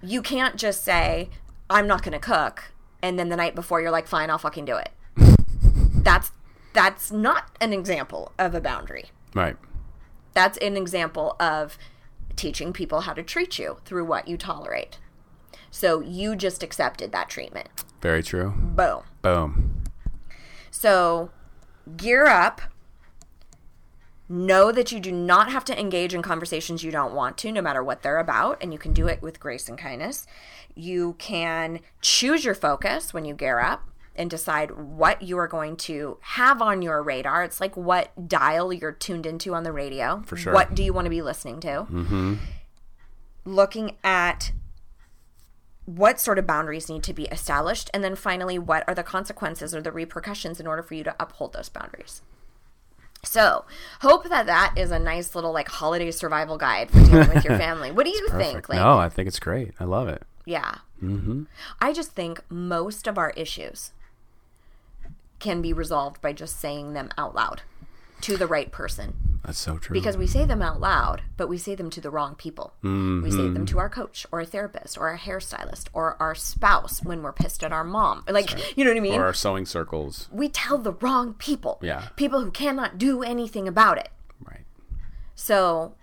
you 0.01 0.23
can't 0.23 0.55
just 0.55 0.83
say, 0.83 1.29
I'm 1.69 1.85
not 1.85 2.01
going 2.01 2.13
to 2.13 2.19
cook. 2.19 2.71
And 3.03 3.19
then 3.19 3.29
the 3.29 3.35
night 3.35 3.53
before, 3.53 3.79
you're 3.79 3.91
like, 3.91 4.07
fine, 4.07 4.31
I'll 4.31 4.39
fucking 4.39 4.65
do 4.65 4.77
it. 4.77 4.89
that's 6.03 6.31
that's 6.73 7.11
not 7.11 7.55
an 7.61 7.73
example 7.73 8.31
of 8.39 8.55
a 8.55 8.59
boundary. 8.59 9.11
Right. 9.35 9.55
That's 10.33 10.57
an 10.57 10.77
example 10.77 11.35
of 11.39 11.77
teaching 12.35 12.73
people 12.73 13.01
how 13.01 13.13
to 13.13 13.21
treat 13.21 13.59
you 13.59 13.77
through 13.85 14.05
what 14.05 14.27
you 14.27 14.35
tolerate. 14.35 14.97
So 15.73 16.01
you 16.01 16.35
just 16.35 16.61
accepted 16.61 17.11
that 17.11 17.29
treatment. 17.29 17.67
Very 17.99 18.21
true. 18.21 18.53
Boom. 18.55 19.01
Boom. 19.23 19.83
So 20.69 21.31
gear 21.97 22.27
up. 22.27 22.61
Know 24.29 24.71
that 24.71 24.91
you 24.91 24.99
do 24.99 25.11
not 25.11 25.51
have 25.51 25.65
to 25.65 25.77
engage 25.77 26.13
in 26.13 26.21
conversations 26.21 26.83
you 26.83 26.91
don't 26.91 27.13
want 27.13 27.37
to, 27.39 27.51
no 27.51 27.61
matter 27.61 27.83
what 27.83 28.03
they're 28.03 28.19
about, 28.19 28.57
and 28.61 28.71
you 28.71 28.77
can 28.77 28.93
do 28.93 29.07
it 29.07 29.21
with 29.21 29.39
grace 29.39 29.67
and 29.67 29.77
kindness. 29.77 30.27
You 30.75 31.15
can 31.17 31.79
choose 32.01 32.45
your 32.45 32.55
focus 32.55 33.11
when 33.13 33.25
you 33.25 33.33
gear 33.33 33.59
up 33.59 33.89
and 34.15 34.29
decide 34.29 34.71
what 34.71 35.23
you 35.23 35.37
are 35.39 35.47
going 35.47 35.75
to 35.77 36.19
have 36.21 36.61
on 36.61 36.83
your 36.83 37.01
radar. 37.01 37.43
It's 37.43 37.59
like 37.59 37.75
what 37.75 38.29
dial 38.29 38.71
you're 38.71 38.91
tuned 38.91 39.25
into 39.25 39.55
on 39.55 39.63
the 39.63 39.73
radio. 39.73 40.21
For 40.25 40.37
sure. 40.37 40.53
What 40.53 40.75
do 40.75 40.83
you 40.83 40.93
want 40.93 41.05
to 41.05 41.09
be 41.11 41.23
listening 41.23 41.59
to? 41.61 41.87
Mm-hmm. 41.89 42.35
Looking 43.45 43.97
at 44.03 44.51
what 45.85 46.19
sort 46.19 46.39
of 46.39 46.47
boundaries 46.47 46.89
need 46.89 47.03
to 47.03 47.13
be 47.13 47.25
established 47.25 47.89
and 47.93 48.03
then 48.03 48.15
finally 48.15 48.57
what 48.57 48.83
are 48.87 48.95
the 48.95 49.03
consequences 49.03 49.75
or 49.75 49.81
the 49.81 49.91
repercussions 49.91 50.59
in 50.59 50.67
order 50.67 50.81
for 50.81 50.93
you 50.93 51.03
to 51.03 51.15
uphold 51.19 51.53
those 51.53 51.69
boundaries 51.69 52.21
so 53.23 53.65
hope 54.01 54.27
that 54.29 54.45
that 54.45 54.73
is 54.77 54.91
a 54.91 54.99
nice 54.99 55.35
little 55.35 55.51
like 55.51 55.67
holiday 55.67 56.11
survival 56.11 56.57
guide 56.57 56.89
for 56.89 56.99
dealing 56.99 57.29
with 57.33 57.43
your 57.43 57.57
family 57.59 57.91
what 57.91 58.05
do 58.05 58.11
you 58.11 58.27
think 58.29 58.69
like 58.69 58.79
no, 58.79 58.97
I 58.97 59.09
think 59.09 59.27
it's 59.27 59.39
great. 59.39 59.73
I 59.79 59.83
love 59.85 60.07
it. 60.07 60.23
yeah 60.45 60.75
mm-hmm. 61.01 61.43
i 61.81 61.91
just 61.91 62.11
think 62.11 62.41
most 62.49 63.07
of 63.07 63.17
our 63.17 63.31
issues 63.31 63.91
can 65.39 65.61
be 65.61 65.73
resolved 65.73 66.21
by 66.21 66.31
just 66.31 66.59
saying 66.59 66.93
them 66.93 67.09
out 67.17 67.35
loud 67.35 67.61
to 68.23 68.37
the 68.37 68.47
right 68.47 68.71
person 68.71 69.13
That's 69.45 69.59
so 69.59 69.77
true. 69.77 69.93
because 69.93 70.15
we 70.17 70.27
say 70.27 70.45
them 70.45 70.61
out 70.61 70.79
loud, 70.79 71.21
but 71.35 71.49
we 71.49 71.57
say 71.57 71.75
them 71.75 71.89
to 71.91 72.01
the 72.01 72.09
wrong 72.09 72.35
people. 72.35 72.73
We 72.81 72.89
say 73.31 73.37
them 73.37 73.65
to 73.65 73.71
mm-hmm. 73.71 73.79
our 73.79 73.89
coach 73.89 74.25
or 74.31 74.39
a 74.39 74.45
therapist 74.45 74.97
or 74.97 75.09
a 75.09 75.17
hairstylist 75.17 75.87
or 75.93 76.15
our 76.21 76.33
spouse 76.33 77.03
when 77.03 77.21
we're 77.21 77.33
pissed 77.33 77.63
at 77.63 77.73
our 77.73 77.83
mom. 77.83 78.23
Like, 78.27 78.77
you 78.77 78.85
know 78.85 78.91
what 78.91 78.97
I 78.97 79.01
mean? 79.01 79.19
or 79.19 79.25
our 79.25 79.33
sewing 79.33 79.65
circles. 79.65 80.29
we 80.31 80.47
tell 80.47 80.77
the 80.77 80.93
wrong 80.93 81.33
people. 81.33 81.79
Yeah. 81.81 82.07
People 82.15 82.41
who 82.41 82.51
cannot 82.51 82.97
do 82.97 83.23
anything 83.23 83.67
about 83.67 83.97
it. 83.97 84.09
Right. 84.41 84.65
So, 85.35 85.95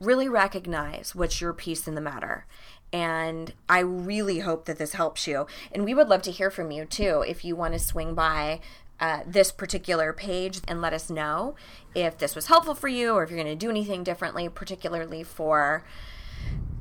really 0.00 0.28
recognize 0.28 1.14
what's 1.14 1.40
your 1.40 1.52
piece 1.52 1.86
in 1.88 1.94
the 1.94 2.00
matter. 2.00 2.46
And 2.92 3.52
I 3.68 3.80
really 3.80 4.40
hope 4.40 4.64
that 4.64 4.78
this 4.78 4.94
helps 4.94 5.26
you. 5.26 5.46
And 5.72 5.84
we 5.84 5.94
would 5.94 6.08
love 6.08 6.22
to 6.22 6.30
hear 6.30 6.50
from 6.50 6.70
you 6.70 6.84
too 6.84 7.24
if 7.26 7.44
you 7.44 7.54
want 7.54 7.74
to 7.74 7.78
swing 7.78 8.14
by 8.14 8.60
uh, 9.00 9.20
this 9.26 9.50
particular 9.50 10.12
page 10.12 10.60
and 10.68 10.80
let 10.80 10.92
us 10.92 11.10
know 11.10 11.54
if 11.94 12.18
this 12.18 12.34
was 12.34 12.46
helpful 12.46 12.74
for 12.74 12.88
you 12.88 13.14
or 13.14 13.22
if 13.22 13.30
you're 13.30 13.42
going 13.42 13.52
to 13.52 13.56
do 13.56 13.70
anything 13.70 14.04
differently, 14.04 14.48
particularly 14.48 15.22
for 15.22 15.84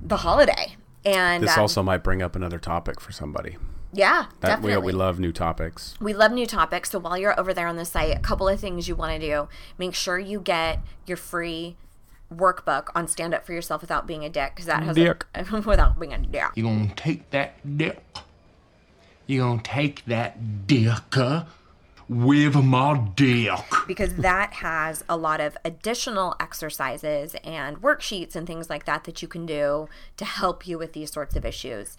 the 0.01 0.17
holiday. 0.17 0.75
And 1.05 1.43
This 1.43 1.55
um, 1.55 1.61
also 1.61 1.81
might 1.81 2.03
bring 2.03 2.21
up 2.21 2.35
another 2.35 2.59
topic 2.59 2.99
for 2.99 3.11
somebody. 3.11 3.57
yeah, 3.93 4.25
That 4.41 4.47
definitely. 4.61 4.77
we, 4.77 4.85
we 4.87 4.91
love 4.91 5.19
new 5.19 5.31
topics. 5.31 5.95
We 6.01 6.13
love 6.13 6.31
new 6.31 6.45
topics. 6.45 6.91
So 6.91 6.99
while 6.99 7.17
you're 7.17 7.39
over 7.39 7.53
there 7.53 7.67
on 7.67 7.77
the 7.77 7.85
site, 7.85 8.15
a 8.15 8.19
couple 8.19 8.47
of 8.49 8.59
things 8.59 8.87
you 8.87 8.95
want 8.95 9.19
to 9.19 9.25
do. 9.25 9.47
Make 9.77 9.95
sure 9.95 10.19
you 10.19 10.41
get 10.41 10.79
your 11.07 11.17
free 11.17 11.77
workbook 12.33 12.89
on 12.93 13.07
stand 13.07 13.33
up 13.33 13.45
for 13.45 13.53
yourself 13.53 13.81
without 13.81 14.05
being 14.05 14.23
a 14.23 14.29
dick 14.29 14.51
because 14.53 14.65
that 14.67 14.83
has 14.83 14.95
Dick. 14.95 15.25
A, 15.33 15.43
without 15.65 15.99
being 15.99 16.13
a 16.13 16.19
dick. 16.19 16.43
You're 16.55 16.67
gonna 16.67 16.93
take 16.95 17.29
that 17.31 17.77
dick? 17.77 18.03
You're 19.25 19.45
gonna 19.47 19.61
take 19.63 20.05
that 20.05 20.67
dick 20.67 21.15
with 22.09 22.55
my 22.55 22.97
dick? 23.15 23.51
because 23.87 24.15
that 24.15 24.53
has 24.53 25.03
a 25.07 25.15
lot 25.15 25.39
of 25.39 25.57
additional 25.63 26.35
exercises 26.39 27.35
and 27.43 27.81
worksheets 27.81 28.35
and 28.35 28.45
things 28.47 28.69
like 28.69 28.85
that 28.85 29.03
that 29.03 29.21
you 29.21 29.27
can 29.27 29.45
do 29.45 29.87
to 30.17 30.25
help 30.25 30.67
you 30.67 30.77
with 30.77 30.93
these 30.93 31.11
sorts 31.11 31.35
of 31.35 31.45
issues. 31.45 31.97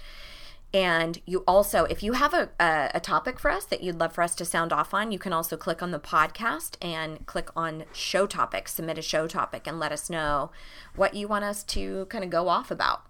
And 0.72 1.20
you 1.26 1.42
also, 1.48 1.84
if 1.84 2.02
you 2.02 2.12
have 2.12 2.32
a, 2.32 2.48
a, 2.60 2.90
a 2.94 3.00
topic 3.00 3.40
for 3.40 3.50
us 3.50 3.64
that 3.64 3.82
you'd 3.82 3.98
love 3.98 4.12
for 4.12 4.22
us 4.22 4.36
to 4.36 4.44
sound 4.44 4.72
off 4.72 4.94
on, 4.94 5.10
you 5.10 5.18
can 5.18 5.32
also 5.32 5.56
click 5.56 5.82
on 5.82 5.90
the 5.90 5.98
podcast 5.98 6.76
and 6.80 7.26
click 7.26 7.48
on 7.56 7.84
show 7.92 8.26
topic, 8.26 8.68
submit 8.68 8.96
a 8.96 9.02
show 9.02 9.26
topic, 9.26 9.66
and 9.66 9.80
let 9.80 9.90
us 9.90 10.08
know 10.08 10.50
what 10.94 11.14
you 11.14 11.26
want 11.26 11.44
us 11.44 11.64
to 11.64 12.06
kind 12.06 12.22
of 12.22 12.30
go 12.30 12.48
off 12.48 12.70
about. 12.70 13.02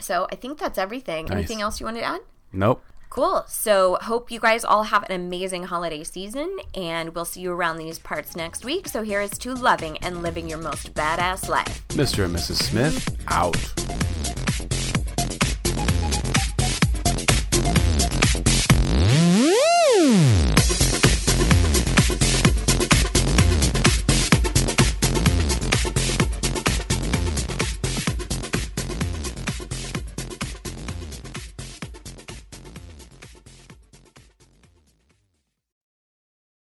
So 0.00 0.26
I 0.32 0.34
think 0.34 0.58
that's 0.58 0.76
everything. 0.76 1.30
Anything 1.30 1.60
else 1.60 1.78
you 1.78 1.86
want 1.86 1.98
to 1.98 2.02
add? 2.02 2.20
Nope. 2.52 2.82
Cool. 3.16 3.46
So, 3.48 3.96
hope 4.02 4.30
you 4.30 4.38
guys 4.38 4.62
all 4.62 4.82
have 4.82 5.04
an 5.04 5.12
amazing 5.12 5.62
holiday 5.62 6.04
season, 6.04 6.54
and 6.74 7.14
we'll 7.14 7.24
see 7.24 7.40
you 7.40 7.50
around 7.50 7.78
these 7.78 7.98
parts 7.98 8.36
next 8.36 8.62
week. 8.62 8.86
So, 8.88 9.02
here 9.02 9.22
is 9.22 9.30
to 9.38 9.54
loving 9.54 9.96
and 9.98 10.22
living 10.22 10.50
your 10.50 10.58
most 10.58 10.92
badass 10.92 11.48
life. 11.48 11.82
Mr. 11.88 12.26
and 12.26 12.36
Mrs. 12.36 12.62
Smith 12.62 13.16
out. 13.28 13.56